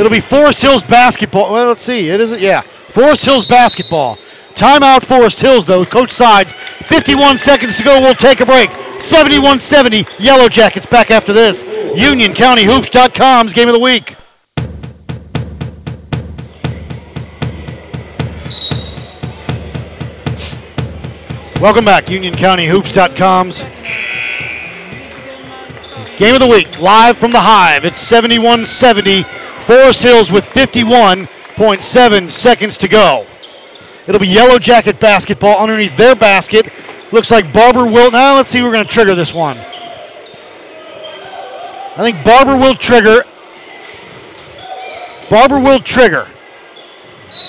[0.00, 1.52] It'll be Forest Hills basketball.
[1.52, 2.08] Well, let's see.
[2.08, 2.62] It is, yeah.
[2.62, 4.16] Forest Hills basketball.
[4.54, 5.84] Timeout Forest Hills, though.
[5.84, 6.54] Coach Sides.
[6.54, 8.00] 51 seconds to go.
[8.00, 8.70] We'll take a break.
[8.98, 10.06] 71 70.
[10.18, 11.62] Yellow Jackets back after this.
[11.62, 14.16] UnionCountyHoops.com's game of the week.
[21.60, 23.60] Welcome back, UnionCountyHoops.com's
[26.16, 27.84] game of the week, live from the Hive.
[27.84, 29.26] It's 71 70.
[29.60, 33.26] Forest Hills with 51.7 seconds to go.
[34.06, 36.72] It'll be Yellow Jacket basketball underneath their basket.
[37.12, 38.10] Looks like Barber will.
[38.10, 38.62] Now let's see.
[38.62, 39.58] We're going to trigger this one.
[41.96, 43.24] I think Barber will trigger.
[45.28, 46.28] Barber will trigger.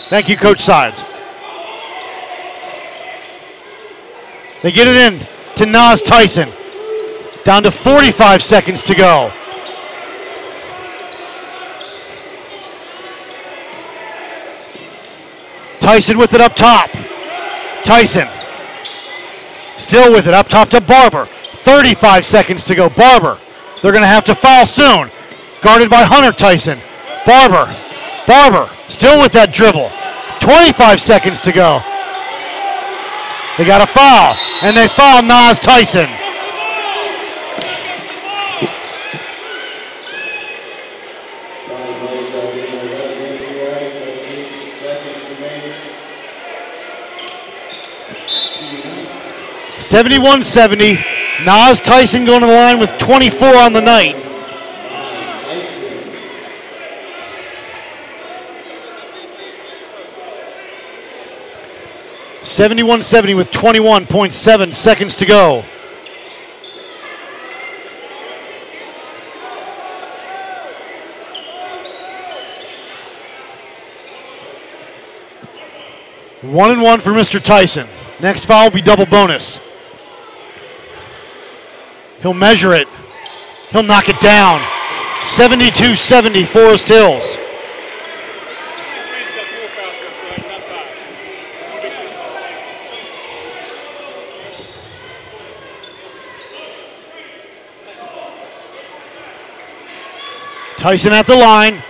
[0.10, 1.04] Thank you, Coach Sides.
[4.62, 6.52] They get it in to Nas Tyson.
[7.44, 9.32] Down to 45 seconds to go.
[15.82, 16.90] Tyson with it up top.
[17.84, 18.28] Tyson
[19.78, 21.26] still with it up top to Barber.
[21.26, 22.88] 35 seconds to go.
[22.88, 23.38] Barber.
[23.82, 25.10] They're going to have to foul soon.
[25.62, 26.80] Guarded by Hunter Tyson.
[27.26, 27.74] Barber.
[28.28, 29.92] Barber still with that dribble.
[30.40, 31.82] 25 seconds to go.
[33.58, 36.10] They got a foul, and they foul Nas Tyson.
[49.80, 50.94] Seventy-one seventy.
[51.46, 54.16] Nas Tyson going to the line with 24 on the night.
[62.44, 65.64] Seventy-one seventy with 21.7 seconds to go.
[76.52, 77.42] One and one for Mr.
[77.42, 77.88] Tyson.
[78.20, 79.58] Next foul will be double bonus.
[82.22, 82.90] He'll measure it.
[83.70, 84.62] He'll knock it down.
[85.24, 87.24] 72 70 Forest Hills.
[100.78, 101.82] Tyson at the line.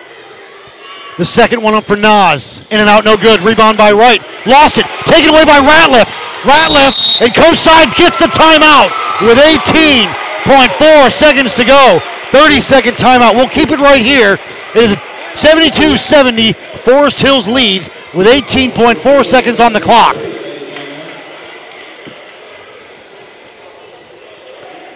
[1.18, 2.66] The second one up for Nas.
[2.72, 3.42] In and out, no good.
[3.42, 4.22] Rebound by Wright.
[4.46, 4.86] Lost it.
[5.06, 6.08] Taken away by Ratliff.
[6.42, 8.90] Ratliff and Coach Sides gets the timeout
[9.22, 12.00] with 18.4 seconds to go.
[12.32, 13.36] 30 second timeout.
[13.36, 14.40] We'll keep it right here.
[14.74, 14.98] It is
[15.40, 16.54] 72 70.
[16.54, 20.16] Forest Hills leads with 18.4 seconds on the clock.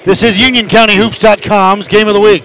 [0.06, 2.44] This is UnionCountyHoops.com's game of the week.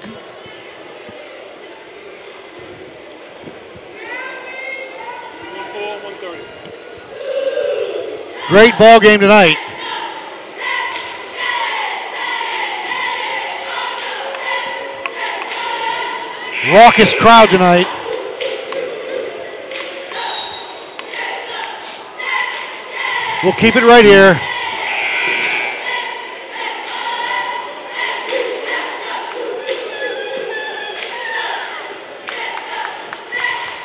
[8.51, 9.57] Great ball game tonight.
[16.73, 17.87] Raucous crowd tonight.
[23.45, 24.35] We'll keep it right here.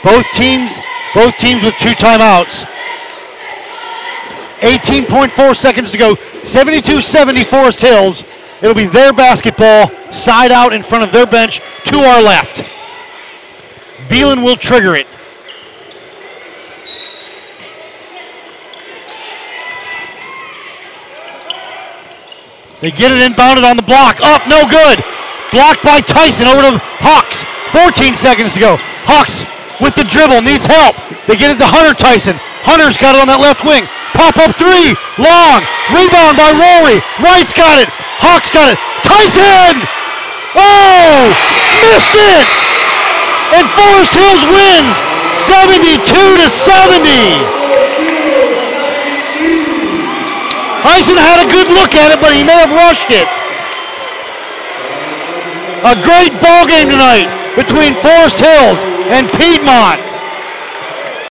[0.03, 0.79] Both teams,
[1.13, 2.74] both teams with two timeouts.
[4.60, 6.15] 18.4 seconds to go.
[6.15, 8.23] 72 70 Forest Hills.
[8.61, 12.64] It'll be their basketball, side out in front of their bench to our left.
[14.07, 15.07] Beelan will trigger it.
[22.82, 24.19] They get it inbounded on the block.
[24.22, 25.03] Up, no good.
[25.52, 27.41] Blocked by Tyson over to Hawks.
[27.73, 28.77] 14 seconds to go.
[29.10, 29.41] Hawks
[29.82, 30.95] with the dribble, needs help.
[31.27, 32.40] They get it to Hunter Tyson.
[32.65, 33.85] Hunter's got it on that left wing.
[34.17, 35.61] Pop up three, long.
[35.93, 36.97] Rebound by Rory.
[37.21, 37.89] Wright's got it.
[38.17, 38.77] Hawks got it.
[39.05, 39.85] Tyson!
[40.57, 41.29] Oh!
[41.85, 42.47] Missed it!
[43.53, 44.95] And Forest Hills wins
[45.45, 47.05] 72 to 70.
[50.81, 53.27] Tyson had a good look at it, but he may have rushed it.
[55.85, 58.79] A great ball game tonight between Forest Hills
[59.13, 60.14] and Piedmont.